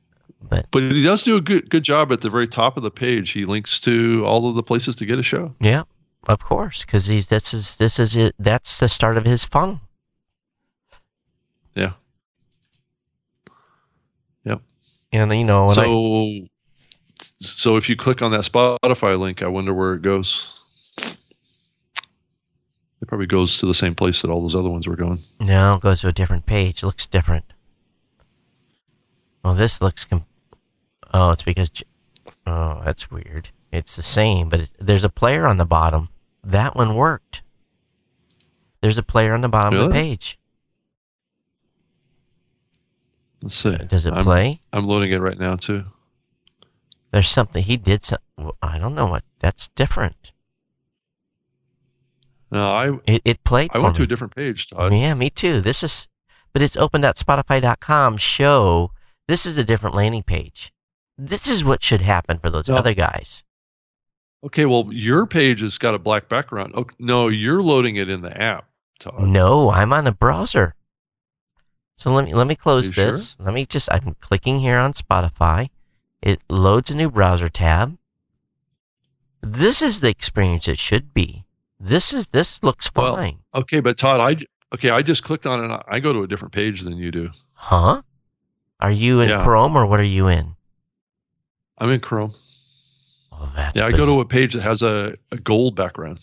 [0.43, 2.91] But But he does do a good good job at the very top of the
[2.91, 3.31] page.
[3.33, 5.55] He links to all of the places to get a show.
[5.61, 5.83] yeah,
[6.27, 8.35] of course, because he's this is this is it.
[8.39, 9.81] That's the start of his funnel.
[11.75, 11.93] Yeah.
[14.45, 14.63] Yep.
[15.13, 16.47] And you know, when I, so
[17.41, 20.47] so if you click on that Spotify link, I wonder where it goes.
[23.03, 25.23] It probably goes to the same place that all those other ones were going.
[25.41, 26.83] No, it goes to a different page.
[26.83, 27.45] It looks different.
[29.45, 30.05] Well, this looks.
[30.05, 30.25] Com-
[31.13, 31.71] oh, it's because.
[31.71, 31.85] J-
[32.49, 33.49] Oh, that's weird.
[33.73, 36.11] It's the same, but it, there's a player on the bottom.
[36.45, 37.43] That one worked.
[38.81, 40.01] There's a player on the bottom of the Really?
[40.11, 40.39] page.
[43.43, 43.77] Let's see.
[43.89, 44.61] Does it I'm, play?
[44.73, 45.85] I'm loading it right now too.
[47.11, 48.05] There's something he did.
[48.05, 48.19] Some,
[48.63, 49.25] I don't know what.
[49.41, 50.33] That's different.
[52.57, 53.71] No, I It, it played.
[53.75, 54.95] I went to a different page, Todd.
[54.95, 55.61] Yeah, me too.
[55.61, 56.09] This is,
[56.53, 58.93] but it's open.spotify.com show.
[59.29, 60.73] This is a different landing page.
[61.19, 62.77] This is what should happen for those No.
[62.77, 63.45] other guys.
[64.45, 66.73] Okay, well, your page has got a black background.
[66.77, 68.67] Oh, no, you're loading it in the app,
[69.01, 69.21] Todd.
[69.23, 70.75] No, I'm on a browser.
[71.97, 73.13] So let me let me close You sure?
[73.13, 73.37] this.
[73.41, 75.71] Let me just I'm clicking here on Spotify.
[76.23, 77.97] It loads a new browser tab.
[79.43, 81.46] This is the experience it should be.
[81.79, 83.39] This is this looks Well, fine.
[83.55, 84.37] Okay, but Todd, I
[84.75, 85.81] okay, I just clicked on it.
[85.89, 87.31] I go to a different page than you do.
[87.53, 88.03] Huh?
[88.81, 89.43] Are you in Yeah.
[89.45, 90.55] Chrome or what are you in?
[91.79, 92.35] I'm in Chrome.
[93.33, 96.21] Oh, that's Yeah, I go to a page that has a, a gold background.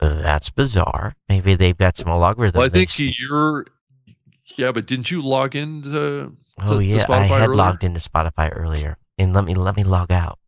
[0.00, 1.14] uh, that's bizarre.
[1.28, 2.54] Maybe they've got some algorithms.
[2.54, 3.66] Well, I think you're.
[4.56, 6.36] Yeah, but didn't you log into?
[6.60, 7.54] Oh to yeah, I Spotify had earlier?
[7.54, 10.38] logged into Spotify earlier, and let me let me log out.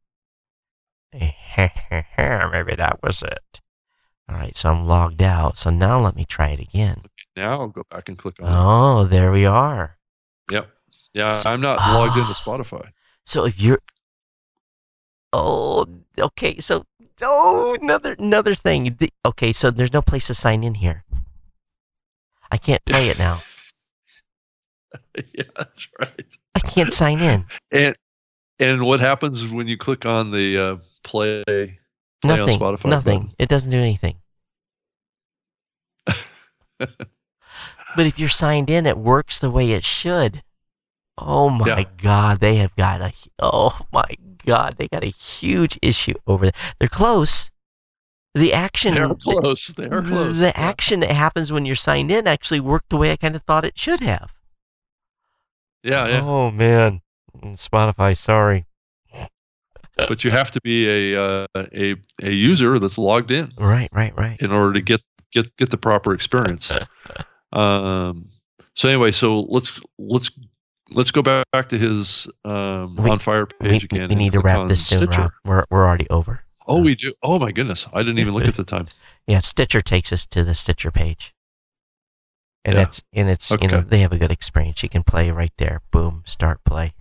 [1.12, 1.70] Maybe
[2.76, 3.60] that was it.
[4.28, 5.56] All right, so I'm logged out.
[5.58, 7.02] So now let me try it again.
[7.36, 9.96] Now I'll go back and click on Oh, there we are.
[10.50, 10.68] Yep.
[11.14, 12.34] Yeah, I'm not logged into Ah.
[12.34, 12.90] Spotify.
[13.24, 13.80] So if you're,
[15.32, 15.86] oh,
[16.18, 16.58] okay.
[16.58, 16.84] So
[17.22, 18.96] oh, another another thing.
[18.98, 21.04] The- Okay, so there's no place to sign in here.
[22.50, 23.40] I can't play it now.
[25.34, 26.36] yeah, that's right.
[26.54, 27.44] I can't sign in.
[27.70, 27.96] And
[28.58, 31.78] and what happens when you click on the uh, play?
[32.24, 32.58] Nothing.
[32.58, 33.18] Spotify nothing.
[33.20, 33.34] button.
[33.38, 34.16] It doesn't do anything.
[37.96, 40.42] But if you're signed in, it works the way it should.
[41.16, 41.84] Oh my Yeah.
[41.96, 43.12] God, they have got a.
[43.40, 44.04] Oh my
[44.44, 46.52] God, they got a huge issue over there.
[46.78, 47.50] They're close.
[48.34, 49.68] The action, They're close.
[49.68, 50.38] They are close.
[50.38, 50.52] The Yeah.
[50.54, 53.64] action that happens when you're signed in actually worked the way I kind of thought
[53.64, 54.34] it should have.
[55.82, 56.20] Yeah, yeah.
[56.22, 57.00] Oh man,
[57.36, 58.66] mm, Spotify, sorry.
[60.06, 64.14] But you have to be a uh, a a user that's logged in Right, right,
[64.16, 64.38] right.
[64.40, 65.00] in order to get
[65.32, 66.70] get get the proper experience.
[67.52, 68.28] Um.
[68.74, 70.30] So anyway, so let's let's
[70.90, 74.08] let's go back, back to his um, We- on fire We, page again.
[74.10, 75.20] we need to wrap this soon, Stitcher.
[75.22, 75.30] Rob.
[75.46, 76.42] We're we're already over.
[76.66, 77.14] Oh, we do.
[77.22, 78.88] Oh my goodness, I didn't even look at the time.
[79.26, 81.34] Yeah, Stitcher takes us to the Stitcher page.
[82.64, 82.84] And Yeah.
[82.84, 83.88] that's and it's you know Okay.
[83.88, 84.82] they have a good experience.
[84.82, 85.80] You can play right there.
[85.90, 86.92] Boom, start play.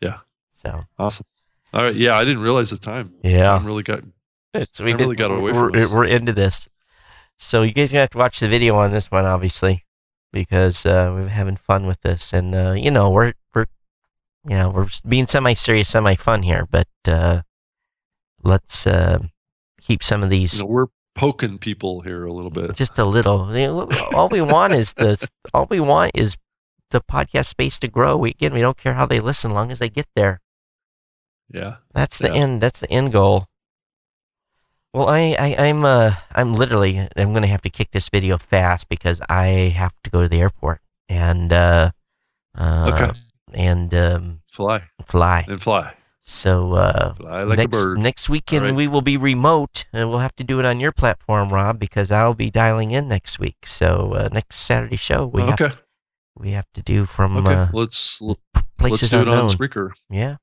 [0.00, 0.18] Yeah.
[0.62, 1.26] So Awesome.
[1.72, 1.94] All right.
[1.94, 3.12] Yeah, I didn't realize the time.
[3.22, 4.02] yeah, Time really got.
[4.54, 5.90] it's, I really got away from we're, us.
[5.90, 6.68] we're into this.
[7.36, 9.84] So you guys gonna have to watch the video on this one, obviously,
[10.32, 13.66] because uh, we're having fun with this, and uh, you know we're we're
[14.44, 17.42] you know we're being semi serious, semi fun here, but uh,
[18.42, 19.18] let's uh,
[19.80, 22.74] keep some of these You know, we're poking people here a little bit.
[22.74, 23.56] just a little.
[23.56, 26.36] You know, all we want is the all we want is
[26.90, 28.16] the podcast space to grow.
[28.16, 30.40] We, again, we don't care how they listen, long as they get there.
[31.50, 31.76] Yeah.
[31.94, 32.34] That's the Yeah.
[32.42, 32.60] end.
[32.60, 33.48] That's the end goal.
[34.94, 38.88] Well, I, I I'm uh I'm literally I'm gonna have to kick this video fast
[38.88, 41.90] because I have to go to the airport and uh,
[42.56, 43.18] uh Okay.
[43.54, 45.44] and um, Fly fly.
[45.48, 45.94] and fly.
[46.22, 47.98] So uh, Fly like next a bird.
[47.98, 48.74] next weekend right.
[48.74, 52.10] we will be remote, and we'll have to do it on your platform, Rob, because
[52.10, 53.64] I'll be dialing in next week.
[53.66, 55.74] So uh, next Saturday show we have okay.
[56.36, 57.54] we have to do from Okay.
[57.54, 58.40] uh, let's let's
[58.78, 59.48] places do it unknown.
[59.48, 59.92] on Spreaker.
[60.10, 60.36] yeah,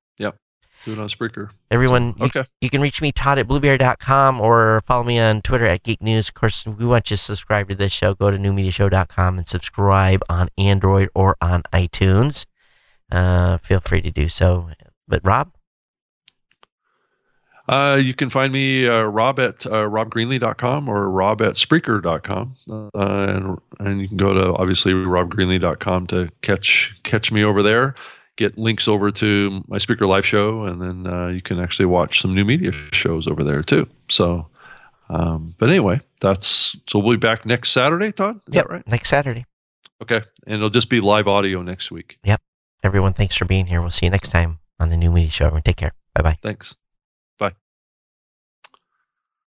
[0.86, 1.50] Do it on Spreaker.
[1.72, 2.44] everyone, you, Okay.
[2.62, 6.30] you can reach me Todd at blubrry.com or follow me on Twitter at Geek News.
[6.30, 8.14] Of course, we want you to subscribe to this show.
[8.14, 12.46] Go to newmediashow.com and subscribe on Android or on iTunes.
[13.12, 14.70] Uh, feel free to do so.
[15.08, 15.52] But Rob,
[17.68, 22.90] Uh, you can find me uh, Rob at uh, robgreenlee.com or Rob at Spreaker.com, uh,
[22.94, 27.96] and and you can go to obviously robgreenlee.com to catch catch me over there.
[28.38, 32.22] Get links over to my Spreaker Live show, and then uh, you can actually watch
[32.22, 33.88] some new media shows over there too.
[34.10, 34.48] So,
[35.10, 38.42] um, but anyway, that's so we'll be back next Saturday, Todd.
[38.50, 38.88] Is Yep, that right?
[38.88, 39.46] next Saturday.
[40.02, 42.18] Okay, and it'll just be live audio next week.
[42.26, 42.42] Yep.
[42.84, 43.82] Everyone, thanks for being here.
[43.82, 45.46] We'll see you next time on the New Media Show.
[45.46, 45.94] Everyone, take care.
[46.14, 46.38] Bye bye.
[46.42, 46.76] Thanks.